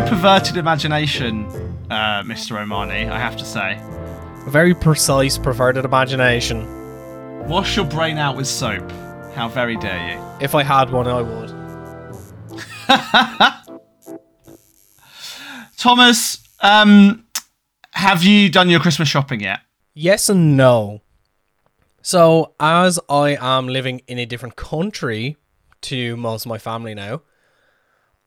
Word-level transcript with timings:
very 0.00 0.10
perverted 0.10 0.58
imagination, 0.58 1.46
uh, 1.90 2.22
Mr. 2.22 2.60
O'Mahony. 2.60 3.08
I 3.08 3.18
have 3.18 3.34
to 3.38 3.46
say. 3.46 3.80
A 4.46 4.50
very 4.50 4.74
precise, 4.74 5.38
perverted 5.38 5.86
imagination. 5.86 6.66
Wash 7.48 7.76
your 7.76 7.86
brain 7.86 8.18
out 8.18 8.36
with 8.36 8.46
soap. 8.46 8.90
How 9.34 9.48
very 9.48 9.78
dare 9.78 10.12
you? 10.12 10.22
If 10.38 10.54
I 10.54 10.64
had 10.64 10.90
one, 10.90 11.06
I 11.08 11.22
would. 11.22 11.48
Thomas, 15.78 16.46
um, 16.60 17.24
have 17.92 18.22
you 18.22 18.50
done 18.50 18.68
your 18.68 18.80
Christmas 18.80 19.08
shopping 19.08 19.40
yet? 19.40 19.60
Yes 19.94 20.28
and 20.28 20.58
no. 20.58 21.00
So, 22.02 22.52
as 22.60 23.00
I 23.08 23.38
am 23.40 23.66
living 23.66 24.02
in 24.06 24.18
a 24.18 24.26
different 24.26 24.56
country 24.56 25.38
to 25.82 26.18
most 26.18 26.44
of 26.44 26.50
my 26.50 26.58
family 26.58 26.94
now, 26.94 27.22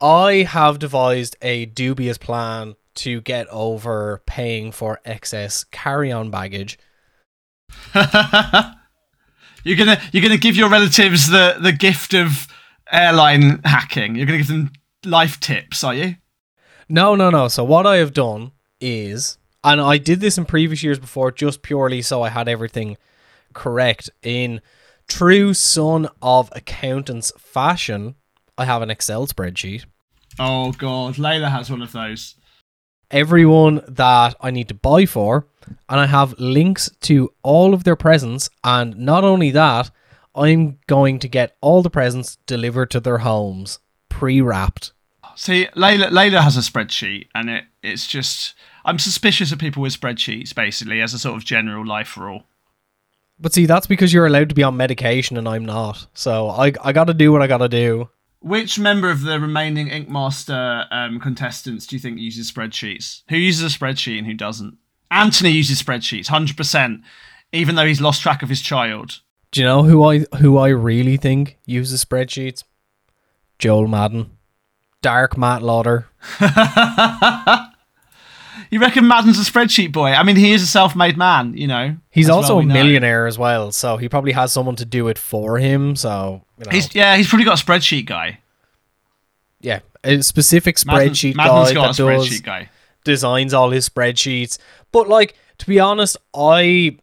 I 0.02 0.44
have 0.44 0.80
devised 0.80 1.36
a 1.42 1.66
dubious 1.66 2.18
plan 2.18 2.76
to 2.96 3.22
get 3.22 3.48
over 3.48 4.22
paying 4.26 4.72
for 4.72 5.00
excess 5.06 5.64
carry-on 5.66 6.32
baggage. 6.32 6.80
you're 9.64 9.78
gonna 9.78 10.02
you're 10.12 10.24
gonna 10.24 10.38
give 10.38 10.56
your 10.56 10.70
relatives 10.70 11.30
the 11.30 11.58
the 11.62 11.72
gift 11.72 12.14
of 12.14 12.48
airline 12.92 13.62
hacking. 13.64 14.16
You're 14.16 14.26
gonna 14.26 14.40
give 14.40 14.48
them 14.48 14.72
life 15.06 15.40
tips, 15.40 15.84
are 15.84 15.94
you? 15.94 16.16
No, 16.88 17.16
no, 17.16 17.30
no. 17.30 17.48
So 17.48 17.64
what 17.64 17.86
I 17.86 17.98
have 17.98 18.14
done 18.14 18.52
is, 18.82 19.38
and 19.64 19.80
I 19.80 19.98
did 19.98 20.22
this 20.22 20.38
in 20.38 20.46
previous 20.46 20.82
years 20.82 21.00
before, 21.00 21.32
just 21.32 21.62
purely 21.62 22.02
so 22.02 22.24
I 22.24 22.30
had 22.30 22.48
everything 22.48 22.98
correct 23.54 24.10
in 24.24 24.62
true 25.08 25.54
son 25.54 26.08
of 26.22 26.50
accountants 26.54 27.32
fashion. 27.38 28.16
I 28.58 28.66
have 28.66 28.82
an 28.82 28.90
Excel 28.90 29.28
spreadsheet. 29.28 29.86
Oh 30.40 30.72
god, 30.72 31.16
Layla 31.16 31.52
has 31.52 31.70
one 31.70 31.82
of 31.82 31.92
those. 31.92 32.36
Everyone 33.12 33.84
that 33.88 34.36
I 34.40 34.52
need 34.52 34.70
to 34.70 34.74
buy 34.74 35.06
for, 35.06 35.48
and 35.90 36.00
I 36.00 36.06
have 36.06 36.40
links 36.40 36.90
to 37.02 37.34
all 37.44 37.74
of 37.74 37.84
their 37.84 37.98
presents. 37.98 38.50
And 38.64 38.98
not 38.98 39.24
only 39.24 39.52
that, 39.52 39.92
I'm 40.34 40.80
going 40.88 41.20
to 41.20 41.28
get 41.28 41.58
all 41.60 41.82
the 41.82 41.90
presents 41.90 42.38
delivered 42.46 42.92
to 42.92 43.00
their 43.00 43.18
homes, 43.20 43.80
pre-wrapped. 44.08 44.94
See, 45.36 45.68
Layla, 45.76 46.10
Layla 46.10 46.42
has 46.42 46.56
a 46.56 46.62
spreadsheet, 46.62 47.28
and 47.36 47.50
it 47.50 47.66
it's 47.84 48.08
just 48.08 48.56
I'm 48.86 49.00
suspicious 49.00 49.52
of 49.52 49.60
people 49.60 49.82
with 49.82 50.00
spreadsheets, 50.00 50.56
basically, 50.56 51.02
as 51.02 51.14
a 51.14 51.20
sort 51.20 51.36
of 51.36 51.46
general 51.46 51.86
life 51.86 52.16
rule. 52.16 52.44
But 53.40 53.54
see, 53.54 53.66
that's 53.66 53.88
because 53.88 54.14
you're 54.14 54.26
allowed 54.26 54.50
to 54.50 54.56
be 54.56 54.64
on 54.64 54.78
medication 54.78 55.38
and 55.38 55.48
I'm 55.48 55.66
not. 55.66 56.08
So 56.14 56.50
I 56.50 56.74
I 56.82 56.94
got 56.94 57.06
to 57.06 57.14
do 57.14 57.32
what 57.32 57.42
I 57.42 57.48
got 57.48 57.60
to 57.60 57.70
do. 57.70 58.10
Which 58.42 58.80
member 58.80 59.10
of 59.10 59.24
the 59.24 59.40
remaining 59.40 59.90
Ink 59.90 60.08
Master 60.10 60.86
um, 60.92 61.20
contestants 61.20 61.86
do 61.86 61.96
you 61.96 62.00
think 62.00 62.20
uses 62.20 62.52
spreadsheets? 62.52 63.24
Who 63.30 63.36
uses 63.36 63.76
a 63.76 63.78
spreadsheet 63.78 64.18
and 64.18 64.28
who 64.28 64.34
doesn't? 64.34 64.78
Anthony 65.12 65.52
uses 65.52 65.82
spreadsheets, 65.82 66.28
hundred 66.28 66.56
percent, 66.56 67.02
even 67.52 67.76
though 67.76 67.86
he's 67.86 68.00
lost 68.00 68.22
track 68.22 68.42
of 68.42 68.50
his 68.50 68.62
child. 68.62 69.20
Do 69.52 69.62
you 69.62 69.66
know 69.66 69.84
who 69.84 70.04
I 70.04 70.20
who 70.40 70.58
I 70.58 70.70
really 70.70 71.18
think 71.18 71.58
uses 71.66 72.04
spreadsheets? 72.06 72.64
Joel 73.58 73.88
Madden, 73.88 74.38
Dark 75.02 75.38
Matt 75.38 75.62
Lauder. 75.62 76.08
You 78.72 78.80
reckon 78.80 79.08
Madden's 79.08 79.40
a 79.40 79.52
spreadsheet 79.52 79.92
boy? 79.92 80.10
I 80.12 80.22
mean, 80.24 80.36
he 80.36 80.52
is 80.52 80.62
a 80.62 80.68
self-made 80.68 81.18
man, 81.18 81.58
you 81.58 81.66
know. 81.68 81.96
He's 82.12 82.30
also 82.30 82.54
well 82.54 82.58
a 82.58 82.60
we 82.62 82.66
know. 82.68 82.74
millionaire 82.76 83.26
as 83.26 83.38
well, 83.38 83.72
so 83.72 83.98
he 83.98 84.08
probably 84.08 84.32
has 84.34 84.54
someone 84.54 84.76
to 84.76 84.86
do 84.86 85.08
it 85.08 85.18
for 85.18 85.58
him. 85.58 85.96
So 85.96 86.44
you 86.60 86.66
know, 86.66 86.72
He's 86.72 86.94
yeah, 86.94 87.16
he's 87.18 87.28
probably 87.28 87.46
got 87.46 87.62
a 87.62 87.66
spreadsheet 87.66 88.06
guy. 88.06 88.40
yeah, 89.62 89.80
a 90.04 90.22
specific 90.22 90.76
spreadsheet 90.78 91.36
Madden's 91.36 91.70
guy 91.70 91.74
got 91.74 91.96
that 91.96 92.04
a 92.04 92.06
does 92.16 92.28
spreadsheet 92.30 92.44
guy. 92.44 92.70
designs 93.04 93.54
all 93.54 93.72
his 93.72 93.90
spreadsheets. 93.90 94.58
But 94.92 95.08
like 95.10 95.36
to 95.60 95.66
be 95.66 95.80
honest, 95.80 96.18
I 96.36 96.98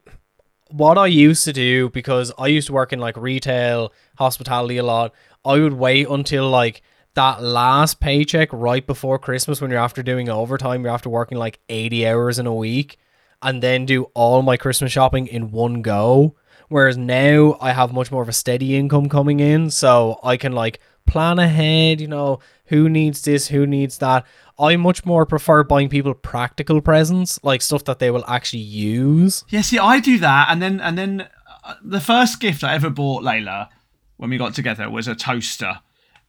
what 0.70 0.98
I 0.98 1.06
used 1.06 1.44
to 1.44 1.52
do 1.52 1.90
because 1.90 2.32
I 2.38 2.46
used 2.48 2.68
to 2.68 2.72
work 2.72 2.92
in 2.92 2.98
like 3.00 3.16
retail, 3.16 3.92
hospitality 4.18 4.76
a 4.78 4.82
lot. 4.84 5.12
I 5.44 5.58
would 5.58 5.74
wait 5.74 6.08
until 6.08 6.48
like 6.48 6.82
that 7.16 7.42
last 7.42 7.98
paycheck 7.98 8.48
right 8.52 8.86
before 8.86 9.18
Christmas 9.18 9.60
when 9.60 9.70
you're 9.70 9.80
after 9.80 10.02
doing 10.02 10.28
overtime, 10.28 10.84
you're 10.84 10.94
after 10.94 11.10
working 11.10 11.36
like 11.36 11.58
80 11.68 12.06
hours 12.06 12.38
in 12.38 12.46
a 12.46 12.54
week 12.54 12.98
and 13.42 13.62
then 13.62 13.84
do 13.86 14.04
all 14.14 14.42
my 14.42 14.56
Christmas 14.56 14.92
shopping 14.92 15.26
in 15.26 15.50
one 15.50 15.82
go. 15.82 16.36
Whereas 16.68 16.96
now 16.96 17.56
I 17.60 17.72
have 17.72 17.92
much 17.92 18.10
more 18.10 18.22
of 18.22 18.28
a 18.28 18.32
steady 18.32 18.76
income 18.76 19.08
coming 19.08 19.40
in, 19.40 19.70
so 19.70 20.18
I 20.22 20.36
can 20.36 20.52
like 20.52 20.80
plan 21.06 21.38
ahead, 21.38 22.00
you 22.00 22.08
know, 22.08 22.40
who 22.66 22.88
needs 22.88 23.22
this, 23.22 23.48
who 23.48 23.66
needs 23.66 23.98
that. 23.98 24.26
I 24.58 24.76
much 24.76 25.04
more 25.04 25.26
prefer 25.26 25.62
buying 25.62 25.88
people 25.88 26.12
practical 26.14 26.80
presents, 26.80 27.38
like 27.44 27.62
stuff 27.62 27.84
that 27.84 27.98
they 27.98 28.10
will 28.10 28.24
actually 28.26 28.62
use. 28.62 29.44
Yeah, 29.48 29.60
see, 29.60 29.78
I 29.78 30.00
do 30.00 30.18
that, 30.18 30.48
and 30.50 30.60
then 30.60 30.80
and 30.80 30.98
then 30.98 31.28
uh, 31.64 31.74
the 31.82 32.00
first 32.00 32.40
gift 32.40 32.64
I 32.64 32.74
ever 32.74 32.90
bought 32.90 33.22
Layla 33.22 33.68
when 34.16 34.30
we 34.30 34.38
got 34.38 34.54
together 34.54 34.90
was 34.90 35.06
a 35.06 35.14
toaster, 35.14 35.80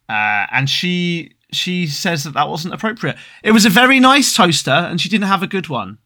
uh, 0.09 0.45
and 0.51 0.69
she 0.69 1.33
she 1.51 1.87
says 1.87 2.23
that 2.25 2.33
that 2.33 2.49
wasn't 2.49 2.73
appropriate. 2.73 3.17
It 3.43 3.51
was 3.51 3.65
a 3.65 3.69
very 3.69 3.99
nice 3.99 4.35
toaster, 4.35 4.71
and 4.71 4.99
she 4.99 5.09
didn't 5.09 5.27
have 5.27 5.43
a 5.43 5.47
good 5.47 5.69
one, 5.69 5.97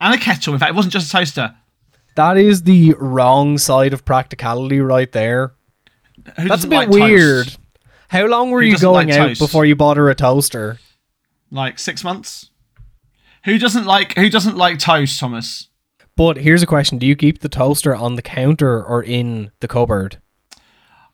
and 0.00 0.14
a 0.14 0.18
kettle. 0.18 0.54
In 0.54 0.60
fact, 0.60 0.70
it 0.70 0.76
wasn't 0.76 0.92
just 0.92 1.08
a 1.08 1.12
toaster. 1.12 1.54
That 2.16 2.36
is 2.36 2.62
the 2.64 2.94
wrong 2.98 3.56
side 3.58 3.92
of 3.92 4.04
practicality 4.04 4.80
right 4.80 5.10
there. 5.12 5.54
Who 6.36 6.48
That's 6.48 6.64
a 6.64 6.68
bit 6.68 6.76
like 6.76 6.88
toast? 6.88 7.00
weird. 7.00 7.56
How 8.08 8.26
long 8.26 8.50
were 8.50 8.60
Who 8.60 8.68
you 8.68 8.78
going 8.78 9.08
like 9.08 9.16
out 9.18 9.28
toast? 9.28 9.40
before 9.40 9.64
you 9.64 9.76
bought 9.76 9.96
her 9.96 10.10
a 10.10 10.14
toaster? 10.14 10.78
Like 11.50 11.78
six 11.78 12.02
months. 12.04 12.50
Who 13.44 13.56
doesn't 13.58 13.86
like 13.86 14.14
Who 14.16 14.28
doesn't 14.28 14.56
like 14.56 14.78
toast, 14.78 15.18
Thomas? 15.18 15.68
But 16.16 16.36
here's 16.38 16.62
a 16.62 16.66
question: 16.66 16.98
Do 16.98 17.06
you 17.06 17.16
keep 17.16 17.38
the 17.38 17.48
toaster 17.48 17.94
on 17.94 18.16
the 18.16 18.22
counter 18.22 18.84
or 18.84 19.02
in 19.02 19.50
the 19.60 19.68
cupboard? 19.68 20.20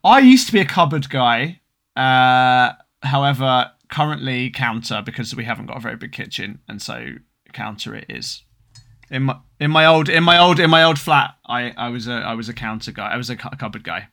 I 0.03 0.21
used 0.21 0.47
to 0.47 0.53
be 0.53 0.60
a 0.60 0.65
cupboard 0.65 1.09
guy. 1.09 1.60
Uh, 1.97 2.73
however, 3.03 3.71
currently 3.89 4.51
counter 4.51 5.03
because 5.05 5.34
we 5.34 5.45
haven't 5.45 5.67
got 5.67 5.79
a 5.79 5.81
very 5.81 5.97
big 5.97 6.12
kitchen, 6.12 6.61
and 6.69 6.81
so 6.81 7.15
counter 7.53 7.95
it 7.95 8.07
is. 8.09 8.43
In 9.11 9.25
my 9.25 9.39
in 9.61 9.71
my 9.71 9.87
old 9.87 10.09
in 10.09 10.25
my 10.25 10.39
old 10.39 10.59
in 10.59 10.69
my 10.71 10.83
old 10.83 10.99
flat, 10.99 11.37
I, 11.47 11.73
I 11.77 11.89
was 11.89 12.09
a 12.09 12.15
I 12.15 12.34
was 12.34 12.49
a 12.49 12.55
counter 12.55 12.93
guy. 12.93 13.09
I 13.12 13.17
was 13.17 13.31
a 13.31 13.37
cu- 13.37 13.57
cupboard 13.57 13.84
guy. 13.84 14.09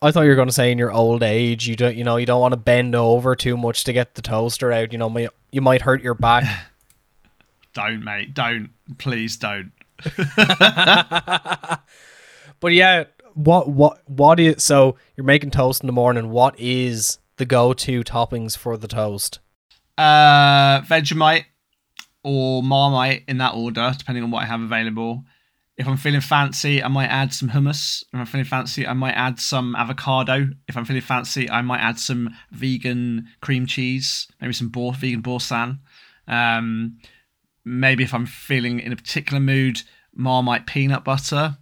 I 0.00 0.12
thought 0.12 0.22
you 0.22 0.28
were 0.28 0.36
going 0.36 0.48
to 0.48 0.54
say 0.54 0.70
in 0.70 0.78
your 0.78 0.92
old 0.92 1.24
age, 1.24 1.66
you 1.66 1.74
don't, 1.74 1.96
you 1.96 2.04
know, 2.04 2.18
you 2.18 2.26
don't 2.26 2.40
want 2.40 2.52
to 2.52 2.56
bend 2.56 2.94
over 2.94 3.34
too 3.34 3.56
much 3.56 3.82
to 3.82 3.92
get 3.92 4.14
the 4.14 4.22
toaster 4.22 4.70
out. 4.70 4.92
You 4.92 4.98
know, 4.98 5.28
you 5.50 5.60
might 5.60 5.82
hurt 5.82 6.02
your 6.02 6.14
back. 6.14 6.44
Don't 7.74 8.02
mate, 8.02 8.34
don't 8.34 8.70
please 8.96 9.36
don't. 9.36 9.70
but 12.60 12.72
yeah, 12.72 13.04
what, 13.38 13.68
what, 13.68 14.02
what 14.06 14.40
is? 14.40 14.64
So 14.64 14.96
you're 15.16 15.24
making 15.24 15.52
toast 15.52 15.82
in 15.82 15.86
the 15.86 15.92
morning. 15.92 16.30
What 16.30 16.58
is 16.58 17.18
the 17.36 17.46
go-to 17.46 18.02
toppings 18.02 18.56
for 18.56 18.76
the 18.76 18.88
toast? 18.88 19.38
Uh, 19.96 20.80
Vegemite 20.82 21.44
or 22.24 22.64
Marmite 22.64 23.22
in 23.28 23.38
that 23.38 23.54
order, 23.54 23.94
depending 23.96 24.24
on 24.24 24.32
what 24.32 24.42
I 24.42 24.46
have 24.46 24.60
available. 24.60 25.24
If 25.76 25.86
I'm 25.86 25.96
feeling 25.96 26.20
fancy, 26.20 26.82
I 26.82 26.88
might 26.88 27.06
add 27.06 27.32
some 27.32 27.50
hummus. 27.50 28.02
If 28.12 28.18
I'm 28.18 28.26
feeling 28.26 28.44
fancy, 28.44 28.84
I 28.84 28.94
might 28.94 29.12
add 29.12 29.38
some 29.38 29.76
avocado. 29.76 30.48
If 30.66 30.76
I'm 30.76 30.84
feeling 30.84 31.02
fancy, 31.02 31.48
I 31.48 31.62
might 31.62 31.78
add 31.78 32.00
some 32.00 32.34
vegan 32.50 33.28
cream 33.40 33.66
cheese, 33.66 34.26
maybe 34.40 34.52
some 34.52 34.70
bor- 34.70 34.94
vegan 34.94 35.20
boursin. 35.20 35.78
Um, 36.26 36.98
maybe 37.64 38.02
if 38.02 38.12
I'm 38.12 38.26
feeling 38.26 38.80
in 38.80 38.90
a 38.90 38.96
particular 38.96 39.38
mood, 39.38 39.82
Marmite 40.12 40.66
peanut 40.66 41.04
butter. 41.04 41.58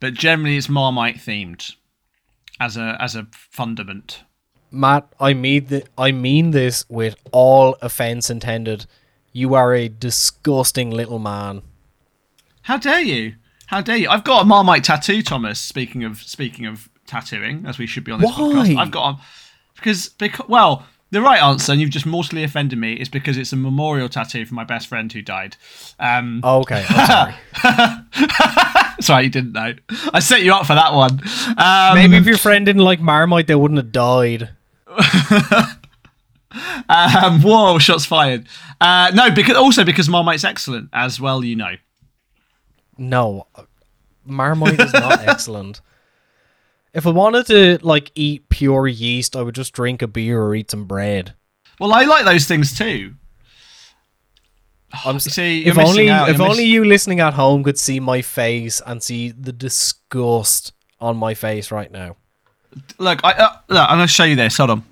But 0.00 0.14
generally, 0.14 0.56
it's 0.56 0.68
Marmite 0.68 1.16
themed 1.16 1.74
as 2.60 2.76
a 2.76 2.96
as 3.00 3.14
a 3.16 3.26
fundament. 3.32 4.22
Matt, 4.70 5.12
I 5.18 5.32
mean, 5.32 5.66
th- 5.66 5.86
I 5.96 6.12
mean 6.12 6.50
this 6.50 6.84
with 6.88 7.16
all 7.32 7.76
offense 7.80 8.30
intended. 8.30 8.86
You 9.32 9.54
are 9.54 9.74
a 9.74 9.88
disgusting 9.88 10.90
little 10.90 11.18
man. 11.18 11.62
How 12.62 12.76
dare 12.76 13.00
you? 13.00 13.34
How 13.66 13.80
dare 13.80 13.96
you? 13.96 14.08
I've 14.08 14.24
got 14.24 14.42
a 14.42 14.44
Marmite 14.44 14.84
tattoo, 14.84 15.22
Thomas. 15.22 15.58
Speaking 15.58 16.04
of 16.04 16.22
speaking 16.22 16.66
of 16.66 16.88
tattooing, 17.06 17.64
as 17.66 17.78
we 17.78 17.86
should 17.86 18.04
be 18.04 18.12
on 18.12 18.20
this 18.20 18.30
Why? 18.30 18.36
podcast, 18.36 18.76
I've 18.76 18.90
got 18.90 19.14
a, 19.14 19.20
because 19.76 20.10
because 20.10 20.48
well, 20.48 20.86
the 21.10 21.20
right 21.22 21.42
answer, 21.42 21.72
and 21.72 21.80
you've 21.80 21.90
just 21.90 22.06
mortally 22.06 22.44
offended 22.44 22.78
me, 22.78 22.94
is 22.94 23.08
because 23.08 23.36
it's 23.38 23.52
a 23.52 23.56
memorial 23.56 24.08
tattoo 24.08 24.44
for 24.46 24.54
my 24.54 24.64
best 24.64 24.86
friend 24.88 25.12
who 25.12 25.22
died. 25.22 25.56
Um, 25.98 26.40
Okay, 26.44 26.84
I'm 26.88 27.06
sorry. 27.06 27.34
sorry, 29.00 29.24
you 29.24 29.30
didn't 29.30 29.52
know. 29.52 29.74
I 30.12 30.18
set 30.20 30.42
you 30.42 30.52
up 30.52 30.66
for 30.66 30.74
that 30.74 30.92
one. 30.92 31.20
Um, 31.56 31.94
Maybe 31.94 32.16
if 32.16 32.26
your 32.26 32.36
friend 32.38 32.64
didn't 32.66 32.82
like 32.84 33.00
Marmite, 33.00 33.46
they 33.46 33.54
wouldn't 33.54 33.78
have 33.78 33.92
died. 33.92 34.50
Um, 36.88 37.42
whoa, 37.42 37.78
shots 37.78 38.06
fired. 38.06 38.46
Uh, 38.80 39.10
no, 39.14 39.30
because 39.30 39.56
also 39.56 39.84
because 39.84 40.08
Marmite's 40.08 40.44
excellent 40.44 40.88
as 40.94 41.20
well. 41.20 41.44
You 41.44 41.56
know. 41.56 41.74
No, 42.96 43.46
Marmite 44.24 44.80
is 44.80 44.92
not 44.94 45.20
excellent. 45.28 45.80
If 46.94 47.06
I 47.06 47.10
wanted 47.10 47.46
to 47.46 47.78
like 47.82 48.10
eat 48.14 48.48
pure 48.48 48.86
yeast, 48.86 49.36
I 49.36 49.42
would 49.42 49.54
just 49.54 49.72
drink 49.72 50.02
a 50.02 50.08
beer 50.08 50.42
or 50.42 50.54
eat 50.54 50.70
some 50.70 50.86
bread. 50.86 51.34
Well, 51.78 51.92
I 51.92 52.04
like 52.04 52.24
those 52.24 52.46
things 52.46 52.76
too. 52.76 53.14
I'm 55.04 55.20
see, 55.20 55.66
if 55.66 55.78
only 55.78 56.08
out, 56.08 56.30
if 56.30 56.38
you're 56.38 56.46
miss- 56.46 56.58
only 56.58 56.64
you 56.64 56.84
listening 56.84 57.20
at 57.20 57.34
home 57.34 57.62
could 57.62 57.78
see 57.78 58.00
my 58.00 58.22
face 58.22 58.80
and 58.86 59.02
see 59.02 59.30
the 59.30 59.52
disgust 59.52 60.72
on 60.98 61.16
my 61.16 61.34
face 61.34 61.70
right 61.70 61.90
now. 61.90 62.16
Look, 62.98 63.20
I, 63.22 63.32
uh, 63.32 63.56
look, 63.68 63.90
I'm 63.90 63.98
going 63.98 64.06
to 64.06 64.12
show 64.12 64.24
you 64.24 64.36
this. 64.36 64.56
Hold 64.56 64.70
on. 64.70 64.84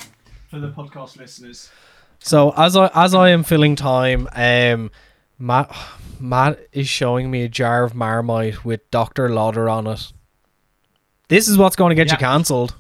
For 0.49 0.59
the 0.59 0.69
podcast 0.69 1.19
listeners. 1.19 1.71
So 2.19 2.53
as 2.57 2.77
I 2.77 2.91
as 2.95 3.15
I 3.15 3.31
am 3.31 3.43
filling 3.43 3.77
time, 3.77 4.29
um, 4.35 4.91
Matt 5.39 5.75
Matt 6.19 6.61
is 6.73 6.89
showing 6.89 7.31
me 7.31 7.43
a 7.43 7.49
jar 7.49 7.85
of 7.85 7.95
Marmite 7.95 8.65
with 8.65 8.91
Doctor 8.91 9.29
Lauder 9.29 9.69
on 9.69 9.87
it. 9.87 10.13
This 11.29 11.49
is 11.49 11.59
what's 11.59 11.77
going 11.77 11.91
to 11.91 11.95
get 11.95 12.11
you 12.11 12.17
cancelled. 12.17 12.75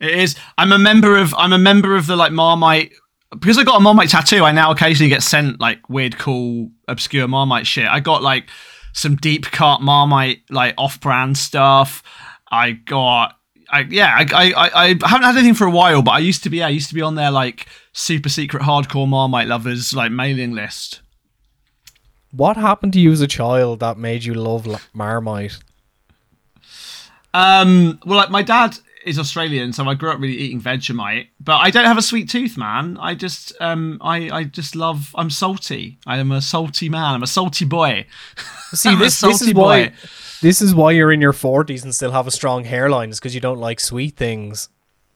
It 0.00 0.10
is. 0.10 0.36
I'm 0.58 0.72
a 0.72 0.78
member 0.78 1.16
of. 1.16 1.34
I'm 1.34 1.52
a 1.52 1.58
member 1.58 1.96
of 1.96 2.06
the 2.06 2.16
like 2.16 2.32
Marmite. 2.32 2.92
Because 3.30 3.58
I 3.58 3.64
got 3.64 3.76
a 3.76 3.80
Marmite 3.80 4.10
tattoo, 4.10 4.44
I 4.44 4.52
now 4.52 4.70
occasionally 4.70 5.08
get 5.08 5.22
sent 5.22 5.60
like 5.60 5.88
weird, 5.88 6.18
cool, 6.18 6.70
obscure 6.86 7.26
Marmite 7.26 7.66
shit. 7.66 7.86
I 7.86 7.98
got 7.98 8.22
like 8.22 8.48
some 8.92 9.16
deep 9.16 9.46
cut 9.46 9.80
Marmite 9.80 10.42
like 10.50 10.74
off-brand 10.78 11.36
stuff. 11.36 12.02
I 12.50 12.72
got. 12.72 13.36
I, 13.70 13.80
yeah, 13.88 14.14
I, 14.14 14.26
I, 14.32 14.52
I, 14.52 14.68
I 15.02 15.08
haven't 15.08 15.24
had 15.24 15.36
anything 15.36 15.54
for 15.54 15.66
a 15.66 15.70
while, 15.70 16.02
but 16.02 16.12
I 16.12 16.18
used 16.18 16.44
to 16.44 16.50
be. 16.50 16.58
Yeah, 16.58 16.66
I 16.66 16.70
used 16.70 16.88
to 16.88 16.94
be 16.94 17.02
on 17.02 17.14
their 17.14 17.30
like 17.30 17.66
super 17.92 18.28
secret 18.28 18.62
hardcore 18.62 19.08
Marmite 19.08 19.48
lovers 19.48 19.94
like 19.94 20.12
mailing 20.12 20.52
list. 20.52 21.00
What 22.30 22.56
happened 22.56 22.92
to 22.94 23.00
you 23.00 23.10
as 23.12 23.20
a 23.20 23.26
child 23.26 23.80
that 23.80 23.96
made 23.96 24.24
you 24.24 24.34
love 24.34 24.66
Marmite? 24.92 25.58
Um, 27.34 28.00
well, 28.06 28.16
like 28.16 28.30
my 28.30 28.42
dad 28.42 28.78
is 29.04 29.18
Australian, 29.18 29.72
so 29.72 29.84
I 29.84 29.94
grew 29.94 30.10
up 30.10 30.20
really 30.20 30.36
eating 30.36 30.60
Vegemite. 30.60 31.28
But 31.40 31.56
I 31.56 31.70
don't 31.70 31.84
have 31.84 31.98
a 31.98 32.02
sweet 32.02 32.30
tooth, 32.30 32.56
man. 32.56 32.96
I 32.98 33.14
just, 33.14 33.52
um, 33.60 33.98
I, 34.00 34.30
I 34.30 34.44
just 34.44 34.74
love. 34.76 35.14
I'm 35.16 35.30
salty. 35.30 35.98
I 36.06 36.18
am 36.18 36.32
a 36.32 36.40
salty 36.40 36.88
man. 36.88 37.14
I'm 37.14 37.22
a 37.22 37.26
salty 37.26 37.64
boy. 37.64 38.06
See, 38.72 38.94
this, 38.94 39.20
this 39.20 39.40
salty 39.40 39.50
is 39.50 39.54
why 39.54 39.92
this 40.40 40.62
is 40.62 40.74
why 40.74 40.92
you're 40.92 41.12
in 41.12 41.20
your 41.20 41.32
forties 41.32 41.84
and 41.84 41.94
still 41.94 42.12
have 42.12 42.26
a 42.26 42.30
strong 42.30 42.64
hairline. 42.64 43.10
Is 43.10 43.18
because 43.18 43.34
you 43.34 43.40
don't 43.40 43.60
like 43.60 43.80
sweet 43.80 44.16
things. 44.16 44.68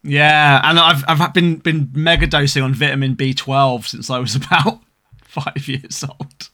Yeah, 0.03 0.61
and 0.65 0.79
I've 0.79 1.05
I've 1.09 1.35
been 1.35 1.57
been 1.57 1.91
mega 1.93 2.27
dosing 2.27 2.63
on 2.63 2.75
vitamin 2.75 3.17
B12 3.17 3.87
since 3.87 4.11
I 4.11 4.19
was 4.19 4.37
about 4.45 4.81
five 5.23 5.69
years 5.69 6.05
old. 6.05 6.51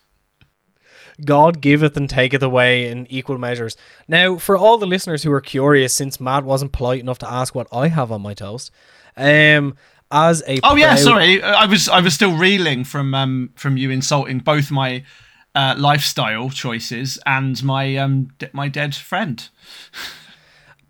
God 1.24 1.60
giveth 1.60 1.96
and 1.96 2.08
taketh 2.08 2.42
away 2.42 2.88
in 2.88 3.06
equal 3.10 3.38
measures. 3.38 3.76
Now, 4.08 4.36
for 4.38 4.56
all 4.56 4.78
the 4.78 4.86
listeners 4.86 5.22
who 5.22 5.32
are 5.32 5.40
curious, 5.40 5.92
since 5.94 6.20
Matt 6.20 6.44
wasn't 6.44 6.72
polite 6.72 7.00
enough 7.00 7.18
to 7.20 7.30
ask 7.30 7.54
what 7.54 7.68
I 7.72 7.88
have 7.88 8.10
on 8.10 8.22
my 8.22 8.34
toast, 8.34 8.70
um, 9.16 9.76
as 10.10 10.42
a 10.46 10.60
Oh 10.62 10.76
yeah, 10.76 10.94
sorry. 10.96 11.42
I 11.42 11.66
was 11.66 11.88
I 11.88 12.00
was 12.00 12.14
still 12.14 12.36
reeling 12.36 12.84
from 12.84 13.14
um 13.14 13.50
from 13.56 13.76
you 13.76 13.90
insulting 13.90 14.38
both 14.38 14.70
my 14.70 15.04
uh, 15.54 15.74
lifestyle 15.78 16.50
choices 16.50 17.18
and 17.26 17.62
my 17.62 17.96
um 17.96 18.28
de- 18.38 18.50
my 18.52 18.68
dead 18.68 18.94
friend. 18.94 19.48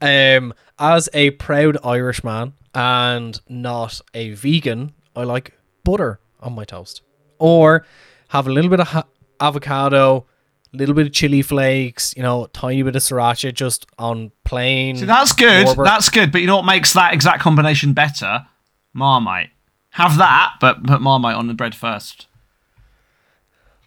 Um, 0.00 0.52
as 0.78 1.08
a 1.14 1.30
proud 1.30 1.78
Irishman 1.84 2.52
and 2.74 3.40
not 3.48 4.00
a 4.12 4.32
vegan, 4.32 4.92
I 5.16 5.24
like 5.24 5.54
butter 5.84 6.20
on 6.40 6.54
my 6.54 6.64
toast, 6.64 7.00
or 7.38 7.86
have 8.28 8.46
a 8.46 8.52
little 8.52 8.70
bit 8.70 8.80
of 8.80 8.88
ha- 8.88 9.06
avocado, 9.46 10.26
a 10.72 10.76
little 10.76 10.94
bit 10.94 11.06
of 11.06 11.12
chili 11.12 11.42
flakes, 11.42 12.14
you 12.16 12.22
know, 12.22 12.46
tiny 12.52 12.82
bit 12.82 12.96
of 12.96 13.02
sriracha 13.02 13.54
just 13.54 13.86
on 13.98 14.32
plain. 14.44 14.96
See, 14.96 15.04
that's 15.04 15.32
good. 15.32 15.66
Warburg. 15.66 15.86
That's 15.86 16.08
good. 16.08 16.32
But 16.32 16.40
you 16.40 16.46
know 16.46 16.56
what 16.56 16.64
makes 16.64 16.92
that 16.94 17.14
exact 17.14 17.40
combination 17.40 17.92
better? 17.92 18.46
Marmite. 18.92 19.50
Have 19.90 20.18
that, 20.18 20.54
but 20.60 20.84
put 20.84 21.00
Marmite 21.00 21.36
on 21.36 21.46
the 21.46 21.54
bread 21.54 21.74
first. 21.74 22.26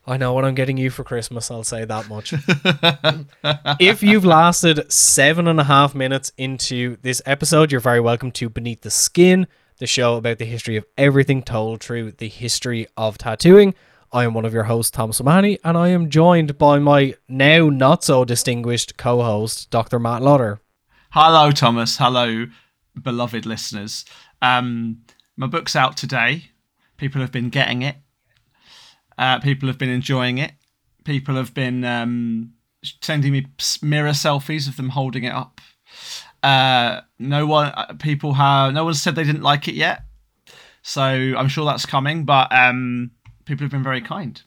I 0.09 0.15
know 0.15 0.31
what 0.31 0.45
I'm 0.45 0.55
getting 0.55 0.77
you 0.77 0.89
for 0.89 1.03
Christmas, 1.03 1.51
I'll 1.51 1.65
say 1.65 1.83
that 1.83 2.07
much. 2.07 2.33
if 3.81 4.01
you've 4.01 4.23
lasted 4.23 4.89
seven 4.89 5.49
and 5.49 5.59
a 5.59 5.65
half 5.65 5.93
minutes 5.93 6.31
into 6.37 6.95
this 7.01 7.21
episode, 7.25 7.73
you're 7.73 7.81
very 7.81 7.99
welcome 7.99 8.31
to 8.31 8.47
Beneath 8.47 8.81
the 8.81 8.89
Skin, 8.89 9.47
the 9.79 9.85
show 9.85 10.15
about 10.15 10.37
the 10.37 10.45
history 10.45 10.77
of 10.77 10.85
everything 10.97 11.43
told 11.43 11.81
through 11.81 12.13
the 12.13 12.29
history 12.29 12.87
of 12.95 13.17
tattooing. 13.17 13.75
I 14.11 14.23
am 14.23 14.33
one 14.33 14.45
of 14.45 14.53
your 14.53 14.63
hosts, 14.63 14.91
Thomas 14.91 15.19
O'Mahony, 15.19 15.59
and 15.65 15.77
I 15.77 15.89
am 15.89 16.09
joined 16.09 16.57
by 16.57 16.79
my 16.79 17.15
now 17.27 17.69
not 17.69 18.05
so 18.05 18.23
distinguished 18.23 18.97
co 18.97 19.21
host, 19.21 19.69
Dr. 19.69 19.99
Matt 19.99 20.21
Lauder. 20.21 20.61
Hello, 21.11 21.51
Thomas. 21.51 21.97
Hello, 21.97 22.45
beloved 23.01 23.45
listeners. 23.45 24.05
Um, 24.41 25.03
my 25.35 25.47
book's 25.47 25.75
out 25.75 25.97
today. 25.97 26.51
People 26.95 27.19
have 27.19 27.33
been 27.33 27.49
getting 27.49 27.81
it. 27.81 27.97
Uh, 29.17 29.39
people 29.39 29.67
have 29.67 29.77
been 29.77 29.89
enjoying 29.89 30.37
it. 30.37 30.53
People 31.03 31.35
have 31.35 31.53
been 31.53 31.83
um, 31.83 32.53
sending 33.01 33.33
me 33.33 33.47
mirror 33.81 34.11
selfies 34.11 34.69
of 34.69 34.77
them 34.77 34.89
holding 34.89 35.25
it 35.25 35.33
up. 35.33 35.59
Uh, 36.41 37.01
no 37.19 37.45
one, 37.45 37.73
uh, 37.75 37.93
people 37.99 38.33
have, 38.33 38.73
no 38.73 38.85
one 38.85 38.93
said 38.93 39.15
they 39.15 39.23
didn't 39.25 39.41
like 39.41 39.67
it 39.67 39.75
yet. 39.75 40.03
So 40.81 41.01
I'm 41.01 41.49
sure 41.49 41.65
that's 41.65 41.85
coming. 41.85 42.23
But 42.23 42.49
um, 42.53 43.11
people 43.47 43.63
have 43.65 43.71
been 43.71 43.83
very 43.83 44.01
kind. 44.01 44.41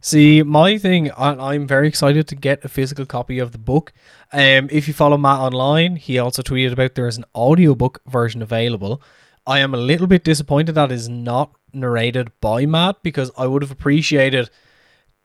See, 0.00 0.42
my 0.42 0.78
thing, 0.78 1.10
I- 1.12 1.52
I'm 1.52 1.66
very 1.66 1.86
excited 1.86 2.26
to 2.28 2.34
get 2.34 2.64
a 2.64 2.68
physical 2.68 3.06
copy 3.06 3.38
of 3.38 3.52
the 3.52 3.58
book. 3.58 3.92
Um, 4.32 4.68
if 4.72 4.88
you 4.88 4.94
follow 4.94 5.16
Matt 5.16 5.38
online, 5.38 5.96
he 5.96 6.18
also 6.18 6.42
tweeted 6.42 6.72
about 6.72 6.94
there 6.96 7.06
is 7.06 7.18
an 7.18 7.24
audiobook 7.34 8.00
version 8.06 8.42
available. 8.42 9.00
I 9.46 9.60
am 9.60 9.74
a 9.74 9.78
little 9.78 10.06
bit 10.08 10.24
disappointed 10.24 10.72
that 10.72 10.90
is 10.92 11.08
not 11.08 11.52
narrated 11.72 12.32
by 12.40 12.66
Matt 12.66 13.02
because 13.02 13.30
I 13.36 13.46
would 13.46 13.62
have 13.62 13.70
appreciated 13.70 14.50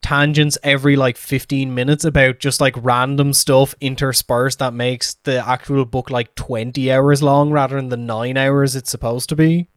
tangents 0.04 0.58
every 0.62 0.96
like 0.96 1.18
15 1.18 1.74
minutes 1.74 2.06
about 2.06 2.40
just 2.40 2.62
like 2.62 2.76
random 2.78 3.34
stuff 3.34 3.74
interspersed 3.82 4.60
that 4.60 4.74
makes 4.74 5.16
the 5.24 5.46
actual 5.48 5.86
book 5.86 6.10
like 6.12 6.36
20 6.36 6.92
hours 6.92 7.24
long 7.24 7.52
rather 7.52 7.76
than 7.78 7.90
the 7.90 7.98
nine 7.98 8.38
hours 8.38 8.76
it's 8.76 8.92
supposed 8.92 9.28
to 9.30 9.36
be. 9.36 9.70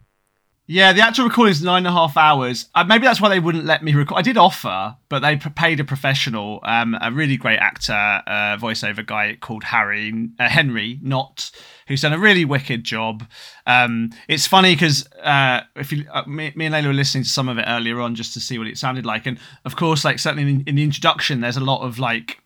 Yeah, 0.72 0.92
the 0.92 1.00
actual 1.00 1.24
recording 1.24 1.50
is 1.50 1.64
nine 1.64 1.78
and 1.78 1.88
a 1.88 1.90
half 1.90 2.16
hours. 2.16 2.68
Uh, 2.76 2.84
maybe 2.84 3.04
that's 3.04 3.20
why 3.20 3.28
they 3.28 3.40
wouldn't 3.40 3.64
let 3.64 3.82
me 3.82 3.92
record. 3.92 4.16
I 4.16 4.22
did 4.22 4.36
offer, 4.36 4.94
but 5.08 5.18
they 5.18 5.36
paid 5.36 5.80
a 5.80 5.84
professional, 5.84 6.60
um, 6.62 6.96
a 7.02 7.10
really 7.10 7.36
great 7.36 7.58
actor, 7.58 7.92
uh, 7.92 8.56
voiceover 8.56 9.04
guy 9.04 9.36
called 9.40 9.64
Harry 9.64 10.28
uh, 10.38 10.48
Henry 10.48 11.00
Not, 11.02 11.50
who's 11.88 12.02
done 12.02 12.12
a 12.12 12.20
really 12.20 12.44
wicked 12.44 12.84
job. 12.84 13.26
Um, 13.66 14.10
it's 14.28 14.46
funny 14.46 14.76
because 14.76 15.08
uh, 15.24 15.62
if 15.74 15.90
you, 15.90 16.04
uh, 16.08 16.22
me, 16.28 16.52
me 16.54 16.66
and 16.66 16.74
Layla 16.76 16.86
were 16.86 16.92
listening 16.92 17.24
to 17.24 17.30
some 17.30 17.48
of 17.48 17.58
it 17.58 17.64
earlier 17.66 18.00
on 18.00 18.14
just 18.14 18.32
to 18.34 18.40
see 18.40 18.56
what 18.56 18.68
it 18.68 18.78
sounded 18.78 19.04
like, 19.04 19.26
and 19.26 19.40
of 19.64 19.74
course, 19.74 20.04
like 20.04 20.20
certainly 20.20 20.48
in, 20.48 20.62
in 20.68 20.76
the 20.76 20.84
introduction, 20.84 21.40
there's 21.40 21.56
a 21.56 21.64
lot 21.64 21.82
of 21.82 21.98
like 21.98 22.38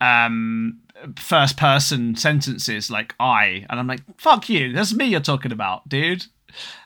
um 0.00 0.80
first 1.16 1.58
person 1.58 2.16
sentences 2.16 2.90
like 2.90 3.14
I 3.20 3.66
and 3.68 3.78
I'm 3.78 3.86
like 3.86 4.00
fuck 4.16 4.48
you 4.48 4.72
that's 4.72 4.94
me 4.94 5.04
you're 5.06 5.20
talking 5.20 5.52
about 5.52 5.88
dude 5.88 6.26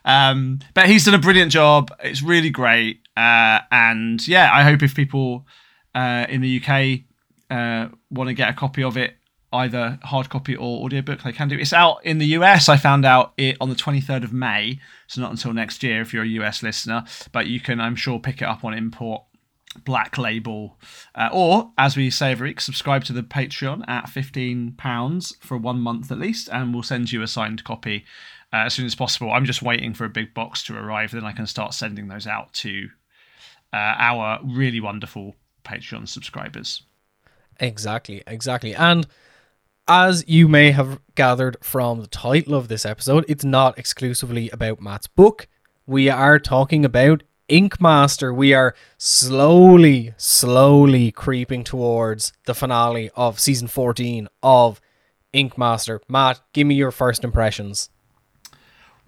um 0.05 0.59
but 0.73 0.87
he's 0.87 1.05
done 1.05 1.13
a 1.13 1.19
brilliant 1.19 1.51
job. 1.51 1.91
It's 2.03 2.21
really 2.21 2.49
great. 2.49 3.01
Uh 3.15 3.59
and 3.71 4.25
yeah 4.27 4.49
I 4.51 4.63
hope 4.63 4.83
if 4.83 4.95
people 4.95 5.45
uh 5.95 6.25
in 6.29 6.41
the 6.41 6.61
UK 6.61 7.01
uh 7.49 7.93
want 8.09 8.27
to 8.29 8.33
get 8.33 8.49
a 8.49 8.53
copy 8.53 8.83
of 8.83 8.97
it 8.97 9.15
either 9.51 9.97
hard 10.03 10.29
copy 10.29 10.55
or 10.55 10.83
audiobook 10.85 11.23
they 11.23 11.31
can 11.31 11.47
do. 11.47 11.55
It. 11.55 11.61
it's 11.61 11.73
out 11.73 12.05
in 12.05 12.19
the 12.19 12.27
US 12.27 12.69
I 12.69 12.77
found 12.77 13.05
out 13.05 13.33
it 13.37 13.57
on 13.59 13.69
the 13.69 13.75
23rd 13.75 14.23
of 14.23 14.33
May 14.33 14.79
so 15.07 15.21
not 15.21 15.31
until 15.31 15.53
next 15.53 15.81
year 15.83 16.01
if 16.01 16.13
you're 16.13 16.23
a 16.23 16.27
US 16.27 16.61
listener. 16.63 17.03
But 17.31 17.47
you 17.47 17.59
can 17.59 17.79
I'm 17.79 17.95
sure 17.95 18.19
pick 18.19 18.41
it 18.41 18.45
up 18.45 18.63
on 18.63 18.73
import 18.73 19.23
black 19.85 20.17
label. 20.17 20.77
Uh, 21.15 21.29
or 21.31 21.71
as 21.77 21.95
we 21.95 22.09
say 22.09 22.31
every 22.31 22.49
week 22.49 22.61
subscribe 22.61 23.03
to 23.05 23.13
the 23.13 23.23
patreon 23.23 23.87
at 23.87 24.09
15 24.09 24.73
pounds 24.73 25.35
for 25.39 25.57
one 25.57 25.79
month 25.79 26.11
at 26.11 26.19
least 26.19 26.49
and 26.51 26.73
we'll 26.73 26.83
send 26.83 27.11
you 27.11 27.21
a 27.21 27.27
signed 27.27 27.63
copy 27.63 28.05
uh, 28.53 28.57
as 28.65 28.73
soon 28.73 28.85
as 28.85 28.95
possible 28.95 29.31
i'm 29.31 29.45
just 29.45 29.61
waiting 29.61 29.93
for 29.93 30.05
a 30.05 30.09
big 30.09 30.33
box 30.33 30.63
to 30.63 30.77
arrive 30.77 31.11
then 31.11 31.25
i 31.25 31.31
can 31.31 31.47
start 31.47 31.73
sending 31.73 32.07
those 32.07 32.27
out 32.27 32.51
to 32.53 32.89
uh, 33.73 33.95
our 33.97 34.39
really 34.43 34.79
wonderful 34.79 35.35
patreon 35.63 36.07
subscribers 36.07 36.83
Exactly, 37.59 38.23
exactly. 38.25 38.73
And 38.73 39.07
as 39.87 40.23
you 40.27 40.47
may 40.47 40.71
have 40.71 40.99
gathered 41.15 41.57
from 41.61 42.01
the 42.01 42.07
title 42.07 42.55
of 42.55 42.67
this 42.67 42.85
episode, 42.85 43.25
it's 43.27 43.43
not 43.43 43.77
exclusively 43.77 44.49
about 44.49 44.81
Matt's 44.81 45.07
book. 45.07 45.47
We 45.85 46.09
are 46.09 46.39
talking 46.39 46.85
about 46.85 47.23
Ink 47.47 47.81
Master. 47.81 48.33
We 48.33 48.53
are 48.53 48.75
slowly, 48.97 50.13
slowly 50.17 51.11
creeping 51.11 51.63
towards 51.63 52.31
the 52.45 52.53
finale 52.53 53.09
of 53.15 53.39
season 53.39 53.67
14 53.67 54.27
of 54.43 54.79
Ink 55.33 55.57
Master. 55.57 56.01
Matt, 56.07 56.41
give 56.53 56.67
me 56.67 56.75
your 56.75 56.91
first 56.91 57.23
impressions. 57.23 57.89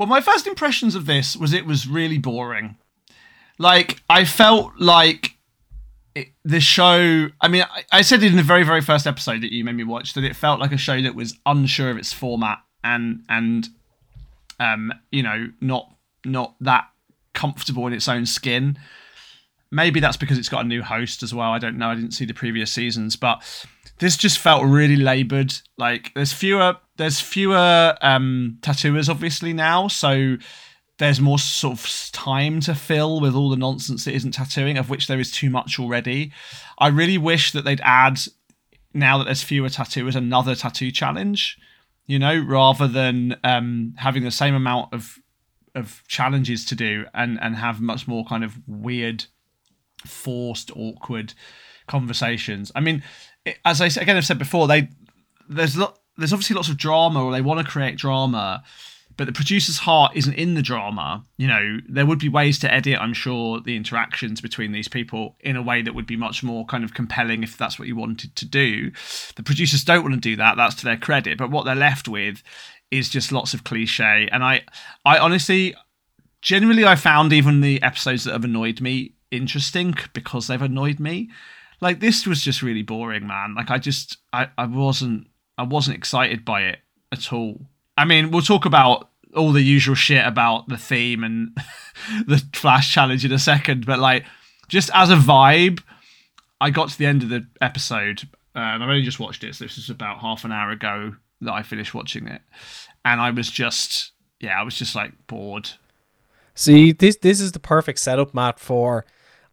Well, 0.02 0.08
my 0.08 0.20
first 0.20 0.48
impressions 0.48 0.96
of 0.96 1.06
this 1.06 1.38
was 1.38 1.54
it 1.54 1.68
was 1.68 1.88
really 1.88 2.18
boring. 2.18 2.76
Like, 3.60 4.02
I 4.10 4.26
felt 4.26 4.72
like 4.80 5.38
it, 6.16 6.30
the 6.44 6.60
show. 6.60 7.28
I 7.40 7.48
mean, 7.48 7.62
I, 7.62 7.84
I 7.92 8.02
said 8.02 8.24
it 8.24 8.32
in 8.32 8.36
the 8.36 8.42
very, 8.42 8.64
very 8.64 8.82
first 8.82 9.06
episode 9.06 9.42
that 9.42 9.54
you 9.54 9.64
made 9.64 9.76
me 9.76 9.84
watch 9.84 10.16
that 10.16 10.24
it 10.24 10.36
felt 10.36 10.60
like 10.60 10.72
a 10.72 10.78
show 10.78 11.00
that 11.04 11.14
was 11.14 11.38
unsure 11.46 11.92
of 11.92 11.98
its 12.00 12.12
format 12.12 12.58
and 12.84 13.24
and 13.30 13.68
um, 14.60 14.92
you 15.12 15.22
know, 15.22 15.50
not 15.62 15.94
not 16.26 16.56
that 16.62 16.88
comfortable 17.36 17.86
in 17.86 17.94
its 17.94 18.08
own 18.08 18.26
skin. 18.26 18.80
Maybe 19.70 20.00
that's 20.00 20.18
because 20.18 20.40
it's 20.40 20.50
got 20.50 20.66
a 20.66 20.68
new 20.68 20.82
host 20.82 21.22
as 21.22 21.32
well. 21.32 21.52
I 21.52 21.60
don't 21.60 21.78
know. 21.78 21.90
I 21.90 21.94
didn't 21.94 22.16
see 22.16 22.26
the 22.26 22.34
previous 22.34 22.72
seasons, 22.72 23.16
but 23.16 23.44
this 24.02 24.18
just 24.18 24.40
felt 24.40 24.66
really 24.66 24.96
labored. 24.96 25.54
Like 25.78 26.12
there's 26.16 26.34
fewer 26.34 26.76
there's 26.98 27.22
fewer 27.22 27.96
um 28.02 28.58
tattooers 28.62 29.08
obviously 29.08 29.54
now, 29.54 29.88
so 29.88 30.38
there's 30.98 31.22
more 31.22 31.38
sort 31.38 31.74
of 31.74 32.12
time 32.12 32.60
to 32.62 32.74
fill 32.76 33.22
with 33.22 33.36
all 33.36 33.52
the 33.52 33.56
nonsense 33.56 34.06
that 34.06 34.16
isn't 34.16 34.34
tattooing, 34.34 34.78
of 34.78 34.90
which 34.90 35.08
there 35.08 35.20
is 35.20 35.32
too 35.32 35.52
much 35.52 35.80
already. 35.80 36.32
I 36.80 36.88
really 36.88 37.20
wish 37.20 37.52
that 37.52 37.64
they'd 37.64 37.82
add 37.82 38.20
now 38.94 39.20
that 39.20 39.26
there's 39.26 39.44
fewer 39.44 39.70
tattooers 39.70 40.16
another 40.16 40.56
tattoo 40.56 40.92
challenge, 40.92 41.60
you 42.08 42.18
know, 42.18 42.40
rather 42.40 42.88
than 42.88 43.38
um 43.44 43.94
having 43.98 44.24
the 44.24 44.32
same 44.32 44.56
amount 44.56 44.94
of 44.94 45.20
of 45.76 46.02
challenges 46.08 46.66
to 46.66 46.76
do 46.76 47.06
and 47.14 47.40
and 47.40 47.56
have 47.56 47.80
much 47.80 48.08
more 48.08 48.26
kind 48.26 48.44
of 48.44 48.68
weird 48.68 49.26
forced 50.08 50.72
awkward 50.76 51.36
conversations. 51.88 52.72
I 52.74 52.80
mean, 52.80 53.04
as 53.66 53.82
I 53.82 53.88
again 53.88 54.16
have 54.16 54.26
said 54.26 54.40
before, 54.40 54.68
they 54.68 54.90
there's 55.50 55.78
lot 55.78 56.00
there's 56.18 56.34
obviously 56.34 56.56
lots 56.56 56.70
of 56.70 56.78
drama, 56.78 57.24
or 57.24 57.32
they 57.32 57.42
want 57.42 57.66
to 57.66 57.72
create 57.72 57.98
drama, 57.98 58.64
but 59.18 59.26
the 59.26 59.34
producer's 59.34 59.80
heart 59.80 60.14
isn't 60.16 60.34
in 60.34 60.56
the 60.56 60.62
drama. 60.62 61.24
You 61.38 61.48
know, 61.48 61.80
there 61.88 62.06
would 62.06 62.20
be 62.20 62.30
ways 62.30 62.60
to 62.60 62.74
edit, 62.74 63.00
I'm 63.00 63.14
sure, 63.14 63.60
the 63.60 63.76
interactions 63.76 64.42
between 64.42 64.72
these 64.72 64.88
people 64.88 65.36
in 65.40 65.56
a 65.56 65.62
way 65.62 65.82
that 65.82 65.96
would 65.96 66.06
be 66.06 66.16
much 66.16 66.44
more 66.44 66.66
kind 66.66 66.84
of 66.84 66.94
compelling 66.94 67.44
if 67.44 67.58
that's 67.58 67.80
what 67.80 67.88
you 67.88 67.96
wanted 67.96 68.36
to 68.36 68.46
do. 68.46 68.92
The 69.36 69.44
producers 69.44 69.84
don't 69.84 70.04
want 70.04 70.16
to 70.16 70.20
do 70.20 70.36
that. 70.36 70.58
That's 70.58 70.76
to 70.76 70.86
their 70.86 70.98
credit. 70.98 71.38
But 71.38 71.52
what 71.52 71.66
they're 71.66 71.76
left 71.76 72.08
with 72.08 72.44
is 72.90 73.10
just 73.10 73.32
lots 73.32 73.54
of 73.54 73.64
cliche. 73.64 74.28
And 74.32 74.44
I, 74.44 74.62
I 75.06 75.18
honestly, 75.18 75.76
generally, 76.42 76.86
I 76.86 76.96
found 76.96 77.34
even 77.34 77.62
the 77.62 77.82
episodes 77.82 78.26
that 78.26 78.34
have 78.34 78.44
annoyed 78.44 78.82
me 78.82 79.14
interesting 79.32 79.96
because 80.14 80.48
they've 80.48 80.62
annoyed 80.62 81.00
me 81.00 81.30
like 81.82 82.00
this 82.00 82.26
was 82.26 82.42
just 82.42 82.62
really 82.62 82.84
boring 82.84 83.28
man. 83.28 83.56
Like 83.56 83.70
i 83.70 83.78
just 83.78 84.18
i 84.32 84.48
i 84.58 84.66
wasn't 84.66 85.28
i 85.58 85.64
wasn't 85.64 85.98
excited 85.98 86.46
by 86.46 86.62
it 86.62 86.80
at 87.12 87.34
all. 87.34 87.60
I 87.98 88.06
mean 88.06 88.32
we'll 88.32 88.42
talk 88.42 88.66
about 88.66 89.10
all 89.36 89.52
the 89.52 89.62
usual 89.62 89.96
shit 89.96 90.26
about 90.26 90.70
the 90.70 90.78
theme 90.78 91.24
and 91.24 91.58
the 92.28 92.44
flash 92.54 92.94
challenge 92.94 93.26
in 93.26 93.32
a 93.32 93.40
second 93.40 93.86
but 93.86 93.98
like 93.98 94.26
just 94.68 94.90
as 94.94 95.10
a 95.10 95.16
vibe 95.16 95.82
i 96.60 96.70
got 96.70 96.90
to 96.90 96.98
the 96.98 97.06
end 97.06 97.24
of 97.24 97.30
the 97.30 97.46
episode. 97.60 98.22
And 98.54 98.84
i've 98.84 98.90
only 98.90 99.02
just 99.02 99.20
watched 99.20 99.44
it 99.44 99.56
so 99.56 99.66
this 99.66 99.78
was 99.78 99.90
about 99.90 100.20
half 100.20 100.46
an 100.46 100.52
hour 100.52 100.70
ago 100.70 101.16
that 101.42 101.54
i 101.54 101.64
finished 101.64 101.94
watching 101.94 102.28
it. 102.28 102.42
And 103.04 103.20
i 103.20 103.32
was 103.32 103.50
just 103.50 104.12
yeah 104.40 104.60
i 104.60 104.64
was 104.64 104.76
just 104.76 104.96
like 104.96 105.14
bored. 105.28 105.72
See 106.54 106.92
this 106.92 107.16
this 107.18 107.42
is 107.42 107.54
the 107.54 107.60
perfect 107.60 108.00
setup 108.00 108.34
matt 108.34 108.60
for 108.60 109.06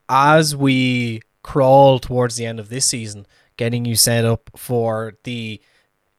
as 0.09 0.57
we 0.57 1.23
crawl 1.49 1.99
towards 1.99 2.37
the 2.37 2.45
end 2.45 2.61
of 2.61 2.69
this 2.69 2.85
season, 2.85 3.27
getting 3.57 3.87
you 3.87 3.97
set 3.97 4.23
up 4.23 4.51
for 4.55 5.15
the 5.25 5.59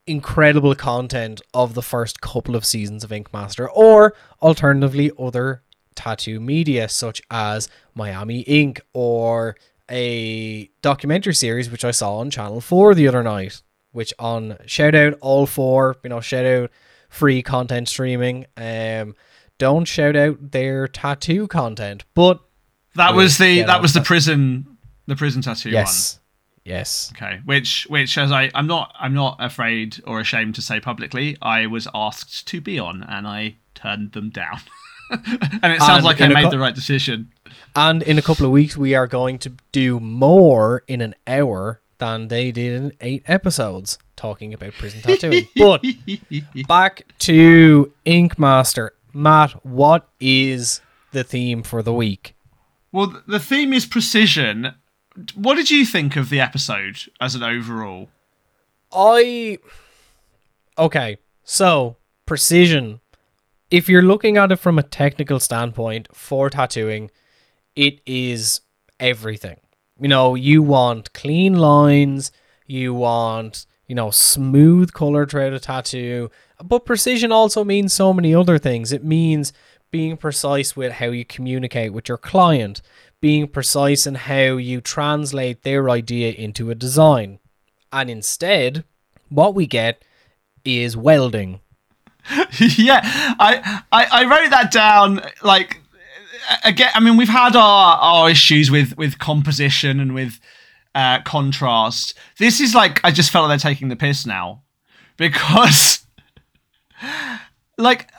incredible 0.07 0.74
content 0.74 1.39
of 1.53 1.75
the 1.75 1.83
first 1.83 2.19
couple 2.19 2.55
of 2.55 2.65
seasons 2.65 3.03
of 3.03 3.12
Ink 3.12 3.31
Master, 3.31 3.69
or 3.69 4.15
alternatively, 4.41 5.12
other 5.19 5.62
tattoo 5.93 6.39
media 6.39 6.89
such 6.89 7.21
as 7.29 7.69
Miami 7.93 8.39
Ink 8.39 8.81
or 8.91 9.55
a 9.91 10.67
documentary 10.81 11.36
series 11.36 11.69
which 11.69 11.86
I 11.86 11.91
saw 11.91 12.17
on 12.17 12.31
Channel 12.31 12.59
4 12.59 12.95
the 12.95 13.07
other 13.07 13.21
night, 13.21 13.62
which 13.91 14.12
on 14.17 14.57
shout 14.65 14.95
out 14.95 15.13
all 15.21 15.45
four, 15.45 15.98
you 16.03 16.09
know, 16.09 16.21
shout 16.21 16.45
out 16.45 16.71
free 17.07 17.43
content 17.43 17.88
streaming. 17.88 18.48
Um 18.57 19.13
don't 19.59 19.86
shout 19.86 20.15
out 20.15 20.51
their 20.51 20.88
tattoo 20.88 21.48
content, 21.48 22.03
but 22.15 22.39
that 22.95 23.13
was 23.13 23.38
the 23.38 23.62
that 23.62 23.81
was 23.81 23.93
the 23.93 24.01
prison 24.01 24.68
the 25.10 25.16
prison 25.16 25.42
tattoo 25.42 25.70
yes. 25.70 26.16
one. 26.16 26.22
Yes. 26.66 27.12
Okay. 27.16 27.39
Which 27.46 27.88
which 27.89 28.18
as 28.18 28.32
I 28.32 28.51
I'm 28.54 28.68
not 28.68 28.94
I'm 29.00 29.13
not 29.13 29.38
afraid 29.39 30.01
or 30.06 30.20
ashamed 30.20 30.56
to 30.56 30.62
say 30.62 30.80
publicly, 30.80 31.38
I 31.42 31.66
was 31.66 31.88
asked 31.94 32.48
to 32.48 32.62
be 32.62 32.78
on 32.78 33.04
and 33.04 33.28
I 33.28 33.56
turned 33.75 34.12
them 34.12 34.30
down. 34.30 34.60
and 35.10 35.74
it 35.74 35.80
sounds 35.82 35.98
and 35.98 36.06
like 36.06 36.22
I 36.22 36.28
made 36.28 36.44
co- 36.44 36.50
the 36.51 36.60
right 36.60 36.75
decision. 36.75 37.32
And 37.75 38.04
in 38.04 38.18
a 38.18 38.22
couple 38.22 38.46
of 38.46 38.51
weeks 38.51 38.78
we 38.78 38.94
are 38.94 39.08
going 39.08 39.39
to 39.39 39.54
do 39.72 40.00
more 40.00 40.84
in 40.88 41.01
an 41.01 41.16
hour 41.25 41.82
than 41.98 42.28
they 42.28 42.51
did 42.51 42.82
in 42.82 42.94
eight 43.01 43.24
episodes 43.28 43.98
talking 44.16 44.54
about 44.54 44.74
prison 44.74 45.01
tattooing. 45.01 45.48
but 45.56 45.84
back 46.68 47.06
to 47.20 47.92
Ink 48.06 48.38
Master. 48.38 48.94
Matt, 49.13 49.66
what 49.66 50.08
is 50.20 50.82
the 51.12 51.24
theme 51.24 51.63
for 51.63 51.82
the 51.82 51.94
week? 51.94 52.36
Well, 52.92 53.22
the 53.28 53.39
theme 53.39 53.74
is 53.74 53.86
precision, 53.86 54.74
what 55.36 55.56
did 55.56 55.72
you 55.72 55.86
think 55.86 56.16
of 56.16 56.30
the 56.30 56.39
episode 56.39 56.98
as 57.20 57.36
an 57.36 57.44
overall? 57.44 58.10
I 58.92 59.60
okay, 60.78 61.18
so 61.44 61.98
precision. 62.25 63.01
If 63.70 63.88
you're 63.88 64.01
looking 64.01 64.38
at 64.38 64.51
it 64.51 64.58
from 64.58 64.80
a 64.80 64.84
technical 64.84 65.39
standpoint 65.39 66.08
for 66.13 66.50
tattooing, 66.50 67.12
it 67.75 68.01
is 68.06 68.62
everything. 69.00 69.58
You 70.00 70.08
know, 70.08 70.34
you 70.36 70.63
want 70.63 71.13
clean 71.13 71.56
lines, 71.56 72.32
you 72.66 72.94
want, 72.94 73.66
you 73.88 73.94
know, 73.94 74.10
smooth 74.10 74.94
color 74.94 75.25
throughout 75.25 75.54
a 75.54 75.60
tattoo, 75.60 76.32
but 76.63 76.86
precision 76.86 77.32
also 77.32 77.63
means 77.63 77.94
so 77.94 78.13
many 78.13 78.34
other 78.34 78.58
things. 78.58 78.92
It 78.92 79.04
means 79.04 79.54
being 79.92 80.18
precise 80.18 80.75
with 80.75 80.94
how 80.94 81.08
you 81.08 81.25
communicate 81.25 81.94
with 81.94 82.08
your 82.08 82.18
client, 82.18 82.82
being 83.21 83.47
precise 83.47 84.07
in 84.07 84.15
how 84.15 84.57
you 84.57 84.81
translate 84.81 85.63
their 85.63 85.89
idea 85.89 86.31
into 86.31 86.69
a 86.69 86.75
design. 86.75 87.39
And 87.91 88.09
instead, 88.09 88.83
what 89.29 89.55
we 89.55 89.67
get 89.67 90.03
is 90.63 90.95
welding. 90.95 91.59
yeah, 92.59 93.01
I, 93.39 93.81
I 93.91 94.07
I 94.11 94.25
wrote 94.25 94.51
that 94.51 94.71
down 94.71 95.21
like 95.41 95.81
again 96.63 96.91
I 96.93 96.99
mean 96.99 97.17
we've 97.17 97.27
had 97.27 97.55
our 97.55 97.97
our 97.97 98.29
issues 98.29 98.69
with 98.69 98.95
with 98.97 99.17
composition 99.17 99.99
and 99.99 100.13
with 100.13 100.39
uh 100.93 101.21
contrast. 101.21 102.13
This 102.38 102.59
is 102.59 102.75
like 102.75 103.03
I 103.03 103.11
just 103.11 103.31
felt 103.31 103.47
like 103.47 103.59
they're 103.59 103.71
taking 103.71 103.88
the 103.88 103.95
piss 103.95 104.25
now 104.25 104.61
because 105.17 106.05
like 107.77 108.11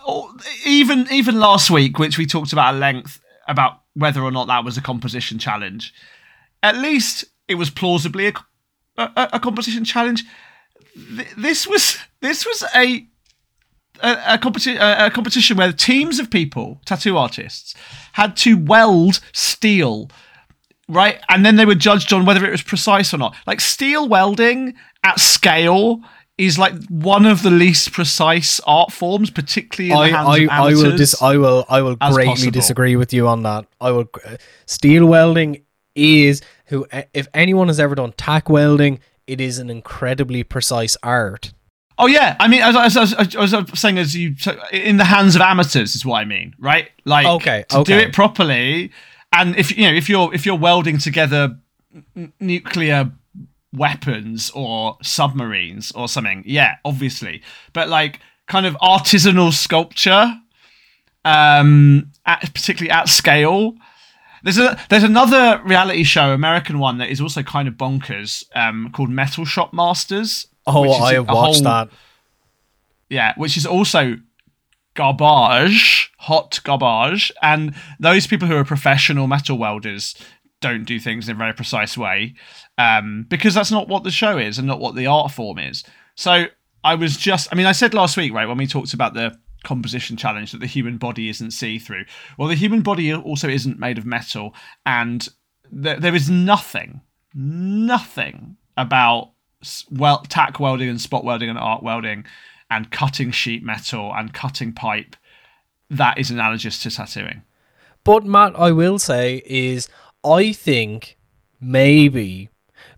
even 0.67 1.07
even 1.13 1.39
last 1.39 1.71
week 1.71 1.99
which 1.99 2.19
we 2.19 2.27
talked 2.27 2.53
about 2.53 2.75
at 2.75 2.81
length 2.81 3.21
about 3.51 3.81
whether 3.95 4.23
or 4.23 4.31
not 4.31 4.47
that 4.47 4.65
was 4.65 4.77
a 4.77 4.83
composition 4.83 5.39
challenge. 5.39 5.93
At 6.63 6.77
least 6.77 7.25
it 7.49 7.57
was 7.57 7.69
plausibly 7.69 8.29
a, 8.29 8.35
a, 8.97 9.29
a 9.35 9.41
composition 9.41 9.85
challenge. 9.85 10.25
this 11.37 11.67
was 11.67 11.99
this 12.21 12.47
was 12.47 12.65
a 12.75 13.07
a, 14.03 14.09
a, 14.09 14.41
a, 14.79 15.07
a 15.07 15.11
competition 15.11 15.57
where 15.57 15.73
teams 15.73 16.19
of 16.19 16.31
people, 16.31 16.81
tattoo 16.87 17.19
artists, 17.19 17.75
had 18.13 18.37
to 18.39 18.57
weld 18.57 19.21
steel, 19.33 20.11
right? 20.89 21.21
And 21.29 21.45
then 21.45 21.57
they 21.57 21.67
were 21.67 21.75
judged 21.75 22.13
on 22.13 22.25
whether 22.25 22.45
it 22.47 22.51
was 22.51 22.63
precise 22.63 23.13
or 23.13 23.19
not. 23.19 23.37
Like 23.47 23.61
steel 23.61 24.09
welding 24.09 24.75
at 25.05 25.21
scale 25.21 26.01
is 26.41 26.59
like 26.59 26.73
one 26.89 27.27
of 27.27 27.43
the 27.43 27.51
least 27.51 27.93
precise 27.93 28.61
art 28.67 28.93
forms, 28.93 29.31
particularly 29.31 29.91
in 29.91 29.97
I, 29.97 30.11
the 30.11 30.17
hands 30.17 30.29
I, 30.29 30.39
of 30.39 30.49
amateurs. 30.49 30.83
I 30.83 30.89
will 30.89 30.97
dis- 30.97 31.23
I 31.23 31.37
will 31.37 31.67
I 31.69 31.83
will 31.83 31.97
greatly 31.97 32.27
possible. 32.27 32.51
disagree 32.53 32.97
with 32.97 33.13
you 33.13 33.29
on 33.29 33.43
that. 33.43 33.67
I 33.81 33.91
will 33.91 34.09
uh, 34.25 34.37
steel 34.65 35.05
welding 35.07 35.63
is 35.95 36.41
who 36.67 36.87
uh, 36.93 37.03
if 37.13 37.29
anyone 37.35 37.69
has 37.69 37.79
ever 37.79 37.95
done 37.95 38.13
tack 38.17 38.49
welding, 38.49 39.01
it 39.27 39.41
is 39.41 39.59
an 39.59 39.69
incredibly 39.69 40.43
precise 40.43 40.97
art. 41.03 41.53
Oh 41.99 42.07
yeah, 42.07 42.37
I 42.41 42.49
mean, 42.49 42.63
as, 42.63 42.75
as, 42.75 43.13
as, 43.13 43.37
as 43.37 43.53
I 43.53 43.61
was 43.61 43.79
saying, 43.79 43.99
as 43.99 44.17
you 44.17 44.35
in 44.73 44.97
the 44.97 45.05
hands 45.05 45.37
of 45.37 45.43
amateurs 45.43 45.95
is 45.95 46.07
what 46.07 46.17
I 46.17 46.25
mean, 46.25 46.55
right? 46.59 46.89
Like, 47.05 47.27
okay, 47.27 47.67
to 47.69 47.81
okay. 47.81 47.93
do 47.93 47.99
it 47.99 48.15
properly, 48.15 48.91
and 49.35 49.55
if 49.57 49.77
you 49.77 49.85
know, 49.85 49.95
if 49.95 50.09
you're 50.09 50.33
if 50.33 50.47
you're 50.47 50.57
welding 50.57 50.97
together 50.97 51.59
nuclear 52.41 53.13
weapons 53.73 54.51
or 54.55 54.97
submarines 55.03 55.93
or 55.93 56.09
something. 56.09 56.43
Yeah, 56.47 56.77
obviously. 56.85 57.43
But 57.73 57.89
like 57.89 58.21
kind 58.47 58.67
of 58.67 58.75
artisanal 58.77 59.53
sculpture, 59.53 60.35
um, 61.25 62.11
at, 62.27 62.53
particularly 62.55 62.91
at 62.91 63.09
scale. 63.09 63.75
There's 64.43 64.59
a 64.59 64.79
there's 64.89 65.03
another 65.03 65.61
reality 65.65 66.03
show, 66.03 66.33
American 66.33 66.79
one 66.79 66.99
that 66.99 67.11
is 67.11 67.21
also 67.21 67.43
kind 67.43 67.69
of 67.69 67.75
bonkers, 67.75 68.45
um, 68.57 68.91
called 68.93 69.11
Metal 69.11 69.45
Shop 69.45 69.73
Masters. 69.73 70.47
Oh, 70.67 70.91
I 70.91 71.15
have 71.15 71.29
watched 71.29 71.57
whole, 71.57 71.65
that. 71.65 71.91
Yeah, 73.11 73.35
which 73.37 73.57
is 73.57 73.67
also 73.67 74.17
garbage, 74.95 76.11
hot 76.19 76.61
garbage, 76.65 77.31
and 77.43 77.75
those 77.99 78.27
people 78.27 78.49
who 78.49 78.57
are 78.57 78.65
professional 78.65 79.27
metal 79.27 79.59
welders 79.59 80.15
don't 80.61 80.85
do 80.85 81.01
things 81.01 81.29
in 81.29 81.37
a 81.37 81.39
very 81.39 81.53
precise 81.53 81.97
way 81.97 82.35
um, 82.79 83.27
because 83.29 83.55
that's 83.55 83.71
not 83.71 83.89
what 83.89 84.05
the 84.05 84.11
show 84.11 84.39
is 84.39 84.59
and 84.59 84.67
not 84.67 84.81
what 84.81 84.95
the 84.95 85.07
art 85.07 85.33
form 85.33 85.59
is. 85.59 85.85
So 86.17 86.47
I 86.85 86.95
was 86.95 87.17
just, 87.17 87.49
I 87.53 87.57
mean, 87.57 87.67
I 87.67 87.73
said 87.73 87.95
last 87.95 88.17
week, 88.17 88.33
right, 88.33 88.47
when 88.47 88.59
we 88.59 88.67
talked 88.67 88.95
about 88.95 89.15
the 89.15 89.39
composition 89.65 90.17
challenge 90.17 90.53
that 90.53 90.61
the 90.61 90.67
human 90.67 90.97
body 90.97 91.29
isn't 91.29 91.51
see 91.51 91.79
through. 91.79 92.05
Well, 92.39 92.49
the 92.49 92.55
human 92.55 92.83
body 92.83 93.13
also 93.15 93.49
isn't 93.49 93.79
made 93.79 93.99
of 93.99 94.07
metal, 94.07 94.55
and 94.87 95.29
th- 95.83 96.01
there 96.01 96.15
is 96.15 96.31
nothing, 96.31 97.03
nothing 97.35 98.57
about 98.77 99.33
well 99.91 100.23
tack 100.23 100.59
welding 100.59 100.89
and 100.89 101.01
spot 101.01 101.25
welding 101.25 101.51
and 101.51 101.59
arc 101.59 101.83
welding 101.83 102.25
and 102.71 102.91
cutting 102.91 103.31
sheet 103.31 103.63
metal 103.63 104.11
and 104.15 104.33
cutting 104.33 104.73
pipe 104.73 105.17
that 105.91 106.17
is 106.19 106.31
analogous 106.31 106.81
to 106.81 106.91
tattooing. 106.91 107.43
But 108.05 108.25
Matt, 108.25 108.59
I 108.59 108.71
will 108.71 108.99
say 108.99 109.43
is 109.45 109.89
I 110.25 110.53
think 110.53 111.19
maybe 111.61 112.51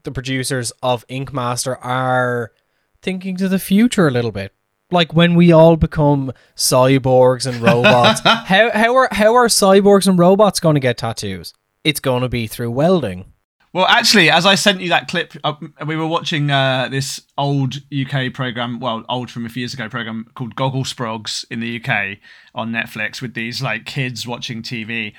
the 0.03 0.13
producers 0.13 0.73
of 0.83 1.05
Ink 1.09 1.33
Master 1.33 1.77
are 1.79 2.53
thinking 3.01 3.37
to 3.37 3.49
the 3.49 3.59
future 3.59 4.09
a 4.09 4.11
little 4.11 4.33
bit. 4.33 4.53
Like 4.91 5.15
when 5.15 5.35
we 5.35 5.53
all 5.53 5.77
become 5.77 6.33
cyborgs 6.57 7.47
and 7.47 7.63
robots, 7.63 8.21
how 8.25 8.71
how 8.73 8.95
are 8.95 9.09
how 9.11 9.35
are 9.35 9.49
cyborgs 9.49 10.07
and 10.07 10.19
robots 10.19 10.61
going 10.61 10.75
to 10.75 10.81
get 10.81 10.99
tattoos? 10.99 11.55
It's 11.83 12.01
going 12.01 12.23
to 12.23 12.29
be 12.29 12.47
through 12.47 12.71
welding. 12.73 13.33
Well, 13.73 13.87
actually, 13.87 14.29
as 14.29 14.45
I 14.45 14.55
sent 14.55 14.83
you 14.83 14.91
that 14.91 15.09
clip, 15.09 15.33
uh, 15.43 15.55
we 15.87 15.97
were 15.97 16.07
watching 16.07 16.51
uh, 16.51 16.89
this 16.91 17.23
old 17.39 17.77
UK 17.91 18.35
program, 18.35 18.81
well, 18.81 19.03
old 19.09 19.31
from 19.31 19.47
a 19.47 19.49
few 19.49 19.61
years 19.61 19.73
ago 19.73 19.89
program 19.89 20.31
called 20.35 20.55
Gogglesprogs 20.57 21.47
in 21.51 21.61
the 21.61 21.83
UK 21.83 22.19
on 22.55 22.71
Netflix 22.71 23.23
with 23.23 23.33
these 23.33 23.63
like 23.63 23.87
kids 23.87 24.27
watching 24.27 24.63
TV, 24.63 25.15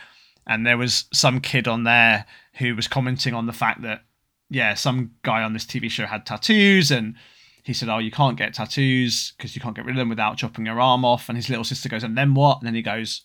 and 0.47 0.65
there 0.65 0.77
was 0.77 1.05
some 1.13 1.39
kid 1.39 1.67
on 1.67 1.83
there 1.83 2.25
who 2.55 2.75
was 2.75 2.87
commenting 2.87 3.33
on 3.33 3.45
the 3.45 3.53
fact 3.53 3.81
that 3.81 4.01
yeah, 4.49 4.75
some 4.75 5.11
guy 5.23 5.41
on 5.41 5.53
this 5.53 5.65
TV 5.65 5.89
show 5.89 6.05
had 6.05 6.25
tattoos, 6.25 6.91
and 6.91 7.15
he 7.63 7.73
said, 7.73 7.89
"Oh, 7.89 7.97
you 7.97 8.11
can't 8.11 8.37
get 8.37 8.53
tattoos 8.53 9.33
because 9.37 9.55
you 9.55 9.61
can't 9.61 9.75
get 9.75 9.85
rid 9.85 9.95
of 9.95 9.97
them 9.97 10.09
without 10.09 10.37
chopping 10.37 10.65
your 10.65 10.79
arm 10.79 11.03
off." 11.03 11.29
And 11.29 11.37
his 11.37 11.49
little 11.49 11.63
sister 11.63 11.89
goes, 11.89 12.03
"And 12.03 12.17
then 12.17 12.33
what?" 12.33 12.59
And 12.59 12.67
then 12.67 12.75
he 12.75 12.81
goes, 12.81 13.21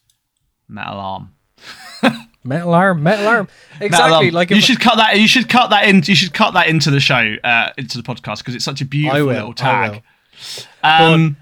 "Metal 0.68 0.98
arm." 0.98 1.34
Metal 2.44 2.72
arm, 2.72 3.02
metal 3.02 3.26
arm. 3.26 3.48
Exactly. 3.80 4.30
Like 4.30 4.50
you 4.50 4.60
should 4.60 4.80
cut 4.80 4.96
that. 4.96 5.18
You 5.18 5.28
should 5.28 5.48
cut 5.48 5.68
that 5.68 5.86
in. 5.86 6.02
You 6.04 6.14
should 6.14 6.32
cut 6.32 6.52
that 6.54 6.68
into 6.68 6.90
the 6.90 7.00
show, 7.00 7.34
uh, 7.44 7.72
into 7.76 8.00
the 8.00 8.04
podcast 8.04 8.38
because 8.38 8.54
it's 8.54 8.64
such 8.64 8.80
a 8.80 8.86
beautiful 8.86 9.26
will, 9.26 9.34
little 9.34 9.52
tag. 9.52 10.02
Um, 10.82 11.36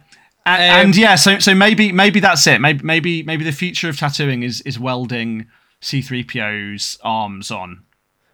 and, 0.47 0.63
and, 0.63 0.95
um, 0.95 1.01
yeah, 1.01 1.15
so 1.15 1.39
so 1.39 1.55
maybe 1.55 1.93
maybe 1.93 2.19
that's 2.19 2.47
it. 2.47 2.61
Maybe 2.61 2.83
maybe 2.83 3.23
maybe 3.23 3.45
the 3.45 3.53
future 3.53 3.89
of 3.89 3.99
tattooing 3.99 4.43
is 4.43 4.63
is 4.63 4.81
welding 4.81 5.47
C3PO's 5.81 6.99
arms 7.03 7.51
on. 7.51 7.85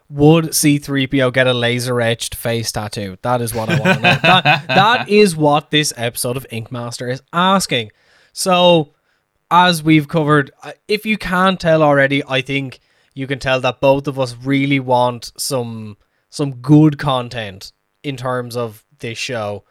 Would 0.09 0.45
C3PO 0.45 1.33
get 1.33 1.47
a 1.47 1.53
laser 1.53 1.99
etched 1.99 2.35
face 2.35 2.71
tattoo? 2.71 3.17
That 3.21 3.41
is 3.41 3.53
what 3.53 3.69
I 3.69 3.79
want 3.79 3.97
to 3.97 4.01
know. 4.01 4.19
that, 4.21 4.43
that 4.67 5.09
is 5.09 5.35
what 5.35 5.71
this 5.71 5.93
episode 5.97 6.37
of 6.37 6.45
Ink 6.51 6.71
Master 6.71 7.09
is 7.09 7.23
asking. 7.31 7.91
So 8.31 8.93
as 9.49 9.83
we've 9.83 10.07
covered, 10.07 10.51
uh, 10.61 10.73
if 10.87 11.05
you 11.05 11.17
can't 11.17 11.59
tell 11.59 11.81
already, 11.81 12.23
I 12.27 12.41
think 12.41 12.79
you 13.13 13.27
can 13.27 13.39
tell 13.39 13.59
that 13.61 13.81
both 13.81 14.07
of 14.07 14.19
us 14.19 14.35
really 14.35 14.79
want 14.79 15.31
some 15.37 15.97
some 16.29 16.55
good 16.55 16.97
content 16.97 17.71
in 18.01 18.17
terms 18.17 18.57
of 18.57 18.83
this 18.99 19.17
show. 19.17 19.63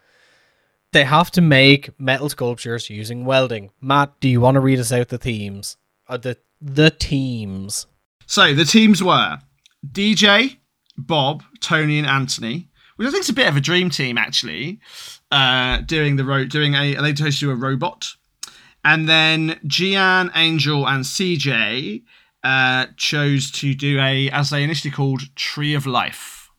They 0.93 1.05
have 1.05 1.31
to 1.33 1.41
make 1.41 1.99
metal 1.99 2.29
sculptures 2.29 2.89
using 2.89 3.25
welding. 3.25 3.71
Matt, 3.81 4.13
do 4.21 4.29
you 4.29 4.41
want 4.41 4.55
to 4.55 4.61
read 4.61 4.79
us 4.79 4.93
out 4.93 5.09
the 5.09 5.19
themes? 5.19 5.77
Uh, 6.07 6.19
the 6.19 6.39
the 6.63 6.91
teams. 6.91 7.87
So 8.27 8.55
the 8.55 8.65
teams 8.65 9.03
were 9.03 9.39
DJ, 9.87 10.57
Bob, 10.97 11.43
Tony, 11.61 11.99
and 11.99 12.07
Anthony, 12.07 12.69
which 12.97 13.09
I 13.09 13.11
think 13.11 13.25
is 13.25 13.31
a 13.31 13.35
bit 13.35 13.49
of 13.49 13.57
a 13.57 13.61
dream 13.61 13.91
team 13.91 14.17
actually. 14.17 14.81
Uh, 15.31 15.81
doing 15.81 16.17
the 16.17 16.25
ro- 16.25 16.45
doing 16.45 16.75
a 16.75 16.95
they 16.97 17.15
chose 17.15 17.39
to 17.39 17.47
do 17.47 17.51
a 17.51 17.55
robot 17.55 18.15
and 18.85 19.09
then 19.09 19.59
Gian, 19.67 20.31
Angel, 20.35 20.87
and 20.87 21.05
CJ 21.05 22.03
uh, 22.43 22.87
chose 22.97 23.51
to 23.53 23.75
do 23.75 24.01
a, 24.01 24.29
as 24.31 24.51
they 24.51 24.63
initially 24.63 24.91
called, 24.91 25.35
Tree 25.37 25.75
of 25.75 25.87
Life. 25.87 26.51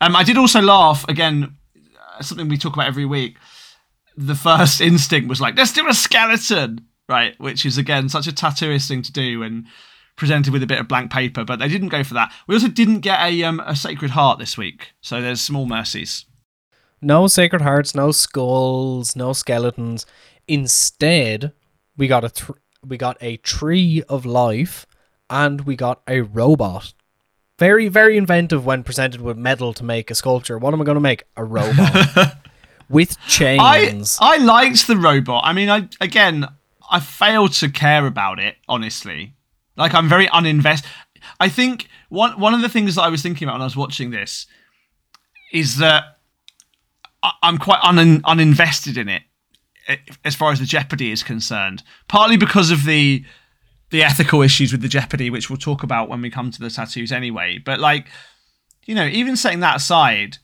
Um, 0.00 0.16
I 0.16 0.24
did 0.24 0.36
also 0.36 0.60
laugh 0.60 1.04
again. 1.08 1.56
Uh, 2.18 2.22
something 2.22 2.48
we 2.48 2.58
talk 2.58 2.74
about 2.74 2.88
every 2.88 3.04
week. 3.04 3.36
The 4.16 4.34
first 4.34 4.80
instinct 4.80 5.28
was 5.28 5.40
like, 5.40 5.56
let's 5.56 5.72
do 5.72 5.88
a 5.88 5.94
skeleton, 5.94 6.86
right? 7.08 7.38
Which 7.38 7.64
is 7.66 7.78
again 7.78 8.08
such 8.08 8.26
a 8.26 8.32
tattooist 8.32 8.88
thing 8.88 9.02
to 9.02 9.12
do 9.12 9.42
and 9.42 9.66
presented 10.16 10.52
with 10.52 10.62
a 10.62 10.66
bit 10.66 10.78
of 10.78 10.88
blank 10.88 11.10
paper. 11.10 11.44
But 11.44 11.58
they 11.58 11.68
didn't 11.68 11.88
go 11.88 12.04
for 12.04 12.14
that. 12.14 12.32
We 12.46 12.54
also 12.54 12.68
didn't 12.68 13.00
get 13.00 13.20
a 13.20 13.42
um, 13.44 13.60
a 13.60 13.76
Sacred 13.76 14.12
Heart 14.12 14.38
this 14.38 14.56
week, 14.56 14.92
so 15.00 15.20
there's 15.20 15.40
small 15.40 15.66
mercies. 15.66 16.26
No 17.00 17.26
Sacred 17.26 17.62
Hearts, 17.62 17.94
no 17.94 18.12
skulls, 18.12 19.14
no 19.14 19.32
skeletons. 19.32 20.06
Instead, 20.48 21.52
we 21.96 22.06
got 22.06 22.24
a 22.24 22.30
tr- 22.30 22.52
we 22.86 22.96
got 22.96 23.16
a 23.20 23.36
tree 23.38 24.02
of 24.08 24.24
life, 24.24 24.86
and 25.28 25.62
we 25.62 25.76
got 25.76 26.02
a 26.08 26.20
robot. 26.22 26.94
Very 27.58 27.88
very 27.88 28.16
inventive 28.16 28.66
when 28.66 28.82
presented 28.82 29.20
with 29.20 29.36
metal 29.36 29.72
to 29.74 29.84
make 29.84 30.10
a 30.10 30.14
sculpture. 30.14 30.58
What 30.58 30.74
am 30.74 30.80
I 30.80 30.84
going 30.84 30.96
to 30.96 31.00
make? 31.00 31.24
A 31.36 31.44
robot 31.44 32.36
with 32.88 33.18
chains. 33.26 34.18
I 34.20 34.34
I 34.34 34.38
liked 34.38 34.86
the 34.86 34.96
robot. 34.96 35.44
I 35.44 35.52
mean, 35.52 35.68
I 35.68 35.88
again, 36.00 36.48
I 36.90 37.00
fail 37.00 37.48
to 37.48 37.68
care 37.68 38.06
about 38.06 38.38
it 38.38 38.56
honestly. 38.68 39.34
Like 39.76 39.94
I'm 39.94 40.08
very 40.08 40.26
uninvest. 40.28 40.84
I 41.40 41.48
think 41.48 41.88
one 42.08 42.38
one 42.38 42.54
of 42.54 42.62
the 42.62 42.68
things 42.68 42.94
that 42.94 43.02
I 43.02 43.08
was 43.08 43.22
thinking 43.22 43.46
about 43.46 43.54
when 43.54 43.62
I 43.62 43.66
was 43.66 43.76
watching 43.76 44.10
this 44.10 44.46
is 45.52 45.78
that 45.78 46.18
I'm 47.42 47.58
quite 47.58 47.80
un, 47.82 48.20
uninvested 48.22 48.96
in 48.96 49.08
it 49.08 49.22
eh, 49.88 49.96
as 50.24 50.34
far 50.34 50.52
as 50.52 50.60
the 50.60 50.66
Jeopardy 50.66 51.10
is 51.10 51.22
concerned. 51.22 51.82
Partly 52.08 52.36
because 52.36 52.70
of 52.70 52.84
the 52.84 53.24
the 53.90 54.02
ethical 54.02 54.42
issues 54.42 54.72
with 54.72 54.82
the 54.82 54.88
Jeopardy, 54.88 55.30
which 55.30 55.48
we'll 55.48 55.56
talk 55.56 55.82
about 55.82 56.08
when 56.08 56.20
we 56.20 56.30
come 56.30 56.50
to 56.50 56.60
the 56.60 56.70
tattoos 56.70 57.12
anyway. 57.12 57.58
But 57.58 57.78
like, 57.78 58.08
you 58.86 58.94
know, 58.94 59.06
even 59.06 59.36
setting 59.36 59.60
that 59.60 59.76
aside, 59.76 60.38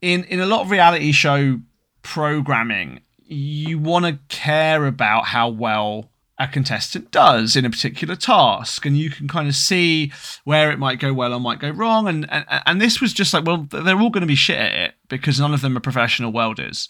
in 0.00 0.24
in 0.24 0.40
a 0.40 0.46
lot 0.46 0.62
of 0.62 0.70
reality 0.70 1.12
show 1.12 1.60
programming, 2.02 3.00
you 3.32 3.78
want 3.78 4.04
to 4.04 4.18
care 4.28 4.86
about 4.86 5.26
how 5.26 5.48
well 5.48 6.10
a 6.38 6.48
contestant 6.48 7.10
does 7.10 7.54
in 7.54 7.64
a 7.64 7.70
particular 7.70 8.16
task 8.16 8.84
and 8.84 8.96
you 8.96 9.10
can 9.10 9.28
kind 9.28 9.48
of 9.48 9.54
see 9.54 10.10
where 10.44 10.70
it 10.72 10.78
might 10.78 10.98
go 10.98 11.12
well 11.12 11.32
or 11.32 11.38
might 11.38 11.60
go 11.60 11.70
wrong 11.70 12.08
and 12.08 12.28
and, 12.30 12.44
and 12.66 12.80
this 12.80 13.00
was 13.00 13.12
just 13.12 13.32
like 13.32 13.44
well 13.44 13.66
they're 13.70 14.00
all 14.00 14.10
going 14.10 14.22
to 14.22 14.26
be 14.26 14.34
shit 14.34 14.58
at 14.58 14.72
it 14.72 14.94
because 15.08 15.38
none 15.38 15.54
of 15.54 15.60
them 15.60 15.76
are 15.76 15.80
professional 15.80 16.32
welders 16.32 16.88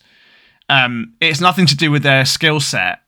um, 0.69 1.15
it's 1.21 1.41
nothing 1.41 1.67
to 1.67 1.77
do 1.77 1.91
with 1.91 2.03
their 2.03 2.25
skill 2.25 2.59
set. 2.59 3.01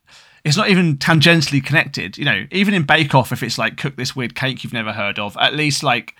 It's 0.44 0.56
not 0.56 0.68
even 0.68 0.98
tangentially 0.98 1.64
connected. 1.64 2.18
You 2.18 2.26
know, 2.26 2.46
even 2.50 2.74
in 2.74 2.82
Bake 2.82 3.14
Off, 3.14 3.32
if 3.32 3.42
it's 3.42 3.58
like 3.58 3.78
cook 3.78 3.96
this 3.96 4.14
weird 4.14 4.34
cake 4.34 4.62
you've 4.62 4.72
never 4.72 4.92
heard 4.92 5.18
of, 5.18 5.36
at 5.38 5.54
least 5.54 5.82
like 5.82 6.14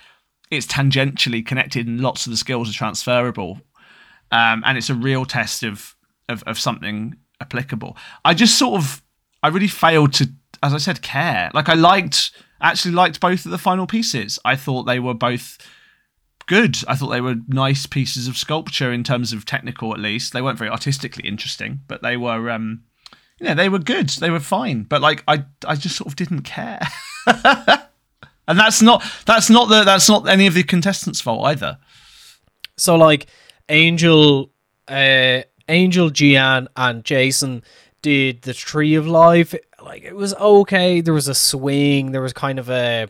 it's 0.50 0.66
tangentially 0.66 1.44
connected 1.44 1.87
and 1.87 2.00
lots 2.00 2.27
of 2.27 2.31
the 2.31 2.37
skills 2.37 2.70
are 2.70 2.72
transferable. 2.72 3.61
Um, 4.33 4.62
and 4.64 4.79
it's 4.79 4.90
a 4.90 4.94
real 4.94 5.27
test 5.27 5.62
of, 5.62 5.93
of 6.28 6.42
of 6.44 6.58
something 6.58 7.16
applicable. 7.40 7.96
I 8.24 8.34
just 8.34 8.58
sort 8.58 8.80
of 8.80 9.02
I 9.42 9.48
really 9.48 9.68
failed 9.68 10.14
to, 10.14 10.30
as 10.62 10.72
I 10.72 10.78
said, 10.78 11.02
care. 11.02 11.50
Like 11.54 11.68
I 11.68 11.74
liked 11.74 12.32
actually 12.60 12.94
liked 12.94 13.20
both 13.20 13.44
of 13.44 13.50
the 13.50 13.58
final 13.58 13.87
pieces. 13.87 14.38
I 14.44 14.56
thought 14.56 14.84
they 14.84 14.98
were 14.98 15.14
both 15.14 15.58
good. 16.46 16.78
I 16.88 16.94
thought 16.94 17.08
they 17.08 17.20
were 17.20 17.37
nice 17.48 17.87
pieces 17.87 18.28
of 18.28 18.37
sculpture 18.37 18.92
in 18.92 19.04
terms 19.04 19.32
of 19.32 19.44
technical, 19.44 19.92
at 19.92 20.00
least. 20.00 20.32
They 20.32 20.42
weren't 20.42 20.58
very 20.58 20.70
artistically 20.70 21.28
interesting, 21.28 21.80
but 21.87 22.02
they 22.02 22.16
were, 22.16 22.50
um, 22.50 22.84
you 23.38 23.46
know, 23.46 23.54
they 23.54 23.68
were 23.68 23.78
good. 23.78 24.08
They 24.10 24.30
were 24.30 24.40
fine. 24.40 24.84
But 24.84 25.02
like, 25.02 25.22
I, 25.28 25.44
I 25.66 25.76
just 25.76 25.96
sort 25.96 26.08
of 26.08 26.16
didn't 26.16 26.42
care. 26.42 26.80
and 27.26 28.58
that's 28.58 28.82
not 28.82 29.04
that's 29.26 29.50
not 29.50 29.68
the 29.68 29.84
that's 29.84 30.08
not 30.08 30.28
any 30.28 30.46
of 30.46 30.54
the 30.54 30.62
contestants' 30.62 31.20
fault 31.20 31.46
either. 31.46 31.78
So 32.76 32.96
like, 32.96 33.26
Angel, 33.68 34.50
uh, 34.88 35.42
Angel, 35.68 36.11
Gian, 36.11 36.68
and 36.77 37.05
Jason 37.05 37.62
did 38.03 38.42
the 38.42 38.55
Tree 38.55 38.94
of 38.94 39.07
Life. 39.07 39.55
Like 39.83 40.03
it 40.03 40.16
was 40.16 40.35
okay. 40.35 41.00
There 41.00 41.14
was 41.14 41.29
a 41.29 41.35
swing. 41.35 42.12
There 42.12 42.22
was 42.22 42.33
kind 42.33 42.59
of 42.59 42.70
a 42.70 43.09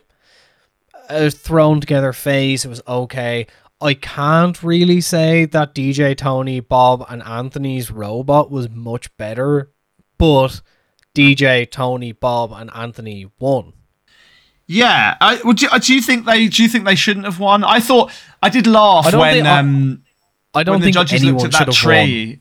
a 1.09 1.31
thrown 1.31 1.81
together 1.81 2.13
phase. 2.13 2.65
It 2.65 2.69
was 2.69 2.83
okay. 2.87 3.47
I 3.81 3.95
can't 3.95 4.63
really 4.63 5.01
say 5.01 5.45
that 5.47 5.75
DJ 5.75 6.17
Tony, 6.17 6.61
Bob, 6.61 7.05
and 7.09 7.23
Anthony's 7.23 7.91
robot 7.91 8.51
was 8.51 8.71
much 8.71 9.15
better, 9.17 9.71
but 10.17 10.63
DJ 11.15 11.71
Tony, 11.71 12.13
Bob, 12.13 12.53
and 12.53 12.71
Anthony 12.75 13.31
won. 13.39 13.73
Yeah, 14.67 15.17
I, 15.21 15.41
would 15.45 15.61
you, 15.61 15.69
do 15.79 15.95
you 15.95 16.01
think 16.01 16.25
they 16.25 16.49
do 16.49 16.63
you 16.63 16.69
think 16.69 16.87
they 16.87 16.95
shouldn't 16.95 17.27
have 17.27 17.39
won? 17.39 17.63
I 17.65 17.81
thought 17.81 18.11
I 18.43 18.49
did 18.49 18.67
laugh 18.67 19.13
I 19.13 19.19
when 19.19 19.35
think, 19.35 19.47
um 19.47 20.03
I 20.55 20.63
don't 20.63 20.75
when 20.75 20.81
the 20.81 20.85
think 20.87 20.95
judges 20.95 21.23
anyone 21.23 21.43
looked 21.43 21.55
at 21.55 21.67
that 21.67 21.75
tree. 21.75 22.27
won. 22.29 22.41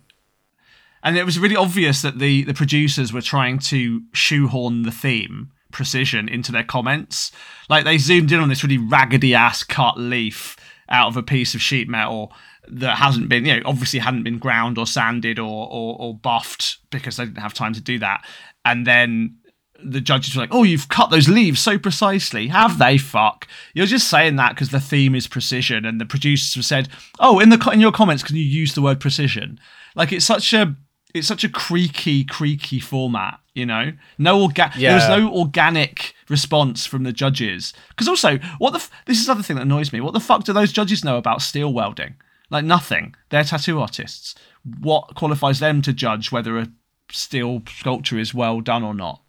And 1.03 1.17
it 1.17 1.25
was 1.25 1.37
really 1.37 1.55
obvious 1.55 2.01
that 2.01 2.19
the, 2.19 2.43
the 2.43 2.53
producers 2.53 3.11
were 3.11 3.21
trying 3.21 3.59
to 3.59 4.01
shoehorn 4.13 4.83
the 4.83 4.91
theme 4.91 5.51
precision 5.71 6.29
into 6.29 6.51
their 6.51 6.63
comments. 6.63 7.31
Like 7.69 7.83
they 7.83 7.97
zoomed 7.97 8.31
in 8.31 8.39
on 8.39 8.49
this 8.49 8.63
really 8.63 8.77
raggedy 8.77 9.35
ass 9.35 9.63
cut 9.63 9.99
leaf 9.99 10.55
out 10.87 11.07
of 11.07 11.17
a 11.17 11.23
piece 11.23 11.53
of 11.53 11.61
sheet 11.61 11.89
metal 11.89 12.31
that 12.69 12.97
hasn't 12.97 13.27
been, 13.27 13.45
you 13.45 13.55
know, 13.55 13.61
obviously 13.65 13.99
hadn't 13.99 14.23
been 14.23 14.39
ground 14.39 14.77
or 14.77 14.87
sanded 14.87 15.39
or, 15.39 15.67
or, 15.69 15.97
or 15.99 16.15
buffed 16.15 16.77
because 16.89 17.17
they 17.17 17.25
didn't 17.25 17.39
have 17.39 17.53
time 17.53 17.73
to 17.73 17.81
do 17.81 17.99
that. 17.99 18.25
And 18.63 18.87
then 18.87 19.37
the 19.83 19.99
judges 19.99 20.35
were 20.35 20.43
like, 20.43 20.53
"Oh, 20.53 20.63
you've 20.63 20.87
cut 20.87 21.09
those 21.09 21.27
leaves 21.27 21.59
so 21.59 21.77
precisely." 21.77 22.47
Have 22.47 22.77
they? 22.77 22.97
Fuck. 22.97 23.47
You're 23.73 23.85
just 23.85 24.07
saying 24.07 24.37
that 24.37 24.55
because 24.55 24.69
the 24.69 24.79
theme 24.79 25.13
is 25.13 25.27
precision, 25.27 25.83
and 25.83 25.99
the 25.99 26.05
producers 26.05 26.55
have 26.55 26.63
said, 26.63 26.87
"Oh, 27.19 27.39
in 27.39 27.49
the 27.49 27.69
in 27.73 27.81
your 27.81 27.91
comments, 27.91 28.23
can 28.23 28.37
you 28.37 28.43
use 28.43 28.73
the 28.73 28.81
word 28.81 29.01
precision?" 29.01 29.59
Like 29.95 30.13
it's 30.13 30.25
such 30.25 30.53
a 30.53 30.75
it's 31.13 31.27
such 31.27 31.43
a 31.43 31.49
creaky, 31.49 32.23
creaky 32.23 32.79
format. 32.79 33.39
You 33.53 33.67
know, 33.67 33.91
no 34.17 34.47
orga- 34.47 34.73
There 34.75 34.95
was 34.95 35.07
no 35.07 35.31
organic 35.31 36.15
response 36.27 36.87
from 36.87 37.03
the 37.03 37.13
judges. 37.13 37.71
Because 37.89 38.07
also, 38.07 38.39
what 38.57 38.71
the 38.71 38.77
f- 38.79 38.89
this 39.05 39.19
is 39.19 39.27
the 39.27 39.33
other 39.33 39.43
thing 39.43 39.57
that 39.57 39.61
annoys 39.61 39.93
me. 39.93 40.01
What 40.01 40.13
the 40.13 40.19
fuck 40.19 40.43
do 40.43 40.53
those 40.53 40.71
judges 40.73 41.03
know 41.05 41.17
about 41.17 41.41
steel 41.43 41.71
welding? 41.71 42.15
Like 42.49 42.65
nothing. 42.65 43.13
They're 43.29 43.43
tattoo 43.43 43.79
artists. 43.79 44.33
What 44.79 45.13
qualifies 45.15 45.59
them 45.59 45.81
to 45.83 45.93
judge 45.93 46.31
whether 46.31 46.57
a 46.57 46.67
steel 47.11 47.61
sculpture 47.67 48.17
is 48.17 48.33
well 48.33 48.59
done 48.61 48.83
or 48.83 48.95
not? 48.95 49.21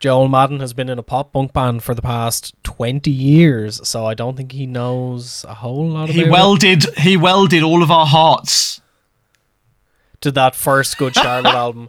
Joel 0.00 0.28
Madden 0.28 0.60
has 0.60 0.72
been 0.72 0.88
in 0.88 0.98
a 0.98 1.02
pop 1.02 1.32
punk 1.32 1.52
band 1.52 1.82
for 1.82 1.92
the 1.92 2.00
past 2.02 2.54
20 2.62 3.10
years, 3.10 3.86
so 3.86 4.06
I 4.06 4.14
don't 4.14 4.36
think 4.36 4.52
he 4.52 4.64
knows 4.64 5.44
a 5.48 5.54
whole 5.54 5.88
lot 5.88 6.08
He 6.08 6.20
about 6.20 6.28
it. 6.28 6.32
welded. 6.32 6.98
He 6.98 7.16
welded 7.16 7.62
all 7.64 7.82
of 7.82 7.90
our 7.90 8.06
hearts. 8.06 8.80
To 10.20 10.30
that 10.32 10.54
first 10.54 10.98
Good 10.98 11.14
Charlotte 11.14 11.54
album. 11.54 11.88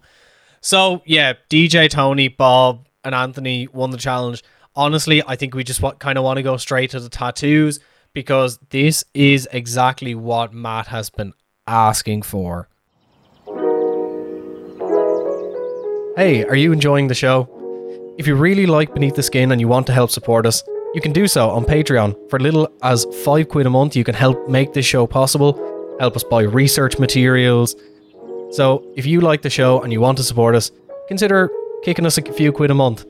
So, 0.61 1.01
yeah, 1.05 1.33
DJ 1.49 1.89
Tony, 1.89 2.27
Bob, 2.27 2.87
and 3.03 3.15
Anthony 3.15 3.67
won 3.67 3.91
the 3.91 3.97
challenge. 3.97 4.43
Honestly, 4.75 5.23
I 5.25 5.35
think 5.35 5.55
we 5.55 5.63
just 5.63 5.81
kind 5.99 6.17
of 6.17 6.23
want 6.23 6.37
to 6.37 6.43
go 6.43 6.57
straight 6.57 6.91
to 6.91 6.99
the 6.99 7.09
tattoos 7.09 7.79
because 8.13 8.59
this 8.69 9.03
is 9.13 9.47
exactly 9.51 10.15
what 10.15 10.53
Matt 10.53 10.87
has 10.87 11.09
been 11.09 11.33
asking 11.67 12.23
for. 12.23 12.67
Hey, 16.15 16.43
are 16.45 16.55
you 16.55 16.73
enjoying 16.73 17.07
the 17.07 17.15
show? 17.15 17.47
If 18.17 18.27
you 18.27 18.35
really 18.35 18.65
like 18.65 18.93
Beneath 18.93 19.15
the 19.15 19.23
Skin 19.23 19.51
and 19.51 19.61
you 19.61 19.69
want 19.69 19.87
to 19.87 19.93
help 19.93 20.11
support 20.11 20.45
us, 20.45 20.61
you 20.93 21.01
can 21.01 21.13
do 21.13 21.27
so 21.27 21.49
on 21.49 21.63
Patreon. 21.63 22.29
For 22.29 22.39
little 22.39 22.67
as 22.83 23.05
five 23.23 23.47
quid 23.47 23.65
a 23.65 23.69
month, 23.69 23.95
you 23.95 24.03
can 24.03 24.15
help 24.15 24.49
make 24.49 24.73
this 24.73 24.85
show 24.85 25.07
possible, 25.07 25.53
help 25.99 26.15
us 26.15 26.23
buy 26.23 26.41
research 26.41 26.99
materials. 26.99 27.75
So, 28.51 28.91
if 28.95 29.05
you 29.05 29.21
like 29.21 29.43
the 29.43 29.49
show 29.49 29.81
and 29.81 29.93
you 29.93 30.01
want 30.01 30.17
to 30.17 30.23
support 30.23 30.55
us, 30.55 30.71
consider 31.07 31.51
kicking 31.83 32.05
us 32.05 32.17
a 32.17 32.21
few 32.33 32.51
quid 32.51 32.71
a 32.71 32.73
month, 32.73 33.05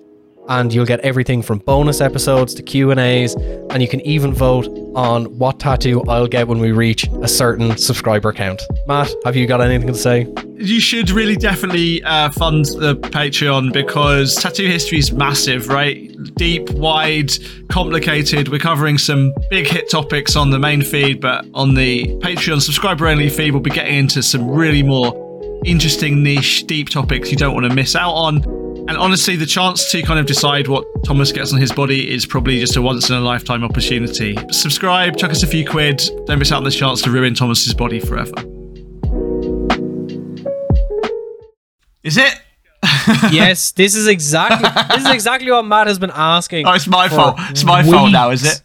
and 0.49 0.73
you'll 0.73 0.85
get 0.85 0.99
everything 0.99 1.41
from 1.41 1.59
bonus 1.59 2.01
episodes 2.01 2.53
to 2.55 2.63
Q 2.63 2.91
and 2.91 2.99
A's, 2.99 3.35
and 3.35 3.81
you 3.81 3.87
can 3.87 4.01
even 4.01 4.33
vote 4.33 4.67
on 4.95 5.25
what 5.37 5.59
tattoo 5.59 6.03
I'll 6.09 6.27
get 6.27 6.47
when 6.47 6.59
we 6.59 6.71
reach 6.71 7.07
a 7.21 7.27
certain 7.27 7.77
subscriber 7.77 8.33
count. 8.33 8.61
Matt, 8.85 9.13
have 9.23 9.35
you 9.35 9.47
got 9.47 9.61
anything 9.61 9.87
to 9.87 9.93
say? 9.93 10.27
You 10.55 10.81
should 10.81 11.09
really 11.11 11.37
definitely 11.37 12.03
uh, 12.03 12.31
fund 12.31 12.65
the 12.65 12.97
Patreon 12.97 13.71
because 13.71 14.35
tattoo 14.35 14.67
history 14.67 14.97
is 14.97 15.13
massive, 15.13 15.69
right? 15.69 16.11
Deep, 16.35 16.69
wide, 16.71 17.31
complicated. 17.69 18.49
We're 18.49 18.59
covering 18.59 18.97
some 18.97 19.33
big 19.49 19.67
hit 19.67 19.89
topics 19.89 20.35
on 20.35 20.49
the 20.49 20.59
main 20.59 20.81
feed, 20.81 21.21
but 21.21 21.45
on 21.53 21.75
the 21.75 22.07
Patreon 22.17 22.61
subscriber 22.61 23.07
only 23.07 23.29
feed, 23.29 23.51
we'll 23.51 23.61
be 23.61 23.69
getting 23.69 23.99
into 23.99 24.21
some 24.21 24.49
really 24.49 24.83
more 24.83 25.28
interesting, 25.65 26.23
niche, 26.23 26.65
deep 26.67 26.89
topics 26.89 27.31
you 27.31 27.37
don't 27.37 27.53
want 27.53 27.67
to 27.67 27.73
miss 27.73 27.95
out 27.95 28.13
on. 28.13 28.43
And 28.87 28.97
honestly, 28.97 29.35
the 29.35 29.45
chance 29.45 29.91
to 29.91 30.01
kind 30.01 30.19
of 30.19 30.25
decide 30.25 30.67
what 30.67 30.85
Thomas 31.03 31.31
gets 31.31 31.53
on 31.53 31.59
his 31.59 31.71
body 31.71 32.11
is 32.11 32.25
probably 32.25 32.59
just 32.59 32.75
a 32.75 32.81
once 32.81 33.09
in 33.09 33.15
a 33.15 33.21
lifetime 33.21 33.63
opportunity. 33.63 34.35
Subscribe, 34.51 35.15
chuck 35.15 35.31
us 35.31 35.43
a 35.43 35.47
few 35.47 35.65
quid. 35.65 36.01
Don't 36.25 36.39
miss 36.39 36.51
out 36.51 36.57
on 36.57 36.63
the 36.63 36.71
chance 36.71 37.01
to 37.03 37.11
ruin 37.11 37.35
Thomas's 37.35 37.73
body 37.73 37.99
forever. 37.99 38.33
Is 42.03 42.17
it? 42.17 42.33
yes, 43.31 43.71
this 43.73 43.93
is 43.95 44.07
exactly 44.07 44.69
this 44.95 45.05
is 45.05 45.13
exactly 45.13 45.51
what 45.51 45.65
Matt 45.65 45.87
has 45.87 45.99
been 45.99 46.11
asking. 46.13 46.65
Oh, 46.65 46.71
it's 46.71 46.87
my 46.87 47.09
fault. 47.09 47.35
It's 47.49 47.63
my 47.63 47.83
fault 47.83 48.11
now, 48.11 48.29
is 48.29 48.45
it? 48.45 48.63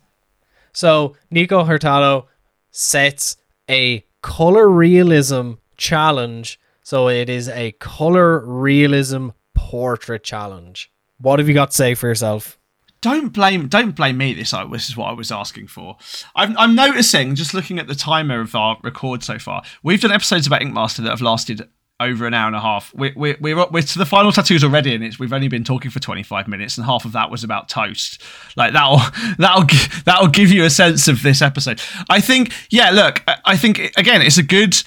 So 0.72 1.16
Nikko 1.30 1.64
Hurtado 1.64 2.28
sets 2.70 3.37
a 3.68 4.04
color 4.22 4.68
realism 4.68 5.52
challenge. 5.76 6.61
So 6.85 7.09
it 7.09 7.31
is 7.31 7.49
a 7.49 7.73
color 7.73 8.44
realism 8.44 9.31
portrait 9.55 10.23
challenge. 10.23 10.92
What 11.18 11.38
have 11.38 11.49
you 11.49 11.55
got 11.55 11.70
to 11.70 11.77
say 11.77 11.94
for 11.94 12.09
yourself? 12.09 12.59
Don't 13.01 13.31
blame 13.31 13.68
don't 13.68 13.97
blame 13.97 14.18
me. 14.18 14.35
This 14.35 14.55
this 14.70 14.90
is 14.90 14.97
what 14.97 15.07
I 15.07 15.12
was 15.12 15.33
asking 15.33 15.68
for. 15.68 15.97
I'm 16.37 16.57
I'm 16.59 16.75
noticing 16.75 17.37
just 17.37 17.55
looking 17.55 17.79
at 17.79 17.87
the 17.87 17.94
timer 17.94 18.40
of 18.40 18.55
our 18.55 18.77
record 18.83 19.23
so 19.23 19.38
far. 19.38 19.62
We've 19.83 20.01
done 20.01 20.12
episodes 20.12 20.47
about 20.47 20.61
Ink 20.61 20.75
Master 20.75 21.01
that 21.03 21.09
have 21.09 21.23
lasted 21.23 21.66
over 22.01 22.27
an 22.27 22.35
hour 22.35 22.49
and 22.49 22.57
a 22.57 22.61
half. 22.61 22.94
We're 22.94 23.14
we're 23.16 23.37
we're, 23.40 23.66
we're 23.70 23.83
to 23.83 23.99
the 23.99 24.05
final 24.05 24.33
tattoos 24.33 24.62
already, 24.62 24.94
and 24.94 25.03
it's 25.03 25.18
we've 25.18 25.33
only 25.33 25.49
been 25.49 25.64
talking 25.64 25.90
for 25.90 26.01
25 26.01 26.49
minutes, 26.49 26.77
and 26.77 26.85
half 26.85 27.07
of 27.07 27.12
that 27.12 27.31
was 27.31 27.44
about 27.44 27.70
toast. 27.70 28.23
Like 28.57 28.75
that'll 28.75 29.01
that'll 29.38 29.64
that'll 30.05 30.29
give 30.29 30.51
you 30.51 30.64
a 30.64 30.70
sense 30.70 31.09
of 31.09 31.23
this 31.23 31.40
episode. 31.40 31.81
I 32.11 32.20
think 32.20 32.53
yeah. 32.68 32.90
Look, 32.90 33.23
I 33.47 33.57
think 33.57 33.79
again, 33.97 34.20
it's 34.20 34.38
a 34.38 34.42
good 34.42 34.83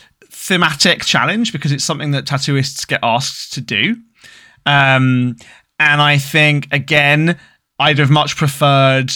thematic 0.47 1.03
challenge 1.03 1.51
because 1.51 1.73
it's 1.73 1.83
something 1.83 2.11
that 2.11 2.25
tattooists 2.25 2.87
get 2.87 3.01
asked 3.03 3.53
to 3.53 3.61
do. 3.61 3.97
Um, 4.65 5.35
and 5.77 6.01
I 6.01 6.17
think 6.17 6.67
again, 6.71 7.37
I'd 7.79 7.99
have 7.99 8.09
much 8.09 8.37
preferred 8.37 9.11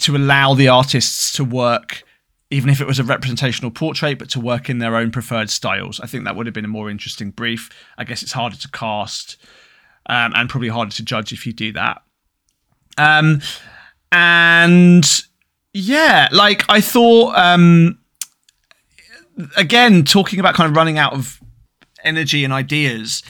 to 0.00 0.16
allow 0.16 0.54
the 0.54 0.68
artists 0.68 1.32
to 1.32 1.44
work, 1.44 2.04
even 2.50 2.70
if 2.70 2.80
it 2.80 2.86
was 2.86 3.00
a 3.00 3.04
representational 3.04 3.72
portrait, 3.72 4.18
but 4.18 4.30
to 4.30 4.40
work 4.40 4.70
in 4.70 4.78
their 4.78 4.94
own 4.94 5.10
preferred 5.10 5.50
styles. 5.50 5.98
I 5.98 6.06
think 6.06 6.24
that 6.24 6.36
would 6.36 6.46
have 6.46 6.54
been 6.54 6.64
a 6.64 6.68
more 6.68 6.88
interesting 6.88 7.30
brief. 7.30 7.68
I 7.98 8.04
guess 8.04 8.22
it's 8.22 8.32
harder 8.32 8.56
to 8.56 8.70
cast 8.70 9.36
um, 10.06 10.32
and 10.36 10.48
probably 10.48 10.68
harder 10.68 10.92
to 10.92 11.04
judge 11.04 11.32
if 11.32 11.46
you 11.46 11.52
do 11.52 11.72
that. 11.72 12.02
Um, 12.96 13.42
and 14.12 15.04
yeah, 15.74 16.28
like 16.30 16.64
I 16.68 16.80
thought. 16.80 17.36
Um, 17.36 17.98
again, 19.56 20.04
talking 20.04 20.40
about 20.40 20.54
kind 20.54 20.70
of 20.70 20.76
running 20.76 20.98
out 20.98 21.12
of 21.12 21.40
energy 22.04 22.44
and 22.44 22.52
ideas. 22.52 23.22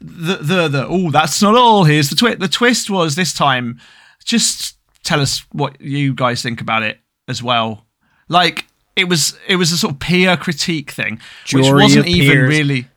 The 0.00 0.36
the 0.36 0.68
the 0.68 0.86
oh, 0.88 1.10
that's 1.10 1.40
not 1.40 1.54
all. 1.56 1.84
Here's 1.84 2.10
the 2.10 2.16
twist. 2.16 2.38
The 2.38 2.48
twist 2.48 2.90
was 2.90 3.16
this 3.16 3.32
time. 3.32 3.80
Just 4.24 4.76
tell 5.02 5.20
us 5.20 5.44
what 5.52 5.80
you 5.80 6.12
guys 6.14 6.42
think 6.42 6.60
about 6.60 6.82
it 6.82 6.98
as 7.28 7.42
well. 7.42 7.86
Like 8.28 8.66
it 8.96 9.08
was, 9.08 9.38
it 9.46 9.56
was 9.56 9.72
a 9.72 9.78
sort 9.78 9.94
of 9.94 10.00
peer 10.00 10.36
critique 10.36 10.90
thing, 10.90 11.20
which 11.52 11.70
wasn't 11.70 12.06
of 12.06 12.06
even 12.06 12.38
really. 12.40 12.88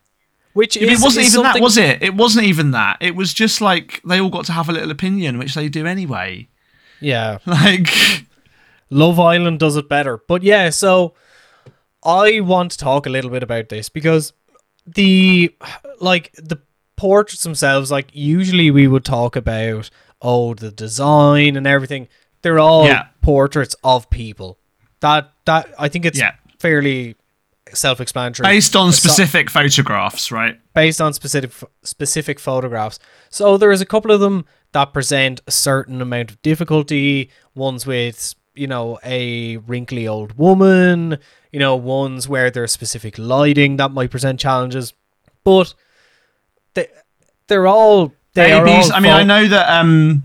Which 0.53 0.75
it 0.75 0.89
wasn't 0.99 1.25
is 1.25 1.35
even 1.35 1.43
that, 1.43 1.61
was 1.61 1.77
it? 1.77 2.01
It 2.01 2.15
wasn't 2.15 2.47
even 2.47 2.71
that. 2.71 2.97
It 2.99 3.15
was 3.15 3.33
just 3.33 3.61
like 3.61 4.01
they 4.03 4.19
all 4.19 4.29
got 4.29 4.45
to 4.45 4.51
have 4.51 4.67
a 4.67 4.71
little 4.71 4.91
opinion, 4.91 5.37
which 5.37 5.53
they 5.53 5.69
do 5.69 5.85
anyway. 5.85 6.47
Yeah. 6.99 7.37
Like, 7.45 7.87
Love 8.89 9.19
Island 9.19 9.59
does 9.59 9.77
it 9.77 9.87
better. 9.87 10.17
But 10.27 10.41
yeah, 10.41 10.71
so 10.71 11.13
I 12.03 12.39
want 12.39 12.71
to 12.71 12.77
talk 12.77 13.05
a 13.05 13.09
little 13.09 13.29
bit 13.31 13.43
about 13.43 13.69
this 13.69 13.89
because 13.89 14.33
the 14.85 15.53
like 15.99 16.31
the 16.33 16.59
portraits 16.95 17.43
themselves, 17.43 17.91
like 17.91 18.09
usually 18.13 18.71
we 18.71 18.87
would 18.87 19.05
talk 19.05 19.35
about 19.35 19.89
oh 20.21 20.53
the 20.53 20.71
design 20.71 21.55
and 21.55 21.67
everything. 21.67 22.07
They're 22.41 22.59
all 22.59 22.85
Yeah. 22.85 23.07
portraits 23.21 23.75
of 23.83 24.09
people. 24.09 24.57
That 25.01 25.31
that 25.45 25.73
I 25.77 25.89
think 25.89 26.05
it's 26.05 26.19
Yeah. 26.19 26.33
fairly 26.59 27.15
self-explanatory. 27.73 28.47
based 28.49 28.75
on 28.75 28.89
It's 28.89 28.97
specific 28.97 29.49
photographs, 29.49 30.31
right? 30.31 30.59
based 30.73 30.99
on 31.01 31.13
specific 31.13 31.51
specific 31.83 32.39
photographs. 32.39 32.99
So 33.29 33.57
there 33.57 33.71
is 33.71 33.81
a 33.81 33.85
couple 33.85 34.11
of 34.11 34.19
them 34.21 34.45
that 34.71 34.93
present 34.93 35.41
a 35.47 35.51
certain 35.51 36.01
amount 36.01 36.31
of 36.31 36.41
difficulty. 36.41 37.29
Ones 37.55 37.85
with 37.85 38.33
you 38.55 38.67
know 38.67 38.97
a 39.03 39.57
wrinkly 39.57 40.07
old 40.07 40.37
woman. 40.37 41.17
You 41.51 41.59
know 41.59 41.75
ones 41.75 42.27
where 42.27 42.51
there's 42.51 42.71
specific 42.71 43.17
lighting 43.17 43.77
that 43.77 43.91
might 43.91 44.11
present 44.11 44.39
challenges, 44.39 44.93
but 45.43 45.73
they 46.73 46.87
they're 47.47 47.67
all 47.67 48.13
they 48.33 48.51
are 48.51 48.63
babies. 48.63 48.91
all 48.91 48.97
I 48.97 48.99
mean, 48.99 49.11
I 49.11 49.23
know 49.23 49.47
that. 49.47 49.69
um 49.69 50.23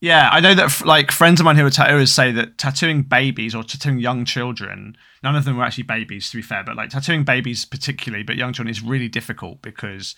Yeah, 0.00 0.28
I 0.32 0.40
know 0.40 0.54
that. 0.54 0.82
Like 0.84 1.10
friends 1.10 1.40
of 1.40 1.44
mine 1.44 1.56
who 1.56 1.66
are 1.66 1.70
tattooers 1.70 2.12
say 2.12 2.32
that 2.32 2.58
tattooing 2.58 3.02
babies 3.02 3.54
or 3.54 3.62
tattooing 3.62 3.98
young 3.98 4.24
children. 4.24 4.96
None 5.22 5.36
of 5.36 5.44
them 5.44 5.56
were 5.56 5.64
actually 5.64 5.84
babies, 5.84 6.30
to 6.30 6.36
be 6.36 6.42
fair, 6.42 6.62
but 6.64 6.76
like 6.76 6.90
tattooing 6.90 7.24
babies 7.24 7.64
particularly, 7.64 8.22
but 8.22 8.36
young 8.36 8.52
children 8.52 8.70
is 8.70 8.82
really 8.82 9.08
difficult 9.08 9.62
because 9.62 10.14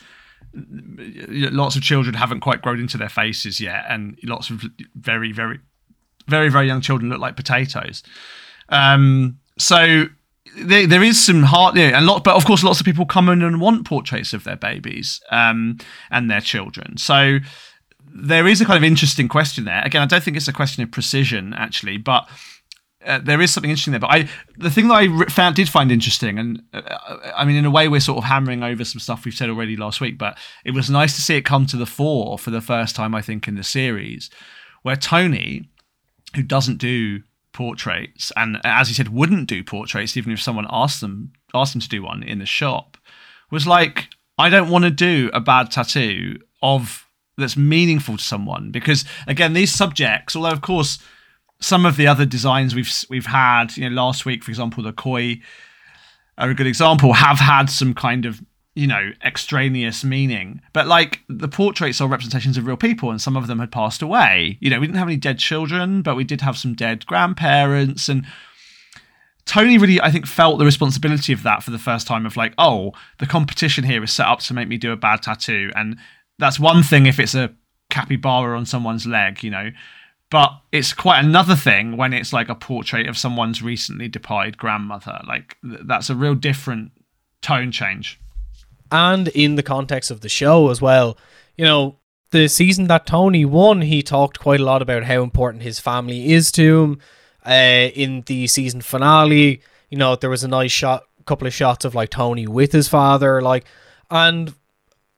lots 0.52 1.76
of 1.76 1.82
children 1.82 2.14
haven't 2.14 2.40
quite 2.40 2.62
grown 2.62 2.80
into 2.80 2.98
their 2.98 3.08
faces 3.08 3.60
yet, 3.60 3.84
and 3.88 4.18
lots 4.24 4.50
of 4.50 4.64
very, 4.96 5.30
very, 5.32 5.60
very, 6.26 6.48
very 6.48 6.66
young 6.66 6.80
children 6.80 7.08
look 7.10 7.20
like 7.20 7.36
potatoes. 7.36 8.02
Um, 8.68 9.38
so 9.58 10.06
there, 10.56 10.86
there 10.86 11.02
is 11.02 11.22
some 11.22 11.42
hard, 11.42 11.76
yeah, 11.76 11.96
and 11.96 12.06
lot, 12.06 12.24
but 12.24 12.36
of 12.36 12.44
course, 12.44 12.62
lots 12.62 12.80
of 12.80 12.86
people 12.86 13.06
come 13.06 13.28
in 13.28 13.42
and 13.42 13.60
want 13.60 13.86
portraits 13.86 14.32
of 14.32 14.44
their 14.44 14.56
babies 14.56 15.20
um, 15.30 15.78
and 16.10 16.30
their 16.30 16.40
children. 16.40 16.96
So 16.96 17.38
there 18.04 18.46
is 18.46 18.60
a 18.60 18.64
kind 18.64 18.76
of 18.76 18.84
interesting 18.84 19.28
question 19.28 19.64
there. 19.64 19.82
Again, 19.84 20.02
I 20.02 20.06
don't 20.06 20.22
think 20.22 20.36
it's 20.36 20.48
a 20.48 20.52
question 20.52 20.82
of 20.82 20.90
precision 20.90 21.52
actually, 21.54 21.98
but 21.98 22.28
uh, 23.04 23.18
there 23.18 23.40
is 23.40 23.52
something 23.52 23.70
interesting 23.70 23.92
there. 23.92 24.00
But 24.00 24.10
I, 24.10 24.28
the 24.56 24.70
thing 24.70 24.88
that 24.88 24.94
I 24.94 25.24
found 25.26 25.54
did 25.56 25.68
find 25.68 25.92
interesting, 25.92 26.38
and 26.38 26.62
uh, 26.72 27.18
I 27.36 27.44
mean, 27.44 27.56
in 27.56 27.64
a 27.64 27.70
way, 27.70 27.88
we're 27.88 28.00
sort 28.00 28.18
of 28.18 28.24
hammering 28.24 28.62
over 28.62 28.84
some 28.84 29.00
stuff 29.00 29.24
we've 29.24 29.34
said 29.34 29.50
already 29.50 29.76
last 29.76 30.00
week, 30.00 30.18
but 30.18 30.38
it 30.64 30.72
was 30.72 30.90
nice 30.90 31.14
to 31.16 31.22
see 31.22 31.36
it 31.36 31.42
come 31.42 31.66
to 31.66 31.76
the 31.76 31.86
fore 31.86 32.38
for 32.38 32.50
the 32.50 32.60
first 32.60 32.96
time, 32.96 33.14
I 33.14 33.22
think, 33.22 33.46
in 33.46 33.54
the 33.54 33.64
series, 33.64 34.30
where 34.82 34.96
Tony, 34.96 35.68
who 36.34 36.42
doesn't 36.42 36.78
do 36.78 37.20
portraits, 37.56 38.30
and 38.36 38.58
as 38.64 38.88
he 38.88 38.94
said, 38.94 39.08
wouldn't 39.08 39.48
do 39.48 39.64
portraits 39.64 40.14
even 40.16 40.30
if 40.30 40.42
someone 40.42 40.66
asked 40.70 41.00
them 41.00 41.32
asked 41.54 41.74
him 41.74 41.80
to 41.80 41.88
do 41.88 42.02
one 42.02 42.22
in 42.22 42.38
the 42.38 42.46
shop, 42.46 42.98
was 43.50 43.66
like, 43.66 44.08
I 44.36 44.50
don't 44.50 44.68
want 44.68 44.84
to 44.84 44.90
do 44.90 45.30
a 45.32 45.40
bad 45.40 45.70
tattoo 45.70 46.38
of 46.62 47.08
that's 47.38 47.56
meaningful 47.56 48.18
to 48.18 48.22
someone. 48.22 48.70
Because 48.70 49.06
again, 49.26 49.54
these 49.54 49.72
subjects, 49.72 50.36
although 50.36 50.50
of 50.50 50.60
course 50.60 50.98
some 51.58 51.86
of 51.86 51.96
the 51.96 52.06
other 52.06 52.26
designs 52.26 52.74
we've 52.74 52.92
we've 53.08 53.26
had, 53.26 53.74
you 53.76 53.88
know, 53.88 53.96
last 53.96 54.26
week, 54.26 54.44
for 54.44 54.50
example, 54.50 54.82
the 54.82 54.92
koi 54.92 55.40
are 56.36 56.50
a 56.50 56.54
good 56.54 56.66
example, 56.66 57.14
have 57.14 57.38
had 57.38 57.70
some 57.70 57.94
kind 57.94 58.26
of 58.26 58.42
you 58.76 58.86
know 58.86 59.10
extraneous 59.24 60.04
meaning. 60.04 60.60
But 60.72 60.86
like 60.86 61.22
the 61.28 61.48
portraits 61.48 62.00
are 62.00 62.08
representations 62.08 62.56
of 62.56 62.66
real 62.66 62.76
people, 62.76 63.10
and 63.10 63.20
some 63.20 63.36
of 63.36 63.48
them 63.48 63.58
had 63.58 63.72
passed 63.72 64.02
away. 64.02 64.58
You 64.60 64.70
know, 64.70 64.78
we 64.78 64.86
didn't 64.86 64.98
have 64.98 65.08
any 65.08 65.16
dead 65.16 65.38
children, 65.38 66.02
but 66.02 66.14
we 66.14 66.24
did 66.24 66.42
have 66.42 66.56
some 66.56 66.74
dead 66.74 67.04
grandparents 67.06 68.08
and. 68.08 68.24
Tony 69.44 69.78
really, 69.78 70.00
I 70.00 70.10
think, 70.10 70.26
felt 70.26 70.58
the 70.58 70.64
responsibility 70.64 71.32
of 71.32 71.44
that 71.44 71.62
for 71.62 71.70
the 71.70 71.78
first 71.78 72.08
time. 72.08 72.26
Of 72.26 72.36
like, 72.36 72.52
oh, 72.58 72.90
the 73.20 73.26
competition 73.26 73.84
here 73.84 74.02
is 74.02 74.10
set 74.10 74.26
up 74.26 74.40
to 74.40 74.54
make 74.54 74.66
me 74.66 74.76
do 74.76 74.90
a 74.90 74.96
bad 74.96 75.22
tattoo, 75.22 75.70
and 75.76 75.98
that's 76.36 76.58
one 76.58 76.82
thing 76.82 77.06
if 77.06 77.20
it's 77.20 77.36
a 77.36 77.54
capybara 77.88 78.58
on 78.58 78.66
someone's 78.66 79.06
leg, 79.06 79.44
you 79.44 79.50
know. 79.50 79.70
But 80.30 80.60
it's 80.72 80.92
quite 80.92 81.24
another 81.24 81.54
thing 81.54 81.96
when 81.96 82.12
it's 82.12 82.32
like 82.32 82.48
a 82.48 82.56
portrait 82.56 83.08
of 83.08 83.16
someone's 83.16 83.62
recently 83.62 84.08
departed 84.08 84.58
grandmother. 84.58 85.20
Like 85.28 85.56
th- 85.62 85.82
that's 85.84 86.10
a 86.10 86.16
real 86.16 86.34
different 86.34 86.90
tone 87.40 87.70
change. 87.70 88.18
And 88.90 89.28
in 89.28 89.56
the 89.56 89.62
context 89.62 90.10
of 90.10 90.20
the 90.20 90.28
show 90.28 90.70
as 90.70 90.80
well, 90.80 91.16
you 91.56 91.64
know, 91.64 91.96
the 92.30 92.48
season 92.48 92.86
that 92.88 93.06
Tony 93.06 93.44
won, 93.44 93.82
he 93.82 94.02
talked 94.02 94.38
quite 94.38 94.60
a 94.60 94.64
lot 94.64 94.82
about 94.82 95.04
how 95.04 95.22
important 95.22 95.62
his 95.62 95.80
family 95.80 96.32
is 96.32 96.52
to 96.52 96.82
him. 96.82 97.00
Uh, 97.44 97.90
in 97.94 98.22
the 98.22 98.46
season 98.48 98.80
finale, 98.80 99.60
you 99.88 99.96
know, 99.96 100.16
there 100.16 100.30
was 100.30 100.42
a 100.42 100.48
nice 100.48 100.72
shot, 100.72 101.04
couple 101.26 101.46
of 101.46 101.54
shots 101.54 101.84
of 101.84 101.94
like 101.94 102.10
Tony 102.10 102.46
with 102.46 102.72
his 102.72 102.88
father, 102.88 103.40
like, 103.40 103.64
and 104.10 104.54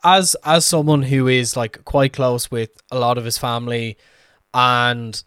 as 0.05 0.37
as 0.45 0.65
someone 0.65 1.03
who 1.03 1.27
is 1.27 1.57
like 1.57 1.85
quite 1.85 2.13
close 2.13 2.51
with 2.51 2.71
a 2.91 2.99
lot 2.99 3.19
of 3.19 3.25
his 3.25 3.39
family, 3.39 3.97
and 4.53 5.23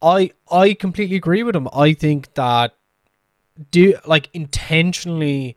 I 0.00 0.30
I 0.50 0.74
completely 0.74 1.16
agree 1.16 1.42
with 1.42 1.54
him. 1.54 1.68
I 1.74 1.92
think 1.92 2.34
that 2.34 2.74
do 3.70 3.94
like 4.06 4.28
intentionally 4.32 5.56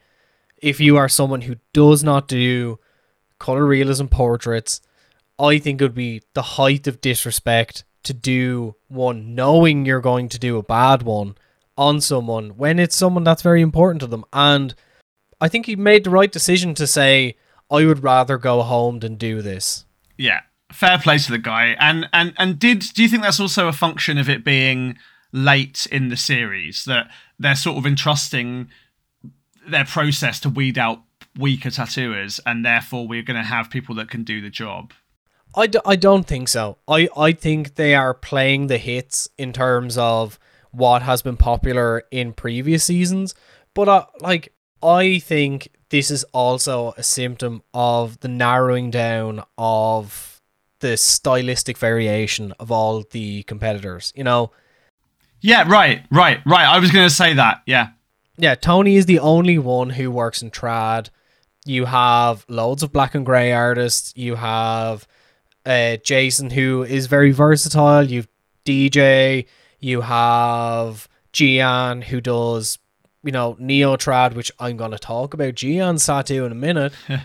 if 0.62 0.80
you 0.80 0.98
are 0.98 1.10
someone 1.10 1.42
who 1.42 1.56
does 1.74 2.04
not 2.04 2.28
do 2.28 2.80
color 3.40 3.66
realism 3.66 4.06
portraits, 4.06 4.82
I 5.38 5.60
think 5.60 5.80
it 5.82 5.86
would 5.86 5.96
be 5.96 6.22
the 6.34 6.42
height 6.42 6.88
of 6.88 7.02
disrespect 7.02 7.84
to 8.04 8.14
do 8.14 8.76
one 8.88 9.36
knowing 9.36 9.86
you're 9.86 10.02
going 10.02 10.30
to 10.30 10.40
do 10.40 10.58
a 10.58 10.64
bad 10.64 11.04
one 11.04 11.36
on 11.78 12.02
someone 12.02 12.58
when 12.58 12.80
it's 12.80 12.96
someone 12.96 13.24
that's 13.24 13.42
very 13.42 13.62
important 13.62 14.02
to 14.02 14.08
them. 14.08 14.26
And 14.34 14.76
I 15.40 15.48
think 15.48 15.66
he 15.66 15.76
made 15.76 16.04
the 16.04 16.10
right 16.10 16.32
decision 16.32 16.74
to 16.76 16.88
say, 16.88 17.38
I 17.72 17.86
would 17.86 18.04
rather 18.04 18.38
go 18.38 18.62
home 18.64 19.00
than 19.00 19.16
do 19.16 19.42
this. 19.42 19.86
Yeah, 20.18 20.42
fair 20.72 20.98
play 20.98 21.18
to 21.20 21.32
the 21.32 21.38
guy. 21.38 21.76
And 21.80 22.10
and 22.12 22.34
and 22.38 22.60
did 22.60 22.80
do 22.94 23.04
you 23.04 23.10
think 23.10 23.24
that's 23.24 23.40
also 23.40 23.68
a 23.68 23.74
function 23.74 24.18
of 24.18 24.30
it 24.30 24.44
being 24.44 24.98
late 25.32 25.88
in 25.92 26.10
the 26.10 26.18
series 26.18 26.84
that 26.86 27.10
they're 27.38 27.56
sort 27.56 27.78
of 27.78 27.86
entrusting 27.86 28.70
their 29.72 29.86
process 29.86 30.40
to 30.42 30.50
weed 30.50 30.78
out 30.78 31.02
weaker 31.38 31.70
tattooers, 31.70 32.40
and 32.46 32.66
therefore 32.66 33.08
we're 33.08 33.24
going 33.24 33.38
to 33.38 33.48
have 33.48 33.70
people 33.70 33.96
that 33.96 34.10
can 34.10 34.24
do 34.24 34.42
the 34.42 34.50
job? 34.50 34.94
I, 35.56 35.68
d- 35.68 35.80
I 35.86 35.96
don't 35.96 36.28
think 36.28 36.48
so. 36.48 36.78
I, 36.88 37.10
I 37.18 37.32
think 37.32 37.76
they 37.76 37.96
are 37.96 38.14
playing 38.14 38.68
the 38.68 38.78
hits 38.78 39.28
in 39.38 39.54
terms 39.54 39.98
of 39.98 40.38
what 40.72 41.02
has 41.02 41.22
been 41.22 41.38
popular 41.38 42.04
in 42.12 42.34
previous 42.34 42.84
seasons. 42.84 43.34
But 43.74 43.90
uh, 43.90 44.06
like 44.20 44.54
I 44.84 45.20
think 45.20 45.70
this 45.90 46.12
is 46.12 46.24
also 46.26 46.94
a 46.98 47.04
symptom 47.04 47.64
of 47.74 48.20
the 48.20 48.28
narrowing 48.28 48.92
down 48.92 49.44
of 49.58 50.42
the 50.80 50.98
stylistic 50.98 51.78
variation 51.78 52.54
of 52.60 52.72
all 52.72 53.04
the 53.10 53.44
competitors. 53.44 54.14
You 54.16 54.24
know. 54.24 54.52
Yeah. 55.42 55.68
Right. 55.68 56.04
Right. 56.12 56.40
Right. 56.46 56.68
I 56.68 56.80
was 56.80 56.92
going 56.92 57.08
to 57.08 57.14
say 57.14 57.34
that. 57.34 57.64
Yeah. 57.66 57.90
Yeah. 58.40 58.56
Tony 58.56 58.96
is 58.96 59.06
the 59.06 59.20
only 59.20 59.58
one 59.58 59.92
who 59.92 60.10
works 60.10 60.42
in 60.42 60.52
trad. 60.52 61.10
You 61.66 61.86
have 61.86 62.46
loads 62.48 62.84
of 62.84 62.92
black 62.92 63.14
and 63.14 63.26
gray 63.26 63.52
artists. 63.52 64.14
You 64.16 64.36
have 64.36 65.08
uh, 65.66 65.98
Jason, 65.98 66.50
who 66.50 66.84
is 66.84 67.06
very 67.08 67.32
versatile. 67.32 68.04
You've 68.04 68.28
DJ. 68.66 69.46
You 69.80 70.02
have 70.02 71.08
Gian, 71.32 72.02
who 72.02 72.22
does 72.22 72.80
you 73.24 73.32
know 73.32 73.56
neo 73.60 73.96
trad, 73.98 74.34
which 74.34 74.52
I'm 74.60 74.78
gonna 74.78 74.98
talk 74.98 75.34
about 75.34 75.56
Gian 75.56 75.98
tattoo 75.98 76.46
in 76.46 76.52
a 76.52 76.56
minute. 76.56 76.94
yeah, 77.10 77.20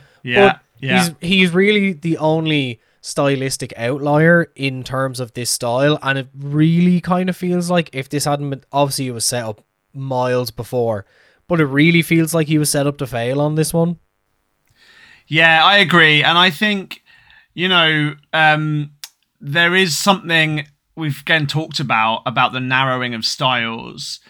But 0.53 0.61
yeah. 0.81 1.05
He's 1.05 1.15
he's 1.21 1.51
really 1.55 1.93
the 1.93 2.19
only 2.19 2.81
stylistic 3.01 3.73
outlier 3.77 4.51
in 4.57 4.83
terms 4.83 5.21
of 5.21 5.33
this 5.35 5.51
style, 5.51 5.99
and 6.03 6.19
it 6.19 6.29
really 6.39 7.01
kind 7.01 7.29
of 7.29 7.37
feels 7.37 7.71
like 7.71 7.91
if 7.93 8.09
this 8.09 8.25
hadn't 8.25 8.51
been 8.51 8.65
obviously 8.73 9.09
it 9.09 9.13
was 9.13 9.27
set 9.27 9.45
up 9.45 9.63
miles 9.95 10.51
before, 10.51 11.07
but 11.49 11.61
it 11.61 11.67
really 11.67 12.03
feels 12.03 12.35
like 12.35 12.49
he 12.49 12.59
was 12.59 12.71
set 12.71 12.87
up 12.87 12.99
to 12.99 13.07
fail 13.07 13.41
on 13.41 13.55
this 13.55 13.73
one. 13.73 13.99
Yeah, 15.27 15.65
I 15.65 15.79
agree, 15.79 16.23
and 16.23 16.37
I 16.37 16.51
think 16.51 17.03
you 17.55 17.69
know 17.69 18.15
um, 18.33 18.93
there 19.41 19.75
is 19.75 19.97
something 19.97 20.67
we've 20.97 21.21
again 21.21 21.47
talked 21.47 21.81
about 21.81 22.23
about 22.27 22.53
the 22.53 22.61
narrowing 22.61 23.15
of 23.15 23.25
styles, 23.25 24.21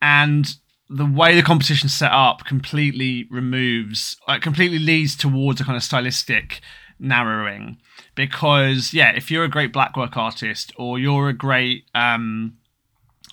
and 0.00 0.54
the 0.88 1.06
way 1.06 1.36
the 1.36 1.42
competition's 1.42 1.92
set 1.92 2.12
up 2.12 2.44
completely 2.44 3.26
removes, 3.30 4.16
like, 4.26 4.40
completely 4.40 4.78
leads 4.78 5.14
towards 5.16 5.60
a 5.60 5.64
kind 5.64 5.76
of 5.76 5.82
stylistic 5.82 6.60
narrowing. 6.98 7.78
Because 8.14 8.92
yeah, 8.92 9.10
if 9.10 9.30
you're 9.30 9.44
a 9.44 9.48
great 9.48 9.72
black 9.72 9.96
work 9.96 10.16
artist 10.16 10.72
or 10.76 10.98
you're 10.98 11.28
a 11.28 11.34
great 11.34 11.84
um, 11.94 12.57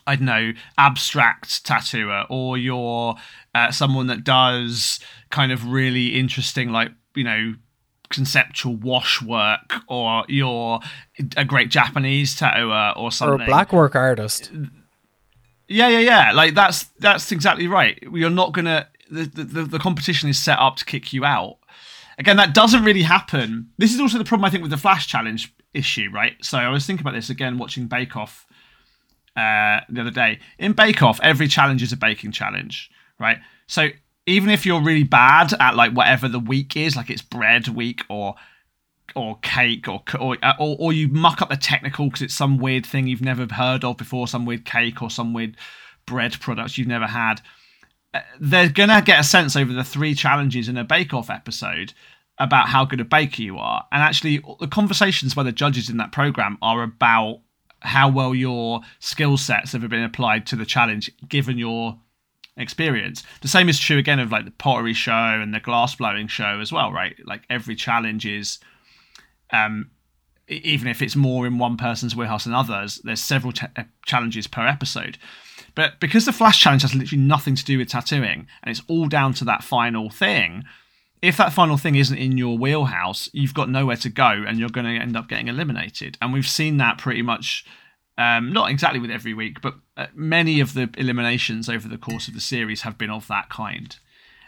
I 0.07 0.15
don't 0.15 0.25
know, 0.25 0.51
abstract 0.77 1.65
tattooer, 1.65 2.25
or 2.29 2.57
you're 2.57 3.15
uh, 3.53 3.71
someone 3.71 4.07
that 4.07 4.23
does 4.23 4.99
kind 5.29 5.51
of 5.51 5.67
really 5.67 6.15
interesting, 6.19 6.71
like, 6.71 6.91
you 7.15 7.23
know, 7.23 7.55
conceptual 8.09 8.75
wash 8.75 9.21
work, 9.21 9.73
or 9.87 10.23
you're 10.27 10.79
a 11.37 11.45
great 11.45 11.69
Japanese 11.69 12.35
tattooer 12.35 12.93
or 12.95 13.11
something. 13.11 13.41
Or 13.41 13.43
a 13.43 13.47
blackwork 13.47 13.95
artist. 13.95 14.51
Yeah, 15.67 15.87
yeah, 15.87 15.99
yeah. 15.99 16.31
Like 16.31 16.53
that's 16.53 16.83
that's 16.99 17.31
exactly 17.31 17.67
right. 17.67 17.97
You're 18.13 18.29
not 18.29 18.53
gonna 18.53 18.87
the, 19.09 19.25
the 19.25 19.63
the 19.63 19.79
competition 19.79 20.29
is 20.29 20.41
set 20.41 20.59
up 20.59 20.75
to 20.77 20.85
kick 20.85 21.13
you 21.13 21.25
out. 21.25 21.57
Again, 22.17 22.37
that 22.37 22.53
doesn't 22.53 22.83
really 22.83 23.01
happen. 23.01 23.71
This 23.77 23.93
is 23.93 23.99
also 23.99 24.17
the 24.17 24.23
problem 24.23 24.45
I 24.45 24.49
think 24.49 24.61
with 24.61 24.71
the 24.71 24.77
Flash 24.77 25.07
Challenge 25.07 25.53
issue, 25.73 26.09
right? 26.13 26.33
So 26.41 26.57
I 26.57 26.69
was 26.69 26.85
thinking 26.85 27.03
about 27.03 27.15
this 27.15 27.29
again 27.29 27.57
watching 27.57 27.87
Bake 27.87 28.15
Off 28.15 28.45
uh, 29.35 29.81
the 29.89 30.01
other 30.01 30.11
day. 30.11 30.39
In 30.57 30.73
Bake 30.73 31.01
Off, 31.01 31.19
every 31.21 31.47
challenge 31.47 31.83
is 31.83 31.91
a 31.91 31.97
baking 31.97 32.31
challenge, 32.31 32.89
right? 33.19 33.39
So 33.67 33.89
even 34.25 34.49
if 34.49 34.65
you're 34.65 34.81
really 34.81 35.03
bad 35.03 35.53
at 35.59 35.75
like 35.75 35.91
whatever 35.91 36.27
the 36.27 36.39
week 36.39 36.75
is, 36.75 36.95
like 36.95 37.09
it's 37.09 37.21
bread 37.21 37.67
week 37.67 38.01
or 38.09 38.35
or 39.15 39.37
cake 39.41 39.87
or 39.87 40.03
or 40.19 40.37
or, 40.59 40.75
or 40.79 40.93
you 40.93 41.07
muck 41.07 41.41
up 41.41 41.49
the 41.49 41.57
technical 41.57 42.05
because 42.05 42.23
it's 42.23 42.33
some 42.33 42.57
weird 42.57 42.85
thing 42.85 43.07
you've 43.07 43.21
never 43.21 43.45
heard 43.53 43.83
of 43.83 43.97
before, 43.97 44.27
some 44.27 44.45
weird 44.45 44.65
cake 44.65 45.01
or 45.01 45.09
some 45.09 45.33
weird 45.33 45.55
bread 46.05 46.39
products 46.39 46.77
you've 46.77 46.87
never 46.87 47.07
had. 47.07 47.41
uh, 48.13 48.21
They're 48.39 48.69
gonna 48.69 49.01
get 49.01 49.19
a 49.19 49.23
sense 49.23 49.55
over 49.55 49.73
the 49.73 49.83
three 49.83 50.15
challenges 50.15 50.67
in 50.67 50.77
a 50.77 50.83
Bake 50.83 51.13
Off 51.13 51.29
episode 51.29 51.93
about 52.37 52.67
how 52.69 52.83
good 52.83 52.99
a 52.99 53.05
baker 53.05 53.41
you 53.41 53.57
are, 53.57 53.85
and 53.91 54.01
actually 54.01 54.43
the 54.59 54.67
conversations 54.67 55.33
by 55.33 55.43
the 55.43 55.51
judges 55.51 55.89
in 55.89 55.97
that 55.97 56.11
program 56.11 56.57
are 56.61 56.83
about 56.83 57.41
how 57.85 58.09
well 58.09 58.35
your 58.35 58.81
skill 58.99 59.37
sets 59.37 59.71
have 59.71 59.87
been 59.89 60.03
applied 60.03 60.45
to 60.47 60.55
the 60.55 60.65
challenge 60.65 61.11
given 61.27 61.57
your 61.57 61.99
experience. 62.57 63.23
The 63.41 63.47
same 63.47 63.69
is 63.69 63.79
true 63.79 63.97
again 63.97 64.19
of 64.19 64.31
like 64.31 64.45
the 64.45 64.51
pottery 64.51 64.93
show 64.93 65.11
and 65.11 65.53
the 65.53 65.59
glass 65.59 65.95
blowing 65.95 66.27
show 66.27 66.59
as 66.59 66.71
well, 66.71 66.91
right? 66.91 67.15
Like 67.25 67.43
every 67.49 67.75
challenge 67.75 68.25
is 68.25 68.59
um 69.51 69.91
even 70.47 70.87
if 70.87 71.01
it's 71.01 71.15
more 71.15 71.47
in 71.47 71.57
one 71.57 71.75
person's 71.75 72.15
warehouse 72.15 72.43
than 72.43 72.53
others, 72.53 73.01
there's 73.03 73.21
several 73.21 73.51
uh, 73.75 73.83
challenges 74.05 74.45
per 74.45 74.67
episode. 74.67 75.17
But 75.73 75.99
because 75.99 76.25
the 76.25 76.31
flash 76.31 76.59
challenge 76.61 76.83
has 76.83 76.93
literally 76.93 77.23
nothing 77.23 77.55
to 77.55 77.65
do 77.65 77.79
with 77.79 77.89
tattooing 77.89 78.47
and 78.61 78.69
it's 78.69 78.83
all 78.87 79.07
down 79.07 79.33
to 79.35 79.45
that 79.45 79.63
final 79.63 80.09
thing, 80.09 80.63
if 81.25 81.37
that 81.37 81.51
final 81.53 81.77
thing 81.77 81.95
isn't 81.95 82.17
in 82.17 82.37
your 82.37 82.57
wheelhouse, 82.57 83.29
you've 83.33 83.53
got 83.53 83.67
nowhere 83.69 83.97
to 83.97 84.09
go 84.09 84.29
and 84.47 84.57
you're 84.59 84.75
going 84.77 84.87
to 84.87 85.01
end 85.05 85.15
up 85.17 85.27
getting 85.27 85.47
eliminated. 85.47 86.17
And 86.21 86.33
we've 86.33 86.47
seen 86.47 86.77
that 86.77 86.97
pretty 86.97 87.21
much 87.21 87.65
Um, 88.17 88.53
not 88.53 88.69
exactly 88.69 89.01
with 89.01 89.11
every 89.11 89.33
week, 89.33 89.59
but 89.61 89.73
uh, 89.97 90.07
many 90.13 90.61
of 90.61 90.73
the 90.73 90.87
eliminations 90.97 91.67
over 91.67 91.89
the 91.89 91.97
course 91.97 92.29
of 92.29 92.33
the 92.33 92.39
series 92.39 92.83
have 92.83 92.95
been 92.97 93.11
of 93.11 93.27
that 93.27 93.49
kind. 93.49 93.99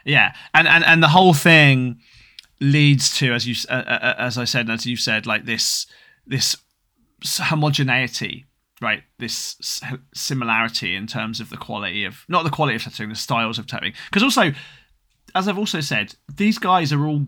Yeah, 0.06 0.32
and 0.54 0.68
and 0.68 0.86
and 0.86 1.04
the 1.04 1.12
whole 1.18 1.34
thing 1.34 2.00
leads 2.60 3.18
to, 3.20 3.34
as 3.34 3.46
you 3.46 3.56
uh, 3.70 3.84
uh, 3.86 4.16
as 4.18 4.38
I 4.38 4.46
said, 4.46 4.70
as 4.70 4.86
you 4.86 4.96
said, 4.98 5.26
like 5.26 5.44
this 5.46 5.88
this 6.26 6.56
homogeneity, 7.50 8.46
right? 8.82 9.04
This 9.18 9.58
similarity 10.14 10.96
in 10.96 11.08
terms 11.08 11.42
of 11.42 11.50
the 11.50 11.58
quality 11.58 12.08
of 12.08 12.24
not 12.28 12.44
the 12.44 12.56
quality 12.56 12.76
of 12.78 12.84
tattooing, 12.84 13.10
the 13.10 13.20
styles 13.20 13.60
of 13.60 13.66
tattooing. 13.66 13.96
Because 14.06 14.24
also, 14.24 14.54
as 15.36 15.48
I've 15.48 15.58
also 15.58 15.82
said, 15.82 16.16
these 16.34 16.58
guys 16.58 16.92
are 16.94 17.06
all 17.06 17.26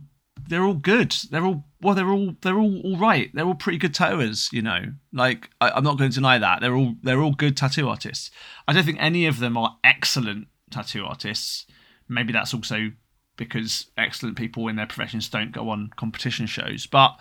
they're 0.47 0.63
all 0.63 0.73
good. 0.73 1.15
They're 1.29 1.45
all 1.45 1.63
well, 1.81 1.95
they're 1.95 2.09
all 2.09 2.35
they're 2.41 2.57
all 2.57 2.81
all 2.81 2.97
right. 2.97 3.29
They're 3.33 3.45
all 3.45 3.55
pretty 3.55 3.77
good 3.77 3.93
tattooers, 3.93 4.49
you 4.51 4.61
know. 4.61 4.79
Like 5.13 5.49
I, 5.61 5.71
I'm 5.71 5.83
not 5.83 5.97
going 5.97 6.09
to 6.09 6.15
deny 6.15 6.37
that 6.37 6.61
they're 6.61 6.75
all 6.75 6.95
they're 7.03 7.21
all 7.21 7.33
good 7.33 7.55
tattoo 7.57 7.87
artists. 7.87 8.31
I 8.67 8.73
don't 8.73 8.85
think 8.85 8.97
any 8.99 9.25
of 9.25 9.39
them 9.39 9.57
are 9.57 9.77
excellent 9.83 10.47
tattoo 10.71 11.05
artists. 11.05 11.65
Maybe 12.07 12.33
that's 12.33 12.53
also 12.53 12.91
because 13.37 13.89
excellent 13.97 14.37
people 14.37 14.67
in 14.67 14.75
their 14.75 14.87
professions 14.87 15.29
don't 15.29 15.51
go 15.51 15.69
on 15.69 15.91
competition 15.95 16.45
shows. 16.45 16.85
But 16.85 17.19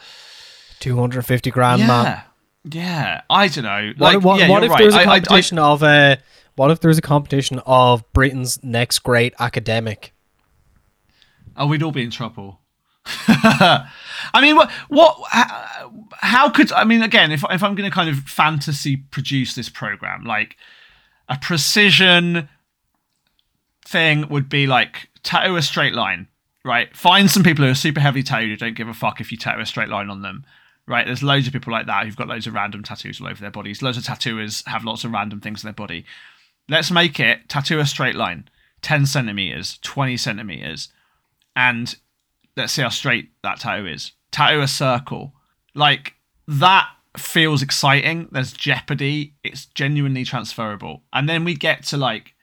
250 0.81 1.51
grand, 1.51 1.81
yeah, 1.81 1.87
man. 1.87 2.23
Yeah, 2.64 3.21
I 3.31 3.49
don't 3.49 3.64
know. 3.64 3.93
What, 3.97 4.14
Like, 4.14 4.25
what, 4.25 4.41
yeah, 4.41 4.49
what 4.49 4.64
if 4.64 4.71
right. 4.71 4.79
there's 4.79 4.95
a 4.95 5.05
competition 5.05 5.59
of 5.59 5.83
uh, 5.83 6.17
what 6.57 6.71
if 6.71 6.81
there's 6.81 6.99
a 6.99 7.03
competition 7.03 7.61
of 7.67 8.03
Britain's 8.12 8.62
next 8.64 9.01
great 9.01 9.35
academic? 9.38 10.12
Oh, 11.59 11.66
we'd 11.66 11.83
all 11.83 11.92
be 11.92 12.05
in 12.05 12.11
trouble. 12.11 12.61
I 13.27 14.40
mean, 14.40 14.57
what, 14.57 14.71
what, 14.88 15.18
how, 16.12 16.51
could, 16.51 16.71
I 16.73 16.85
mean, 16.85 17.03
again, 17.03 17.33
if, 17.33 17.44
if 17.51 17.62
I'm 17.62 17.75
going 17.75 17.88
to 17.88 17.94
kind 17.94 18.09
of 18.09 18.21
fantasy 18.21 18.97
produce 18.97 19.55
this 19.55 19.68
program, 19.68 20.25
like 20.25 20.57
a 21.29 21.37
precision 21.40 22.49
thing 23.85 24.29
would 24.29 24.49
be 24.49 24.66
like 24.66 25.09
tattoo 25.23 25.57
a 25.57 25.62
straight 25.62 25.94
line, 25.94 26.29
right? 26.64 26.94
Find 26.97 27.31
some 27.31 27.42
people 27.42 27.64
who 27.64 27.71
are 27.71 27.75
super 27.75 28.01
heavy 28.01 28.23
tattooed 28.23 28.51
who 28.51 28.57
don't 28.57 28.77
give 28.77 28.88
a 28.88 28.94
fuck 28.94 29.21
if 29.21 29.33
you 29.33 29.38
tattoo 29.38 29.61
a 29.61 29.66
straight 29.66 29.88
line 29.88 30.11
on 30.11 30.23
them, 30.23 30.44
right? 30.87 31.07
There's 31.07 31.23
loads 31.23 31.47
of 31.47 31.53
people 31.53 31.73
like 31.73 31.87
that 31.87 32.05
who've 32.05 32.16
got 32.16 32.29
loads 32.29 32.47
of 32.47 32.55
random 32.55 32.83
tattoos 32.83 33.21
all 33.21 33.29
over 33.29 33.40
their 33.40 33.51
bodies. 33.51 33.83
Loads 33.83 33.99
of 33.99 34.05
tattooers 34.05 34.62
have 34.66 34.85
lots 34.85 35.05
of 35.05 35.12
random 35.12 35.40
things 35.40 35.64
in 35.64 35.68
their 35.68 35.75
body. 35.75 36.05
Let's 36.68 36.90
make 36.90 37.18
it 37.18 37.49
tattoo 37.49 37.79
a 37.79 37.87
straight 37.87 38.14
line, 38.14 38.49
10 38.83 39.07
centimeters, 39.07 39.79
20 39.83 40.16
centimeters, 40.18 40.90
and 41.59 41.97
let's 42.57 42.73
see 42.73 42.83
how 42.83 42.88
straight 42.88 43.31
that 43.42 43.59
tattoo 43.59 43.87
is. 43.87 44.12
Tattoo 44.31 44.61
a 44.61 44.68
circle. 44.68 45.35
Like 45.75 46.14
that 46.47 46.88
feels 47.16 47.62
exciting. 47.62 48.29
There's 48.31 48.53
jeopardy. 48.53 49.35
It's 49.42 49.66
genuinely 49.66 50.25
transferable. 50.25 51.03
And 51.12 51.29
then 51.29 51.42
we 51.42 51.55
get 51.55 51.83
to 51.87 51.97
like, 51.97 52.35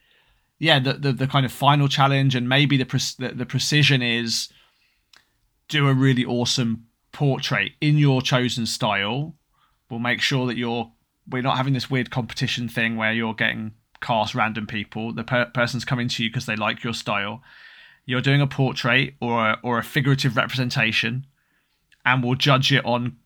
yeah, 0.60 0.80
the 0.80 0.94
the, 0.94 1.14
the 1.14 1.28
kind 1.28 1.46
of 1.46 1.54
final 1.54 1.88
challenge, 1.88 2.36
and 2.36 2.50
maybe 2.50 2.76
the, 2.76 2.86
pre- 2.86 3.00
the 3.18 3.30
the 3.30 3.46
precision 3.46 4.02
is 4.02 4.50
do 5.70 5.88
a 5.88 5.94
really 5.94 6.26
awesome 6.26 6.88
portrait 7.14 7.72
in 7.80 7.98
your 7.98 8.22
chosen 8.22 8.66
style. 8.66 9.36
We'll 9.90 10.02
make 10.02 10.20
sure 10.20 10.46
that 10.48 10.58
you're 10.58 10.92
we're 11.26 11.42
not 11.42 11.56
having 11.56 11.74
this 11.74 11.90
weird 11.90 12.12
competition 12.12 12.68
thing 12.68 12.98
where 12.98 13.14
you're 13.14 13.34
getting 13.34 13.72
cast 14.02 14.36
random 14.36 14.68
people. 14.68 15.14
The 15.14 15.24
per- 15.24 15.46
person's 15.46 15.86
coming 15.86 16.10
to 16.10 16.24
you 16.24 16.30
because 16.30 16.46
they 16.46 16.58
like 16.58 16.84
your 16.84 16.94
style 16.94 17.42
you're 18.06 18.22
doing 18.22 18.42
a 18.42 18.48
portrait 18.48 19.16
or 19.22 19.50
a, 19.50 19.60
or 19.64 19.78
a 19.78 19.84
figurative 19.84 20.38
representation 20.38 21.26
and 22.06 22.24
we'll 22.24 22.36
judge 22.36 22.72
it 22.72 22.86
on 22.86 23.18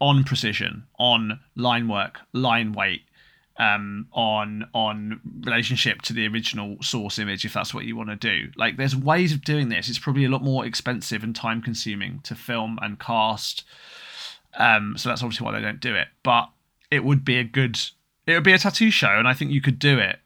on 0.00 0.24
precision 0.24 0.84
on 0.98 1.40
line 1.56 1.88
work 1.88 2.20
line 2.32 2.72
weight 2.72 3.02
um, 3.58 4.06
on 4.12 4.66
on 4.72 5.20
relationship 5.42 6.00
to 6.02 6.14
the 6.14 6.26
original 6.26 6.78
source 6.80 7.18
image 7.18 7.44
if 7.44 7.52
that's 7.52 7.74
what 7.74 7.84
you 7.84 7.94
want 7.94 8.08
to 8.08 8.16
do. 8.16 8.50
Like 8.56 8.78
there's 8.78 8.96
ways 8.96 9.34
of 9.34 9.44
doing 9.44 9.68
this. 9.68 9.90
It's 9.90 9.98
probably 9.98 10.24
a 10.24 10.30
lot 10.30 10.42
more 10.42 10.64
expensive 10.64 11.22
and 11.22 11.36
time 11.36 11.60
consuming 11.60 12.20
to 12.24 12.34
film 12.34 12.78
and 12.80 12.98
cast 12.98 13.64
um, 14.58 14.96
so 14.96 15.08
that's 15.08 15.22
obviously 15.22 15.44
why 15.44 15.52
they 15.52 15.60
don't 15.60 15.80
do 15.80 15.94
it. 15.94 16.08
But 16.24 16.50
it 16.90 17.04
would 17.04 17.24
be 17.24 17.38
a 17.38 17.44
good 17.44 17.78
it 18.26 18.34
would 18.34 18.44
be 18.44 18.52
a 18.52 18.58
tattoo 18.58 18.90
show 18.90 19.18
and 19.18 19.26
i 19.28 19.34
think 19.34 19.50
you 19.50 19.60
could 19.60 19.78
do 19.78 19.98
it 19.98 20.18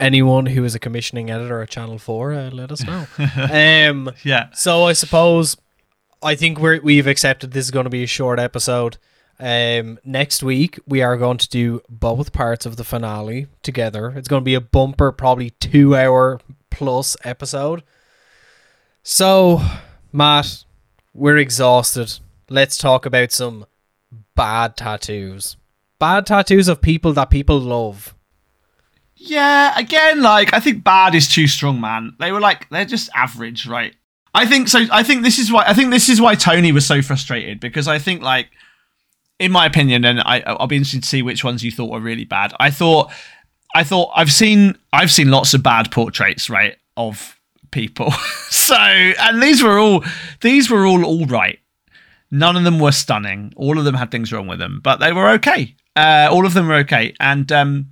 Anyone 0.00 0.46
who 0.46 0.64
is 0.64 0.74
a 0.74 0.78
commissioning 0.78 1.30
editor 1.30 1.60
at 1.60 1.70
Channel 1.70 1.98
Four, 1.98 2.32
uh, 2.32 2.50
let 2.50 2.72
us 2.72 2.84
know. 2.84 3.06
um, 3.88 4.10
yeah 4.24 4.48
so 4.52 4.84
I 4.84 4.94
suppose 4.94 5.56
I 6.22 6.34
think 6.34 6.58
we're 6.58 6.80
we've 6.80 7.06
accepted 7.06 7.52
this 7.52 7.66
is 7.66 7.70
going 7.70 7.84
to 7.84 7.90
be 7.90 8.02
a 8.02 8.08
short 8.08 8.38
episode. 8.38 8.98
Um, 9.38 9.98
next 10.04 10.42
week 10.42 10.78
we 10.86 11.00
are 11.02 11.16
going 11.16 11.38
to 11.38 11.48
do 11.48 11.80
both 11.88 12.32
parts 12.32 12.66
of 12.66 12.76
the 12.76 12.84
finale 12.84 13.46
together. 13.62 14.10
It's 14.10 14.28
going 14.28 14.42
to 14.42 14.44
be 14.44 14.54
a 14.54 14.60
bumper, 14.60 15.12
probably 15.12 15.50
two 15.50 15.96
hour 15.96 16.40
plus 16.70 17.16
episode. 17.24 17.82
So, 19.02 19.62
Matt, 20.12 20.64
we're 21.14 21.38
exhausted. 21.38 22.18
Let's 22.50 22.76
talk 22.76 23.06
about 23.06 23.32
some 23.32 23.64
bad 24.34 24.76
tattoos. 24.76 25.56
Bad 25.98 26.26
tattoos 26.26 26.68
of 26.68 26.82
people 26.82 27.14
that 27.14 27.30
people 27.30 27.58
love. 27.58 28.14
Yeah, 29.22 29.78
again, 29.78 30.22
like 30.22 30.54
I 30.54 30.60
think 30.60 30.82
bad 30.82 31.14
is 31.14 31.28
too 31.28 31.46
strong, 31.46 31.78
man. 31.78 32.16
They 32.18 32.32
were 32.32 32.40
like 32.40 32.66
they're 32.70 32.86
just 32.86 33.10
average, 33.14 33.66
right? 33.66 33.94
I 34.34 34.46
think 34.46 34.68
so. 34.68 34.86
I 34.90 35.02
think 35.02 35.24
this 35.24 35.38
is 35.38 35.52
why 35.52 35.64
I 35.66 35.74
think 35.74 35.90
this 35.90 36.08
is 36.08 36.22
why 36.22 36.34
Tony 36.34 36.72
was 36.72 36.86
so 36.86 37.02
frustrated 37.02 37.60
because 37.60 37.86
I 37.86 37.98
think 37.98 38.22
like, 38.22 38.48
in 39.38 39.52
my 39.52 39.66
opinion, 39.66 40.06
and 40.06 40.20
I 40.20 40.40
I'll 40.46 40.66
be 40.66 40.76
interested 40.76 41.02
to 41.02 41.08
see 41.08 41.20
which 41.20 41.44
ones 41.44 41.62
you 41.62 41.70
thought 41.70 41.90
were 41.90 42.00
really 42.00 42.24
bad. 42.24 42.54
I 42.58 42.70
thought, 42.70 43.12
I 43.74 43.84
thought 43.84 44.10
I've 44.16 44.32
seen 44.32 44.78
I've 44.90 45.10
seen 45.10 45.30
lots 45.30 45.52
of 45.52 45.62
bad 45.62 45.90
portraits, 45.90 46.48
right, 46.48 46.78
of 46.96 47.38
people. 47.72 48.10
so 48.48 48.74
and 48.74 49.42
these 49.42 49.62
were 49.62 49.78
all 49.78 50.02
these 50.40 50.70
were 50.70 50.86
all 50.86 51.04
all 51.04 51.26
right. 51.26 51.58
None 52.30 52.56
of 52.56 52.64
them 52.64 52.78
were 52.78 52.92
stunning. 52.92 53.52
All 53.54 53.78
of 53.78 53.84
them 53.84 53.96
had 53.96 54.10
things 54.10 54.32
wrong 54.32 54.46
with 54.46 54.60
them, 54.60 54.80
but 54.82 54.98
they 54.98 55.12
were 55.12 55.28
okay. 55.32 55.74
Uh, 55.94 56.28
all 56.30 56.46
of 56.46 56.54
them 56.54 56.68
were 56.68 56.76
okay, 56.76 57.12
and 57.20 57.52
um, 57.52 57.90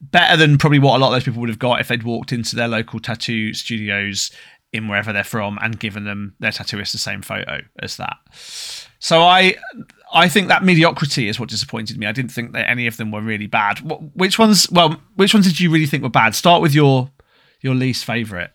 better 0.00 0.36
than 0.36 0.58
probably 0.58 0.78
what 0.78 0.96
a 0.96 0.98
lot 0.98 1.08
of 1.08 1.12
those 1.14 1.24
people 1.24 1.40
would 1.40 1.48
have 1.48 1.58
got 1.58 1.80
if 1.80 1.88
they'd 1.88 2.02
walked 2.02 2.32
into 2.32 2.54
their 2.56 2.68
local 2.68 3.00
tattoo 3.00 3.52
studios 3.54 4.30
in 4.72 4.88
wherever 4.88 5.12
they're 5.12 5.24
from 5.24 5.58
and 5.62 5.78
given 5.80 6.04
them 6.04 6.34
their 6.38 6.50
tattooist 6.50 6.92
the 6.92 6.98
same 6.98 7.22
photo 7.22 7.60
as 7.80 7.96
that. 7.96 8.16
So 8.98 9.22
I 9.22 9.54
I 10.12 10.28
think 10.28 10.48
that 10.48 10.64
mediocrity 10.64 11.28
is 11.28 11.40
what 11.40 11.48
disappointed 11.48 11.98
me. 11.98 12.06
I 12.06 12.12
didn't 12.12 12.30
think 12.30 12.52
that 12.52 12.68
any 12.68 12.86
of 12.86 12.96
them 12.96 13.10
were 13.10 13.20
really 13.22 13.46
bad. 13.46 13.78
Which 14.14 14.38
ones? 14.38 14.70
Well, 14.70 15.00
which 15.14 15.32
ones 15.34 15.46
did 15.46 15.60
you 15.60 15.70
really 15.70 15.86
think 15.86 16.02
were 16.02 16.08
bad? 16.08 16.34
Start 16.34 16.62
with 16.62 16.74
your 16.74 17.10
your 17.60 17.74
least 17.74 18.04
favorite. 18.04 18.50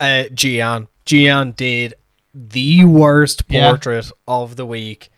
Uh, 0.00 0.24
Gian. 0.34 0.88
Gian 1.04 1.52
did 1.52 1.94
the 2.34 2.84
worst 2.84 3.42
Yeah. 3.48 3.70
portrait 3.70 4.10
of 4.28 4.56
the 4.56 4.66
week. 4.66 5.10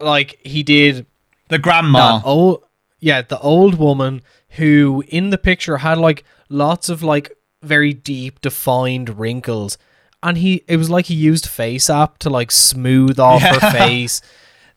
Like 0.00 0.38
he 0.44 0.62
did 0.62 1.06
The 1.48 1.58
grandma. 1.58 2.20
Oh, 2.24 2.62
yeah 3.04 3.20
the 3.22 3.38
old 3.40 3.74
woman 3.74 4.22
who 4.56 5.02
in 5.08 5.30
the 5.30 5.38
picture 5.38 5.78
had 5.78 5.98
like 5.98 6.24
lots 6.48 6.88
of 6.88 7.02
like 7.02 7.36
very 7.62 7.92
deep 7.92 8.40
defined 8.40 9.18
wrinkles. 9.18 9.76
And 10.22 10.38
he 10.38 10.64
it 10.68 10.76
was 10.76 10.90
like 10.90 11.06
he 11.06 11.14
used 11.14 11.46
FaceApp 11.46 12.18
to 12.18 12.30
like 12.30 12.50
smooth 12.50 13.18
off 13.18 13.42
her 13.42 13.70
face. 13.72 14.22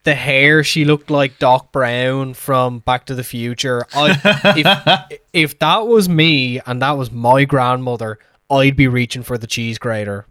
The 0.03 0.15
hair 0.15 0.63
she 0.63 0.85
looked 0.85 1.09
like 1.09 1.39
doc 1.39 1.71
brown 1.71 2.33
from 2.33 2.79
back 2.79 3.05
to 3.07 3.15
the 3.15 3.23
future. 3.23 3.85
I, 3.93 5.07
if, 5.09 5.19
if 5.33 5.59
that 5.59 5.87
was 5.87 6.09
me 6.09 6.59
and 6.65 6.81
that 6.81 6.97
was 6.97 7.11
my 7.11 7.45
grandmother 7.45 8.19
i'd 8.49 8.77
be 8.77 8.87
reaching 8.87 9.23
for 9.23 9.37
the 9.37 9.47
cheese 9.47 9.77
grater. 9.77 10.25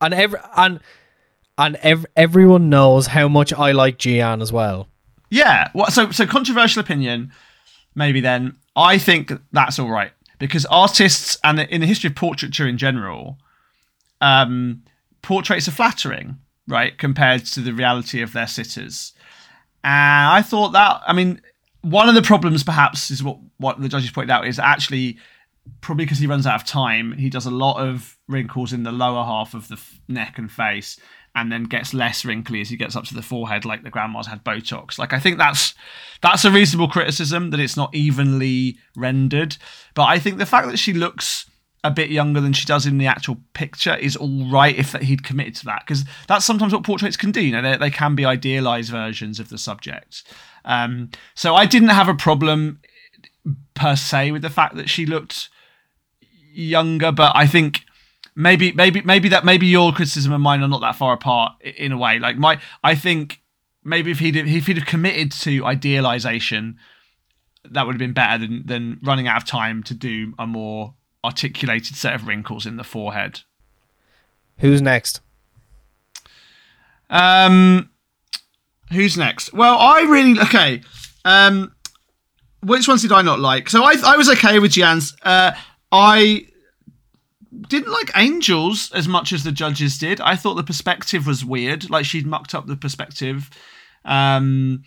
And 0.00 0.12
every 0.12 0.40
and 0.56 0.80
and 1.56 1.76
ev- 1.76 2.06
everyone 2.16 2.68
knows 2.68 3.08
how 3.08 3.28
much 3.28 3.52
i 3.52 3.70
like 3.72 3.98
gian 3.98 4.42
as 4.42 4.50
well 4.50 4.88
Yeah. 5.30 5.68
What? 5.72 5.92
So 5.92 6.10
so 6.10 6.26
controversial 6.26 6.80
opinion. 6.80 7.32
Maybe 7.94 8.20
then 8.20 8.56
I 8.76 8.98
think 8.98 9.32
that's 9.52 9.78
all 9.78 9.90
right 9.90 10.12
because 10.38 10.66
artists 10.66 11.38
and 11.44 11.60
in 11.60 11.80
the 11.80 11.86
history 11.86 12.08
of 12.08 12.16
portraiture 12.16 12.66
in 12.66 12.78
general, 12.78 13.38
um, 14.20 14.82
portraits 15.22 15.68
are 15.68 15.72
flattering, 15.72 16.38
right, 16.66 16.98
compared 16.98 17.44
to 17.46 17.60
the 17.60 17.72
reality 17.72 18.20
of 18.20 18.32
their 18.32 18.46
sitters. 18.46 19.12
And 19.82 20.28
I 20.30 20.42
thought 20.42 20.72
that. 20.72 21.02
I 21.06 21.12
mean, 21.12 21.40
one 21.82 22.08
of 22.08 22.14
the 22.14 22.22
problems 22.22 22.62
perhaps 22.62 23.10
is 23.10 23.22
what 23.22 23.38
what 23.58 23.80
the 23.80 23.88
judges 23.88 24.10
pointed 24.10 24.30
out 24.30 24.46
is 24.46 24.58
actually 24.58 25.18
probably 25.80 26.04
because 26.04 26.18
he 26.18 26.26
runs 26.26 26.46
out 26.46 26.60
of 26.60 26.66
time, 26.66 27.12
he 27.12 27.30
does 27.30 27.46
a 27.46 27.50
lot 27.50 27.78
of 27.78 28.18
wrinkles 28.28 28.72
in 28.72 28.82
the 28.82 28.92
lower 28.92 29.24
half 29.24 29.54
of 29.54 29.68
the 29.68 29.80
neck 30.08 30.36
and 30.36 30.50
face, 30.50 30.98
and 31.34 31.50
then 31.50 31.64
gets 31.64 31.92
less 31.92 32.24
wrinkly 32.24 32.60
as 32.60 32.68
he 32.68 32.76
gets 32.76 32.94
up 32.94 33.04
to 33.04 33.14
the 33.14 33.22
forehead, 33.22 33.64
like 33.64 33.82
the 33.82 33.90
grandma's 33.90 34.26
had 34.26 34.44
Botox. 34.44 34.98
Like 34.98 35.12
I 35.12 35.18
think 35.18 35.38
that's 35.38 35.74
that's 36.22 36.44
a 36.44 36.50
reasonable 36.50 36.88
criticism 36.88 37.50
that 37.50 37.60
it's 37.60 37.76
not 37.76 37.94
evenly 37.94 38.78
rendered. 38.96 39.56
But 39.94 40.04
I 40.04 40.18
think 40.18 40.38
the 40.38 40.46
fact 40.46 40.68
that 40.68 40.78
she 40.78 40.92
looks 40.92 41.50
a 41.82 41.90
bit 41.90 42.08
younger 42.08 42.40
than 42.40 42.54
she 42.54 42.64
does 42.64 42.86
in 42.86 42.96
the 42.96 43.06
actual 43.06 43.36
picture 43.52 43.94
is 43.96 44.16
all 44.16 44.48
right 44.50 44.76
if 44.76 44.92
that 44.92 45.02
he'd 45.02 45.22
committed 45.22 45.54
to 45.54 45.66
that 45.66 45.82
because 45.86 46.04
that's 46.26 46.44
sometimes 46.44 46.72
what 46.72 46.82
portraits 46.82 47.16
can 47.16 47.30
do. 47.30 47.44
You 47.44 47.52
know, 47.52 47.62
they, 47.62 47.76
they 47.76 47.90
can 47.90 48.14
be 48.14 48.24
idealized 48.24 48.90
versions 48.90 49.38
of 49.38 49.50
the 49.50 49.58
subject. 49.58 50.22
Um, 50.64 51.10
so 51.34 51.54
I 51.54 51.66
didn't 51.66 51.90
have 51.90 52.08
a 52.08 52.14
problem 52.14 52.80
per 53.74 53.96
se 53.96 54.30
with 54.30 54.42
the 54.42 54.50
fact 54.50 54.76
that 54.76 54.88
she 54.88 55.04
looked 55.04 55.50
younger, 56.52 57.12
but 57.12 57.32
I 57.34 57.46
think 57.46 57.82
maybe 58.36 58.72
maybe 58.72 59.00
maybe 59.02 59.28
that 59.28 59.44
maybe 59.44 59.66
your 59.66 59.92
criticism 59.92 60.32
and 60.32 60.42
mine 60.42 60.62
are 60.62 60.68
not 60.68 60.80
that 60.80 60.96
far 60.96 61.12
apart 61.12 61.52
in 61.62 61.92
a 61.92 61.98
way. 61.98 62.18
Like 62.18 62.36
my, 62.36 62.60
I 62.82 62.94
think 62.94 63.40
maybe 63.84 64.10
if 64.10 64.18
he'd 64.18 64.36
if 64.36 64.66
he'd 64.66 64.76
have 64.76 64.86
committed 64.86 65.32
to 65.32 65.64
idealization, 65.64 66.78
that 67.64 67.86
would 67.86 67.94
have 67.94 67.98
been 67.98 68.12
better 68.12 68.38
than 68.38 68.66
than 68.66 68.98
running 69.02 69.28
out 69.28 69.36
of 69.36 69.44
time 69.44 69.82
to 69.84 69.94
do 69.94 70.34
a 70.38 70.46
more 70.46 70.94
articulated 71.24 71.96
set 71.96 72.14
of 72.14 72.26
wrinkles 72.26 72.66
in 72.66 72.76
the 72.76 72.84
forehead. 72.84 73.40
Who's 74.58 74.82
next? 74.82 75.20
Um, 77.10 77.90
who's 78.92 79.16
next? 79.16 79.52
Well, 79.52 79.78
I 79.78 80.02
really 80.02 80.40
okay. 80.40 80.82
Um, 81.24 81.74
which 82.62 82.88
ones 82.88 83.02
did 83.02 83.12
I 83.12 83.22
not 83.22 83.40
like? 83.40 83.70
So 83.70 83.82
I 83.84 83.94
I 84.04 84.16
was 84.16 84.28
okay 84.30 84.58
with 84.58 84.72
Gian's. 84.72 85.16
Uh, 85.22 85.52
I 85.92 86.46
didn't 87.68 87.92
like 87.92 88.10
Angels 88.16 88.90
as 88.92 89.08
much 89.08 89.32
as 89.32 89.44
the 89.44 89.52
judges 89.52 89.98
did. 89.98 90.20
I 90.20 90.36
thought 90.36 90.54
the 90.54 90.64
perspective 90.64 91.26
was 91.26 91.44
weird. 91.44 91.90
Like 91.90 92.04
she'd 92.04 92.26
mucked 92.26 92.54
up 92.54 92.66
the 92.66 92.76
perspective. 92.76 93.50
Um, 94.04 94.82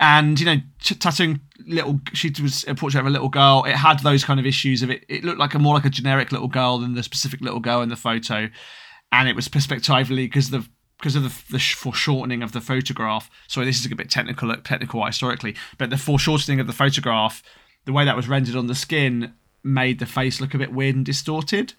and 0.00 0.38
you 0.38 0.46
know, 0.46 0.56
tattooing 0.80 1.40
little. 1.66 2.00
She 2.12 2.32
was 2.40 2.64
a 2.66 2.74
portrait 2.74 3.00
of 3.00 3.06
a 3.06 3.10
little 3.10 3.28
girl. 3.28 3.64
It 3.64 3.76
had 3.76 4.00
those 4.00 4.24
kind 4.24 4.40
of 4.40 4.46
issues 4.46 4.82
of 4.82 4.90
it. 4.90 5.04
It 5.08 5.24
looked 5.24 5.38
like 5.38 5.54
a 5.54 5.58
more 5.58 5.74
like 5.74 5.84
a 5.84 5.90
generic 5.90 6.32
little 6.32 6.48
girl 6.48 6.78
than 6.78 6.94
the 6.94 7.02
specific 7.02 7.40
little 7.40 7.60
girl 7.60 7.82
in 7.82 7.88
the 7.88 7.96
photo, 7.96 8.48
and 9.10 9.28
it 9.28 9.36
was 9.36 9.48
perspectively 9.48 10.26
because 10.26 10.50
the 10.50 10.66
because 10.98 11.16
of 11.16 11.22
the, 11.24 11.52
the 11.52 11.58
foreshortening 11.58 12.42
of 12.42 12.52
the 12.52 12.60
photograph. 12.60 13.28
Sorry, 13.48 13.66
this 13.66 13.80
is 13.80 13.90
a 13.90 13.94
bit 13.94 14.08
technical, 14.08 14.54
technical 14.62 15.04
historically, 15.04 15.56
but 15.76 15.90
the 15.90 15.98
foreshortening 15.98 16.60
of 16.60 16.68
the 16.68 16.72
photograph, 16.72 17.42
the 17.84 17.92
way 17.92 18.04
that 18.04 18.16
was 18.16 18.28
rendered 18.28 18.54
on 18.54 18.68
the 18.68 18.74
skin, 18.74 19.34
made 19.64 19.98
the 19.98 20.06
face 20.06 20.40
look 20.40 20.54
a 20.54 20.58
bit 20.58 20.72
weird 20.72 20.94
and 20.94 21.04
distorted. 21.04 21.74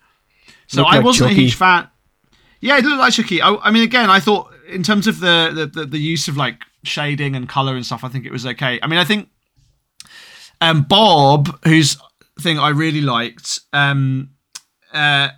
So 0.74 0.84
I 0.84 1.00
wasn't 1.00 1.30
Chucky. 1.30 1.42
a 1.42 1.44
huge 1.44 1.56
fan. 1.56 1.88
Yeah, 2.62 2.78
it 2.78 2.86
looked 2.86 3.00
like 3.00 3.14
Chucky. 3.14 3.42
I, 3.42 3.56
I 3.56 3.72
mean, 3.72 3.84
again, 3.84 4.10
I 4.10 4.20
thought 4.20 4.54
in 4.70 4.84
terms 4.84 5.08
of 5.08 5.20
the, 5.20 5.52
the 5.54 5.66
the 5.82 5.86
the 5.86 6.00
use 6.00 6.28
of 6.28 6.38
like 6.38 6.64
shading 6.84 7.36
and 7.36 7.48
color 7.48 7.76
and 7.76 7.86
stuff, 7.86 8.04
I 8.04 8.10
think 8.10 8.26
it 8.26 8.32
was 8.32 8.46
okay. 8.46 8.80
I 8.82 8.88
mean, 8.88 9.00
I 9.00 9.04
think 9.04 9.30
um, 10.62 10.84
Bob, 10.84 11.60
whose 11.66 11.98
thing 12.40 12.58
I 12.58 12.70
really 12.70 13.02
liked, 13.02 13.60
um, 13.74 14.32
uh, 14.94 15.30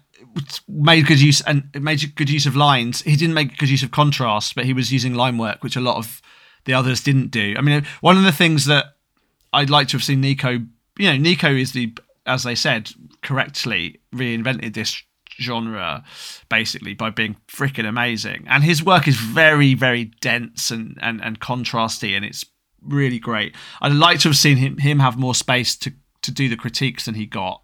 made 0.68 1.08
good 1.08 1.20
use 1.22 1.42
and 1.42 1.64
made 1.82 2.16
good 2.16 2.30
use 2.30 2.46
of 2.46 2.56
lines. 2.56 3.02
He 3.02 3.16
didn't 3.16 3.34
make 3.34 3.58
good 3.58 3.70
use 3.70 3.84
of 3.84 3.92
contrast, 3.92 4.56
but 4.56 4.66
he 4.66 4.74
was 4.74 4.92
using 4.92 5.14
line 5.14 5.38
work, 5.38 5.64
which 5.64 5.76
a 5.76 5.82
lot 5.82 5.98
of 5.98 6.22
the 6.66 6.74
others 6.74 7.02
didn't 7.02 7.32
do. 7.32 7.56
I 7.58 7.62
mean, 7.62 7.86
one 8.02 8.18
of 8.18 8.24
the 8.24 8.32
things 8.32 8.66
that 8.66 8.86
I'd 9.54 9.70
like 9.70 9.88
to 9.90 9.98
have 9.98 10.04
seen 10.04 10.22
Nikko, 10.22 10.60
you 10.98 11.12
know, 11.12 11.18
Nikko 11.18 11.54
is 11.54 11.74
the, 11.74 11.94
as 12.26 12.44
they 12.44 12.56
said 12.56 12.92
correctly, 13.22 14.02
reinvented 14.14 14.74
this 14.74 15.02
genre 15.40 16.04
basically 16.50 16.94
by 16.94 17.10
being 17.10 17.36
freaking 17.48 17.88
amazing. 17.88 18.46
And 18.48 18.64
his 18.64 18.84
work 18.84 19.08
is 19.08 19.16
very, 19.16 19.74
very 19.74 20.06
dense 20.22 20.72
and, 20.72 20.98
and, 21.02 21.22
and 21.24 21.40
contrasty, 21.40 22.16
and 22.16 22.26
it's 22.26 22.46
really 22.82 23.20
great. 23.20 23.56
I'd 23.82 23.94
like 23.94 24.20
to 24.20 24.30
have 24.30 24.38
seen 24.38 24.58
him 24.58 24.78
him 24.78 25.00
have 25.00 25.18
more 25.18 25.36
space 25.36 25.76
to 25.78 25.94
to 26.22 26.32
do 26.32 26.50
the 26.50 26.58
critiques 26.58 27.06
than 27.06 27.16
he 27.16 27.26
got. 27.26 27.62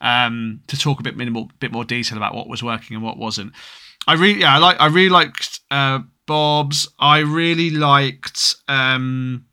Um, 0.00 0.60
to 0.66 0.78
talk 0.78 1.00
a 1.00 1.02
bit 1.02 1.16
minimal, 1.16 1.50
bit 1.58 1.72
more 1.72 1.84
detail 1.84 2.18
about 2.18 2.34
what 2.34 2.48
was 2.48 2.62
working 2.62 2.96
and 2.96 3.04
what 3.04 3.16
wasn't. 3.16 3.52
I 4.06 4.14
really, 4.14 4.40
yeah, 4.40 4.54
I 4.54 4.58
like, 4.58 4.80
I 4.80 4.86
really 4.86 5.08
liked 5.08 5.60
uh, 5.70 6.00
Bob's. 6.26 6.86
I 6.98 7.20
really 7.20 7.70
liked, 7.70 8.54
um, 8.68 9.46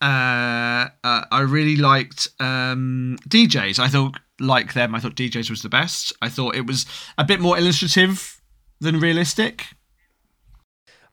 uh, 0.00 0.88
uh, 1.02 1.24
I 1.30 1.40
really 1.40 1.76
liked 1.76 2.28
um, 2.38 3.16
DJs. 3.28 3.78
I 3.78 3.88
thought, 3.88 4.18
like 4.40 4.72
them, 4.72 4.94
I 4.94 5.00
thought 5.00 5.14
DJs 5.14 5.50
was 5.50 5.62
the 5.62 5.68
best. 5.68 6.12
I 6.20 6.28
thought 6.28 6.56
it 6.56 6.66
was 6.66 6.86
a 7.18 7.24
bit 7.24 7.40
more 7.40 7.58
illustrative 7.58 8.40
than 8.80 8.98
realistic. 9.00 9.66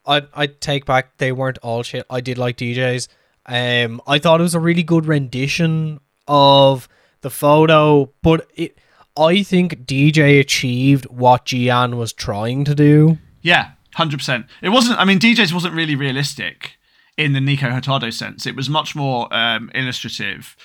I 0.05 0.23
I 0.33 0.47
take 0.47 0.85
back 0.85 1.17
they 1.17 1.31
weren't 1.31 1.57
all 1.59 1.83
shit. 1.83 2.05
I 2.09 2.21
did 2.21 2.37
like 2.37 2.57
DJs. 2.57 3.07
Um, 3.45 4.01
I 4.07 4.19
thought 4.19 4.39
it 4.39 4.43
was 4.43 4.55
a 4.55 4.59
really 4.59 4.83
good 4.83 5.05
rendition 5.05 5.99
of 6.27 6.87
the 7.21 7.29
photo, 7.29 8.11
but 8.21 8.49
it. 8.55 8.77
I 9.19 9.41
think 9.41 9.85
DJ 9.87 10.39
achieved 10.39 11.05
what 11.07 11.45
Gian 11.45 11.97
was 11.97 12.13
trying 12.13 12.65
to 12.65 12.75
do. 12.75 13.17
Yeah, 13.41 13.71
hundred 13.95 14.17
percent. 14.17 14.45
It 14.61 14.69
wasn't. 14.69 14.99
I 14.99 15.05
mean, 15.05 15.19
DJs 15.19 15.53
wasn't 15.53 15.73
really 15.73 15.95
realistic 15.95 16.76
in 17.17 17.33
the 17.33 17.41
Nikko 17.41 17.71
Hurtado 17.71 18.11
sense. 18.11 18.45
It 18.45 18.55
was 18.55 18.69
much 18.69 18.95
more 18.95 19.33
um, 19.33 19.71
illustrative, 19.73 20.55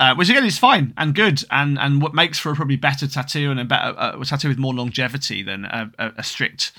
uh, 0.00 0.14
which 0.16 0.28
again 0.28 0.44
is 0.44 0.58
fine 0.58 0.92
and 0.96 1.14
good, 1.14 1.44
and 1.50 1.78
and 1.78 2.02
what 2.02 2.14
makes 2.14 2.38
for 2.38 2.50
a 2.50 2.54
probably 2.54 2.76
better 2.76 3.06
tattoo 3.06 3.50
and 3.50 3.60
a 3.60 3.64
better 3.64 3.94
uh, 3.96 4.24
tattoo 4.24 4.48
with 4.48 4.58
more 4.58 4.74
longevity 4.74 5.42
than 5.42 5.64
a, 5.64 5.90
a, 5.98 6.12
a 6.18 6.22
strict 6.22 6.72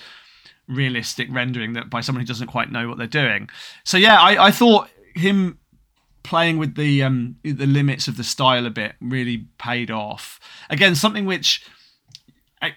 realistic 0.67 1.27
rendering 1.31 1.73
that 1.73 1.89
by 1.89 2.01
someone 2.01 2.21
who 2.21 2.27
doesn't 2.27 2.47
quite 2.47 2.71
know 2.71 2.87
what 2.87 2.97
they're 2.97 3.07
doing. 3.07 3.49
So 3.83 3.97
yeah, 3.97 4.19
I, 4.19 4.47
I 4.47 4.51
thought 4.51 4.89
him 5.15 5.57
playing 6.23 6.57
with 6.57 6.75
the 6.75 7.01
um 7.01 7.37
the 7.43 7.65
limits 7.65 8.07
of 8.07 8.17
the 8.17 8.23
style 8.23 8.65
a 8.65 8.69
bit 8.69 8.95
really 8.99 9.47
paid 9.57 9.89
off. 9.89 10.39
Again, 10.69 10.95
something 10.95 11.25
which 11.25 11.65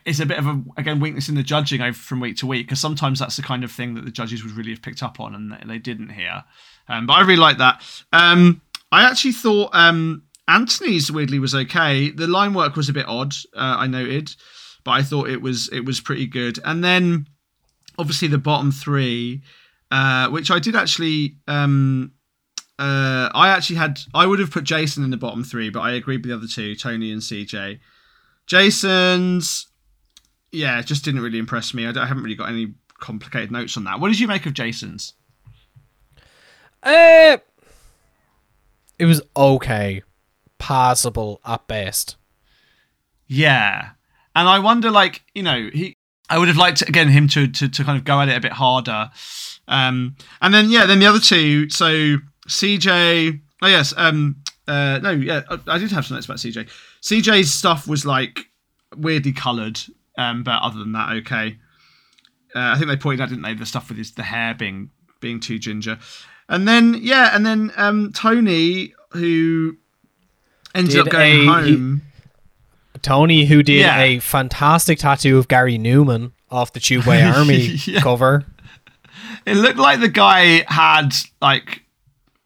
is 0.04 0.20
a 0.20 0.26
bit 0.26 0.38
of 0.38 0.46
a 0.46 0.62
again 0.76 1.00
weakness 1.00 1.28
in 1.28 1.34
the 1.34 1.42
judging 1.42 1.92
from 1.92 2.20
week 2.20 2.36
to 2.38 2.46
week 2.46 2.66
because 2.66 2.80
sometimes 2.80 3.18
that's 3.18 3.36
the 3.36 3.42
kind 3.42 3.64
of 3.64 3.70
thing 3.70 3.94
that 3.94 4.04
the 4.04 4.10
judges 4.10 4.42
would 4.42 4.52
really 4.52 4.70
have 4.70 4.82
picked 4.82 5.02
up 5.02 5.20
on 5.20 5.34
and 5.34 5.70
they 5.70 5.78
didn't 5.78 6.10
here. 6.10 6.44
Um, 6.88 7.06
but 7.06 7.14
I 7.14 7.20
really 7.20 7.36
like 7.36 7.58
that. 7.58 7.82
Um, 8.12 8.60
I 8.90 9.04
actually 9.04 9.32
thought 9.32 9.70
um, 9.72 10.22
Anthony's 10.48 11.10
weirdly 11.10 11.38
was 11.38 11.54
okay. 11.54 12.10
The 12.10 12.26
line 12.26 12.54
work 12.54 12.76
was 12.76 12.88
a 12.88 12.92
bit 12.92 13.06
odd. 13.06 13.34
Uh, 13.54 13.76
I 13.78 13.86
noted, 13.86 14.34
but 14.84 14.92
I 14.92 15.02
thought 15.02 15.28
it 15.28 15.42
was 15.42 15.68
it 15.72 15.84
was 15.84 16.00
pretty 16.00 16.26
good. 16.26 16.58
And 16.64 16.82
then 16.82 17.26
obviously 17.98 18.28
the 18.28 18.38
bottom 18.38 18.70
three, 18.72 19.42
uh, 19.90 20.28
which 20.28 20.50
I 20.50 20.58
did 20.58 20.76
actually. 20.76 21.36
Um, 21.46 22.12
uh, 22.76 23.30
I 23.32 23.50
actually 23.50 23.76
had. 23.76 24.00
I 24.14 24.26
would 24.26 24.40
have 24.40 24.50
put 24.50 24.64
Jason 24.64 25.04
in 25.04 25.10
the 25.10 25.16
bottom 25.16 25.44
three, 25.44 25.70
but 25.70 25.80
I 25.80 25.92
agreed 25.92 26.18
with 26.18 26.30
the 26.30 26.36
other 26.36 26.48
two, 26.48 26.74
Tony 26.74 27.12
and 27.12 27.22
CJ. 27.22 27.78
Jason's, 28.46 29.68
yeah, 30.54 30.78
it 30.78 30.86
just 30.86 31.04
didn't 31.04 31.20
really 31.20 31.38
impress 31.38 31.74
me. 31.74 31.86
I, 31.86 31.90
I 31.90 32.06
haven't 32.06 32.22
really 32.22 32.36
got 32.36 32.48
any 32.48 32.74
complicated 33.00 33.50
notes 33.50 33.76
on 33.76 33.84
that. 33.84 34.00
What 34.00 34.08
did 34.08 34.20
you 34.20 34.28
make 34.28 34.46
of 34.46 34.54
Jason's? 34.54 35.14
Uh, 36.82 37.38
it 38.98 39.06
was 39.06 39.22
okay, 39.36 40.02
passable 40.58 41.40
at 41.44 41.66
best. 41.66 42.16
Yeah, 43.26 43.90
and 44.36 44.48
I 44.48 44.58
wonder, 44.58 44.90
like 44.90 45.22
you 45.34 45.42
know, 45.42 45.70
he. 45.72 45.96
I 46.30 46.38
would 46.38 46.48
have 46.48 46.56
liked 46.56 46.80
again 46.82 47.08
him 47.08 47.28
to 47.28 47.46
to 47.46 47.68
to 47.68 47.84
kind 47.84 47.98
of 47.98 48.04
go 48.04 48.20
at 48.20 48.28
it 48.28 48.36
a 48.36 48.40
bit 48.40 48.52
harder. 48.52 49.10
Um, 49.68 50.16
and 50.40 50.54
then 50.54 50.70
yeah, 50.70 50.86
then 50.86 50.98
the 50.98 51.06
other 51.06 51.20
two. 51.20 51.68
So 51.70 52.16
CJ. 52.48 53.40
Oh 53.62 53.66
yes. 53.66 53.92
Um. 53.96 54.36
Uh. 54.66 55.00
No. 55.02 55.10
Yeah. 55.10 55.42
I, 55.50 55.58
I 55.66 55.78
did 55.78 55.90
have 55.90 56.06
some 56.06 56.16
notes 56.16 56.26
about 56.26 56.38
CJ. 56.38 56.68
CJ's 57.02 57.52
stuff 57.52 57.86
was 57.86 58.06
like 58.06 58.46
weirdly 58.96 59.32
coloured. 59.32 59.80
Um. 60.16 60.42
But 60.44 60.62
other 60.62 60.78
than 60.78 60.92
that, 60.92 61.10
okay. 61.18 61.58
Uh, 62.54 62.60
I 62.74 62.76
think 62.76 62.88
they 62.88 62.96
pointed 62.96 63.20
out, 63.22 63.28
didn't 63.30 63.42
they, 63.42 63.54
the 63.54 63.66
stuff 63.66 63.88
with 63.88 63.98
his 63.98 64.12
the 64.12 64.22
hair 64.22 64.54
being 64.54 64.90
being 65.20 65.40
too 65.40 65.58
ginger, 65.58 65.98
and 66.48 66.68
then 66.68 66.94
yeah, 67.00 67.30
and 67.34 67.44
then 67.44 67.72
um 67.76 68.12
Tony 68.12 68.94
who 69.10 69.76
ended 70.74 70.92
Did 70.92 71.00
up 71.02 71.08
going 71.10 71.48
a- 71.48 71.62
he- 71.62 71.72
home. 71.72 72.02
Tony, 73.02 73.44
who 73.44 73.62
did 73.62 73.80
Yeah. 73.80 74.00
a 74.00 74.18
fantastic 74.20 74.98
tattoo 74.98 75.36
of 75.36 75.46
Gary 75.48 75.78
Numan 75.78 76.32
off 76.50 76.72
the 76.72 76.80
Tubeway 76.80 77.22
Army 77.36 77.76
Yeah. 77.84 78.00
cover. 78.00 78.44
It 79.44 79.56
looked 79.56 79.78
like 79.78 80.00
the 80.00 80.08
guy 80.08 80.64
had 80.72 81.10
like 81.42 81.82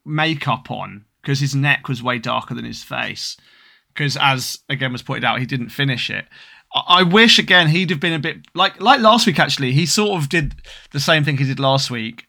makeup 0.05 0.71
on 0.71 1.05
because 1.23 1.39
his 1.41 1.55
neck 1.55 1.87
was 1.89 2.03
way 2.03 2.19
darker 2.19 2.55
than 2.55 2.65
his 2.65 2.83
face. 2.83 3.37
Because 3.95 4.17
as 4.17 4.59
again 4.69 4.93
was 4.93 5.03
pointed 5.03 5.25
out, 5.25 5.39
he 5.39 5.47
didn't 5.47 5.69
finish 5.69 6.11
it. 6.11 6.27
I 6.75 7.03
wish 7.03 7.39
again 7.39 7.69
he'd 7.69 7.91
have 7.91 8.01
been 8.01 8.13
a 8.13 8.19
bit 8.19 8.39
like 8.55 8.81
like 8.81 9.01
last 9.01 9.27
week. 9.27 9.39
Actually, 9.39 9.73
he 9.73 9.87
sort 9.87 10.21
of 10.21 10.29
did 10.29 10.55
the 10.93 11.01
same 11.01 11.25
thing 11.25 11.39
he 11.39 11.45
did 11.45 11.61
last 11.61 11.91
week 11.91 12.27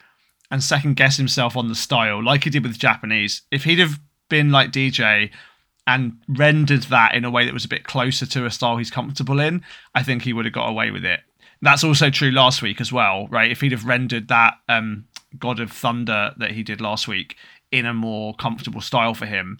and 0.51 0.63
second 0.63 0.95
guess 0.95 1.17
himself 1.17 1.55
on 1.55 1.67
the 1.67 1.75
style, 1.75 2.23
like 2.23 2.43
he 2.43 2.49
did 2.49 2.63
with 2.63 2.79
Japanese. 2.79 3.43
If 3.51 3.63
he'd 3.65 3.79
have 3.79 3.99
been 4.29 4.51
like 4.51 4.71
DJ 4.71 5.31
and 5.85 6.17
rendered 6.27 6.83
that 6.83 7.15
in 7.15 7.25
a 7.25 7.31
way 7.31 7.45
that 7.45 7.53
was 7.53 7.65
a 7.65 7.69
bit 7.69 7.83
closer 7.83 8.25
to 8.25 8.45
a 8.45 8.51
style 8.51 8.77
he's 8.77 8.91
comfortable 8.91 9.39
in, 9.39 9.63
I 9.95 10.03
think 10.03 10.23
he 10.23 10.33
would 10.33 10.45
have 10.45 10.53
got 10.53 10.69
away 10.69 10.91
with 10.91 11.05
it. 11.05 11.21
That's 11.61 11.83
also 11.83 12.09
true 12.09 12.31
last 12.31 12.61
week 12.61 12.79
as 12.79 12.91
well, 12.91 13.27
right? 13.27 13.51
If 13.51 13.61
he'd 13.61 13.71
have 13.73 13.85
rendered 13.85 14.29
that 14.29 14.55
um, 14.69 15.05
God 15.37 15.59
of 15.59 15.71
Thunder 15.71 16.31
that 16.37 16.51
he 16.51 16.63
did 16.63 16.79
last 16.79 17.07
week 17.07 17.35
in 17.71 17.85
a 17.85 17.93
more 17.93 18.33
comfortable 18.35 18.81
style 18.81 19.13
for 19.13 19.25
him, 19.25 19.59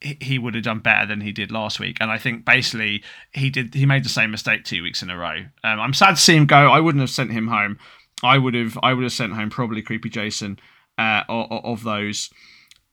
he- 0.00 0.38
would 0.38 0.54
have 0.54 0.64
done 0.64 0.78
better 0.78 1.06
than 1.06 1.20
he 1.20 1.32
did 1.32 1.50
last 1.52 1.78
week. 1.78 1.98
And 2.00 2.10
I 2.10 2.18
think 2.18 2.44
basically 2.44 3.02
he 3.32 3.50
did 3.50 3.74
he 3.74 3.86
made 3.86 4.04
the 4.04 4.08
same 4.08 4.30
mistake 4.30 4.64
two 4.64 4.82
weeks 4.82 5.02
in 5.02 5.10
a 5.10 5.16
row. 5.16 5.44
Um, 5.62 5.80
I'm 5.80 5.94
sad 5.94 6.16
to 6.16 6.20
see 6.20 6.36
him 6.36 6.46
go. 6.46 6.70
I 6.70 6.80
wouldn't 6.80 7.00
have 7.00 7.10
sent 7.10 7.32
him 7.32 7.48
home. 7.48 7.78
I 8.22 8.38
would 8.38 8.54
have 8.54 8.78
I 8.82 8.94
would 8.94 9.02
have 9.02 9.12
sent 9.12 9.34
home 9.34 9.50
probably 9.50 9.82
Creepy 9.82 10.08
Jason 10.08 10.58
uh, 10.98 11.22
of, 11.28 11.64
of 11.64 11.84
those. 11.84 12.30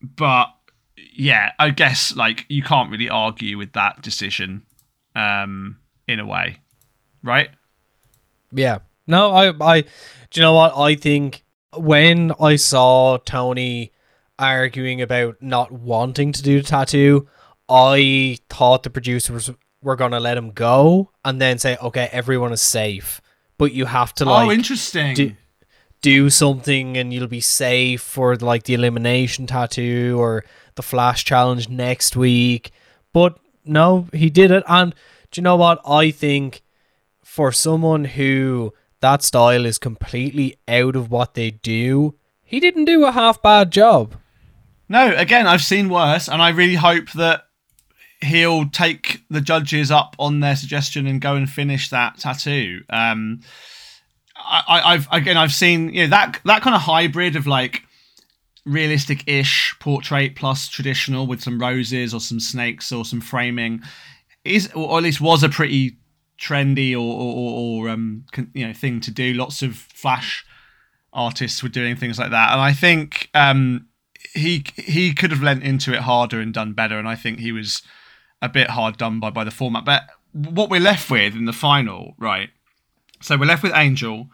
but 0.01 0.47
yeah, 1.14 1.51
I 1.60 1.70
guess 1.72 2.16
like 2.16 2.45
you 2.49 2.64
can't 2.64 2.91
really 2.91 3.10
argue 3.10 3.58
with 3.58 3.74
that 3.74 4.01
decision, 4.01 4.64
um, 5.16 5.78
in 6.08 6.20
a 6.20 6.26
way, 6.26 6.60
right? 7.24 7.49
Yeah. 8.51 8.80
No, 9.08 9.32
I, 9.32 9.53
I, 9.62 9.82
do 9.82 9.88
you 10.34 10.41
know 10.41 10.53
what? 10.53 10.78
I 10.78 10.95
think 10.95 11.43
when 11.76 12.34
I 12.39 12.55
saw 12.55 13.18
Tony 13.18 13.93
arguing 14.40 15.02
about 15.02 15.42
not 15.42 15.72
wanting 15.72 16.32
to 16.34 16.44
do 16.44 16.62
the 16.62 16.68
tattoo, 16.68 17.28
I 17.70 18.38
thought 18.50 18.84
the 18.84 18.90
producers 18.90 19.50
were 19.82 19.96
going 19.96 20.12
to 20.12 20.20
let 20.20 20.38
him 20.38 20.52
go 20.52 21.12
and 21.24 21.42
then 21.42 21.58
say, 21.60 21.78
okay, 21.82 22.10
everyone 22.12 22.54
is 22.54 22.62
safe, 22.62 23.22
but 23.58 23.74
you 23.74 23.86
have 23.86 24.14
to 24.16 24.26
oh, 24.26 24.32
like 24.32 24.48
oh, 24.48 24.52
interesting. 24.52 25.16
do, 25.16 25.34
do 26.02 26.30
something 26.30 26.98
and 26.98 27.14
you'll 27.14 27.28
be 27.28 27.42
safe 27.42 28.02
for 28.02 28.36
like 28.36 28.64
the 28.64 28.74
elimination 28.74 29.48
tattoo 29.48 30.16
or 30.20 30.44
the 30.76 30.84
flash 30.84 31.26
challenge 31.26 31.70
next 31.70 32.16
week. 32.16 32.72
But 33.14 33.38
no, 33.66 34.08
he 34.14 34.30
did 34.30 34.52
it. 34.52 34.64
And 34.68 34.94
do 35.32 35.40
you 35.40 35.44
know 35.44 35.56
what? 35.58 35.82
I 35.86 36.12
think 36.12 36.62
for 37.24 37.52
someone 37.52 38.06
who 38.06 38.74
that 39.02 39.24
style 39.24 39.66
is 39.66 39.78
completely 39.78 40.58
out 40.68 40.96
of 40.96 41.12
what 41.12 41.34
they 41.34 41.52
do, 41.52 42.16
he 42.42 42.60
didn't 42.60 42.86
do 42.86 43.06
a 43.06 43.12
half 43.12 43.42
bad 43.42 43.72
job. 43.72 44.16
No, 44.90 45.14
again, 45.16 45.48
I've 45.48 45.64
seen 45.64 45.90
worse, 45.90 46.30
and 46.30 46.42
I 46.42 46.50
really 46.50 46.76
hope 46.76 47.12
that 47.12 47.44
he'll 48.22 48.70
take 48.70 49.24
the 49.30 49.42
judges 49.42 49.92
up 49.92 50.16
on 50.18 50.40
their 50.40 50.56
suggestion 50.56 51.06
and 51.08 51.22
go 51.22 51.36
and 51.36 51.50
finish 51.50 51.90
that 51.90 52.18
tattoo. 52.18 52.82
Um, 52.90 53.42
I, 54.36 54.82
I've 54.86 55.08
again, 55.12 55.38
I've 55.38 55.54
seen 55.54 55.94
you 55.94 56.04
know 56.04 56.10
that 56.12 56.40
that 56.46 56.62
kind 56.62 56.76
of 56.76 56.82
hybrid 56.82 57.36
of 57.36 57.48
like 57.48 57.84
realistic-ish 58.66 59.76
portrait 59.80 60.36
plus 60.36 60.68
traditional 60.68 61.26
with 61.26 61.42
some 61.42 61.60
roses 61.60 62.14
or 62.14 62.20
some 62.20 62.40
snakes 62.40 62.92
or 62.92 63.06
some 63.06 63.22
framing 63.22 63.82
is, 64.44 64.72
or 64.74 64.98
at 64.98 65.04
least 65.04 65.22
was 65.22 65.44
a 65.44 65.50
pretty 65.50 65.98
trendy 66.40 66.94
or 66.94 66.98
or, 66.98 67.86
or 67.86 67.90
um 67.90 68.24
you 68.54 68.66
know 68.66 68.74
thing 68.74 69.02
to 69.02 69.12
do. 69.12 69.34
Lots 69.34 69.62
of 69.62 69.76
flash 69.76 70.46
artists 71.12 71.64
were 71.64 71.70
doing 71.70 71.96
things 71.96 72.20
like 72.20 72.32
that, 72.32 72.52
and 72.52 72.62
I 72.62 72.74
think 72.74 73.30
um 73.34 73.88
he 74.38 74.64
he 74.76 75.14
could 75.14 75.32
have 75.32 75.42
lent 75.42 75.64
into 75.64 75.94
it 75.94 76.02
harder 76.02 76.40
and 76.40 76.54
done 76.54 76.74
better, 76.74 76.98
and 76.98 77.08
I 77.08 77.16
think 77.16 77.40
he 77.40 77.52
was 77.52 77.82
a 78.42 78.50
bit 78.50 78.72
hard 78.72 78.98
done 78.98 79.20
by 79.20 79.30
by 79.30 79.44
the 79.44 79.52
format. 79.52 79.86
But 79.86 80.04
what 80.32 80.70
we're 80.70 80.80
left 80.80 81.10
with 81.10 81.36
in 81.36 81.46
the 81.46 81.54
final, 81.54 82.16
right? 82.18 82.50
So 83.22 83.38
we're 83.38 83.46
left 83.46 83.64
with 83.64 83.74
Angel, 83.74 84.28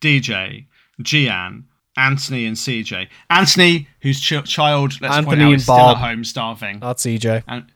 DJ, 0.00 0.66
Gian, 1.00 1.66
Anthony, 1.96 2.46
and 2.46 2.56
CJ. 2.56 3.08
Anthony, 3.28 3.88
whose 4.00 4.20
ch- 4.20 4.44
child, 4.44 5.00
let's 5.00 5.14
Anthony 5.14 5.36
point 5.36 5.42
out, 5.42 5.52
is 5.52 5.62
still 5.64 5.76
at 5.76 5.96
home 5.98 6.24
starving. 6.24 6.78
Not 6.78 6.96
CJ. 6.96 7.44
And 7.46 7.66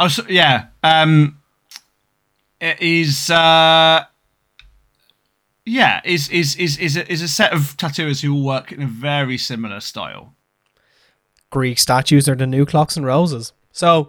oh, 0.00 0.08
so, 0.08 0.24
yeah, 0.28 0.66
um, 0.82 1.38
it 2.60 2.80
is 2.80 3.30
uh, 3.30 4.04
yeah, 5.64 6.00
is 6.04 6.28
is 6.30 6.56
is 6.56 6.76
is 6.78 6.96
a, 6.96 7.10
is 7.10 7.22
a 7.22 7.28
set 7.28 7.52
of 7.52 7.76
tattooers 7.76 8.22
who 8.22 8.34
all 8.34 8.44
work 8.44 8.72
in 8.72 8.82
a 8.82 8.86
very 8.86 9.38
similar 9.38 9.80
style. 9.80 10.34
Greek 11.52 11.78
statues 11.78 12.28
are 12.28 12.34
the 12.34 12.46
new 12.46 12.66
clocks 12.66 12.96
and 12.96 13.06
roses. 13.06 13.52
So 13.70 14.08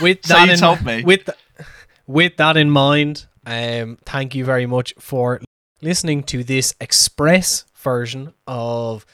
with 0.00 0.24
So 0.24 0.34
that 0.34 0.48
in, 0.48 1.04
with 1.04 1.24
th- 1.26 1.66
with 2.06 2.36
that 2.36 2.56
in 2.56 2.70
mind, 2.70 3.26
um, 3.44 3.98
thank 4.06 4.34
you 4.36 4.44
very 4.44 4.66
much 4.66 4.94
for 4.98 5.40
listening 5.82 6.22
to 6.24 6.44
this 6.44 6.74
express 6.80 7.64
version 7.74 8.34
of 8.46 9.04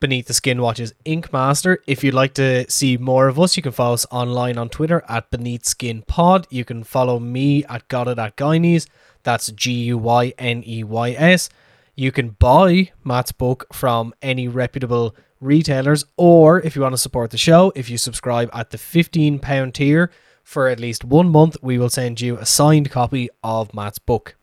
Beneath 0.00 0.26
the 0.26 0.34
Skin 0.34 0.60
Watches 0.60 0.92
Ink 1.04 1.32
Master. 1.32 1.78
If 1.86 2.02
you'd 2.04 2.14
like 2.14 2.34
to 2.34 2.70
see 2.70 2.96
more 2.96 3.28
of 3.28 3.38
us, 3.40 3.56
you 3.56 3.62
can 3.62 3.72
follow 3.72 3.94
us 3.94 4.06
online 4.10 4.58
on 4.58 4.68
Twitter 4.68 5.02
at 5.08 5.30
Beneath 5.30 5.64
Skin 5.64 6.02
Pod. 6.06 6.46
You 6.50 6.64
can 6.64 6.84
follow 6.84 7.18
me 7.18 7.64
at 7.64 7.88
Got 7.88 8.08
It 8.08 8.18
at 8.18 8.36
Guyneys. 8.36 8.86
That's 9.22 9.50
G 9.52 9.72
U 9.84 9.98
Y 9.98 10.32
N 10.38 10.62
E 10.66 10.84
Y 10.84 11.10
S. 11.12 11.48
You 11.94 12.10
can 12.10 12.30
buy 12.30 12.90
Matt's 13.04 13.32
book 13.32 13.66
from 13.72 14.12
any 14.22 14.48
reputable 14.48 15.14
retailers, 15.42 16.04
or 16.16 16.60
if 16.60 16.76
you 16.76 16.82
want 16.82 16.94
to 16.94 16.98
support 16.98 17.30
the 17.30 17.38
show, 17.38 17.72
if 17.74 17.90
you 17.90 17.98
subscribe 17.98 18.48
at 18.52 18.70
the 18.70 18.78
£15 18.78 19.72
tier 19.72 20.10
for 20.42 20.68
at 20.68 20.80
least 20.80 21.04
one 21.04 21.28
month, 21.28 21.56
we 21.62 21.78
will 21.78 21.90
send 21.90 22.20
you 22.20 22.36
a 22.38 22.46
signed 22.46 22.90
copy 22.90 23.28
of 23.42 23.74
Matt's 23.74 23.98
book. 23.98 24.36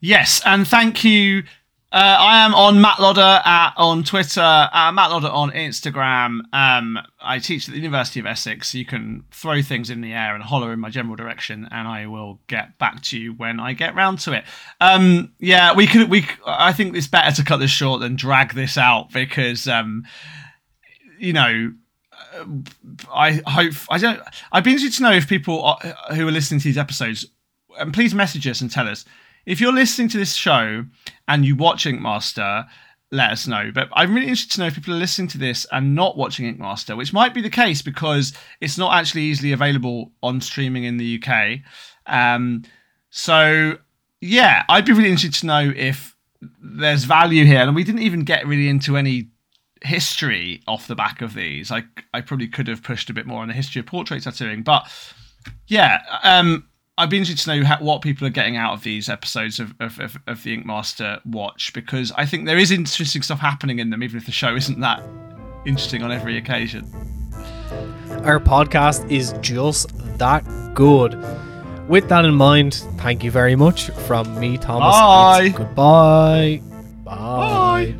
Yes, 0.00 0.40
and 0.44 0.66
thank 0.66 1.04
you. 1.04 1.44
Uh, 1.92 2.16
I 2.18 2.44
am 2.44 2.52
on 2.52 2.80
Matt 2.80 2.98
Lodder 2.98 3.40
at, 3.44 3.72
on 3.76 4.02
Twitter, 4.02 4.40
uh, 4.40 4.90
Matt 4.90 5.12
Lodder 5.12 5.28
on 5.28 5.52
Instagram. 5.52 6.40
Um, 6.52 6.98
I 7.20 7.38
teach 7.38 7.68
at 7.68 7.74
the 7.74 7.80
University 7.80 8.18
of 8.18 8.26
Essex. 8.26 8.70
So 8.70 8.78
You 8.78 8.84
can 8.84 9.24
throw 9.30 9.62
things 9.62 9.88
in 9.88 10.00
the 10.00 10.12
air 10.12 10.34
and 10.34 10.42
holler 10.42 10.72
in 10.72 10.80
my 10.80 10.90
general 10.90 11.14
direction, 11.14 11.68
and 11.70 11.86
I 11.86 12.06
will 12.06 12.40
get 12.48 12.76
back 12.78 13.02
to 13.04 13.18
you 13.18 13.34
when 13.34 13.60
I 13.60 13.72
get 13.72 13.94
round 13.94 14.18
to 14.20 14.32
it. 14.32 14.44
Um, 14.80 15.32
yeah, 15.38 15.74
we 15.74 15.86
could. 15.86 16.10
We. 16.10 16.26
I 16.44 16.72
think 16.72 16.96
it's 16.96 17.06
better 17.06 17.34
to 17.36 17.44
cut 17.44 17.58
this 17.58 17.70
short 17.70 18.00
than 18.00 18.16
drag 18.16 18.54
this 18.54 18.76
out 18.76 19.12
because, 19.12 19.68
um, 19.68 20.04
you 21.20 21.32
know, 21.32 21.72
uh, 22.34 22.44
I 23.14 23.42
hope 23.46 23.74
I 23.88 23.98
don't. 23.98 24.20
I'd 24.50 24.64
be 24.64 24.72
interested 24.72 24.96
to 24.98 25.02
know 25.04 25.12
if 25.12 25.28
people 25.28 25.62
are, 25.62 25.78
who 26.16 26.26
are 26.26 26.32
listening 26.32 26.58
to 26.60 26.64
these 26.64 26.78
episodes, 26.78 27.26
and 27.78 27.94
please 27.94 28.12
message 28.12 28.44
us 28.48 28.60
and 28.60 28.72
tell 28.72 28.88
us 28.88 29.04
if 29.46 29.60
you're 29.60 29.72
listening 29.72 30.08
to 30.08 30.18
this 30.18 30.34
show 30.34 30.84
and 31.28 31.44
you 31.44 31.56
watch 31.56 31.86
Ink 31.86 32.00
Master. 32.00 32.66
Let 33.12 33.30
us 33.30 33.46
know. 33.46 33.70
But 33.72 33.88
I'm 33.92 34.12
really 34.14 34.26
interested 34.26 34.54
to 34.56 34.60
know 34.60 34.66
if 34.66 34.74
people 34.74 34.92
are 34.92 34.98
listening 34.98 35.28
to 35.28 35.38
this 35.38 35.64
and 35.70 35.94
not 35.94 36.16
watching 36.16 36.46
Ink 36.46 36.58
Master, 36.58 36.96
which 36.96 37.12
might 37.12 37.34
be 37.34 37.40
the 37.40 37.48
case 37.48 37.80
because 37.80 38.32
it's 38.60 38.76
not 38.76 38.94
actually 38.94 39.22
easily 39.22 39.52
available 39.52 40.10
on 40.24 40.40
streaming 40.40 40.82
in 40.84 40.96
the 40.96 41.22
UK. 41.22 41.60
Um, 42.06 42.64
so 43.10 43.78
yeah, 44.20 44.64
I'd 44.68 44.84
be 44.84 44.92
really 44.92 45.10
interested 45.10 45.40
to 45.40 45.46
know 45.46 45.72
if 45.76 46.16
there's 46.60 47.04
value 47.04 47.44
here. 47.44 47.60
And 47.60 47.76
we 47.76 47.84
didn't 47.84 48.02
even 48.02 48.24
get 48.24 48.46
really 48.46 48.68
into 48.68 48.96
any 48.96 49.28
history 49.82 50.62
off 50.66 50.88
the 50.88 50.96
back 50.96 51.22
of 51.22 51.34
these. 51.34 51.70
I 51.70 51.84
I 52.12 52.20
probably 52.20 52.48
could 52.48 52.66
have 52.66 52.82
pushed 52.82 53.08
a 53.10 53.14
bit 53.14 53.26
more 53.26 53.42
on 53.42 53.48
the 53.48 53.54
history 53.54 53.80
of 53.80 53.86
portrait 53.86 54.22
tattooing, 54.22 54.62
but 54.62 54.90
yeah, 55.68 56.00
um, 56.24 56.68
I'd 56.98 57.10
be 57.10 57.18
interested 57.18 57.44
to 57.44 57.56
know 57.56 57.64
how, 57.66 57.78
what 57.78 58.00
people 58.00 58.26
are 58.26 58.30
getting 58.30 58.56
out 58.56 58.72
of 58.72 58.82
these 58.82 59.10
episodes 59.10 59.60
of, 59.60 59.74
of, 59.80 60.00
of, 60.00 60.16
of 60.26 60.42
the 60.42 60.54
Ink 60.54 60.64
Master 60.64 61.20
Watch 61.26 61.74
because 61.74 62.10
I 62.16 62.24
think 62.24 62.46
there 62.46 62.56
is 62.56 62.70
interesting 62.70 63.20
stuff 63.20 63.38
happening 63.38 63.80
in 63.80 63.90
them, 63.90 64.02
even 64.02 64.16
if 64.16 64.24
the 64.24 64.32
show 64.32 64.56
isn't 64.56 64.80
that 64.80 65.02
interesting 65.66 66.02
on 66.02 66.10
every 66.10 66.38
occasion. 66.38 66.90
Our 68.24 68.40
podcast 68.40 69.10
is 69.10 69.34
just 69.42 69.90
that 70.18 70.42
good. 70.72 71.22
With 71.86 72.08
that 72.08 72.24
in 72.24 72.34
mind, 72.34 72.74
thank 72.96 73.22
you 73.22 73.30
very 73.30 73.56
much 73.56 73.90
from 73.90 74.40
me, 74.40 74.56
Thomas. 74.56 74.96
Bye. 74.96 75.48
Goodbye. 75.50 76.62
Bye. 77.04 77.94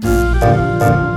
Bye. 0.00 1.08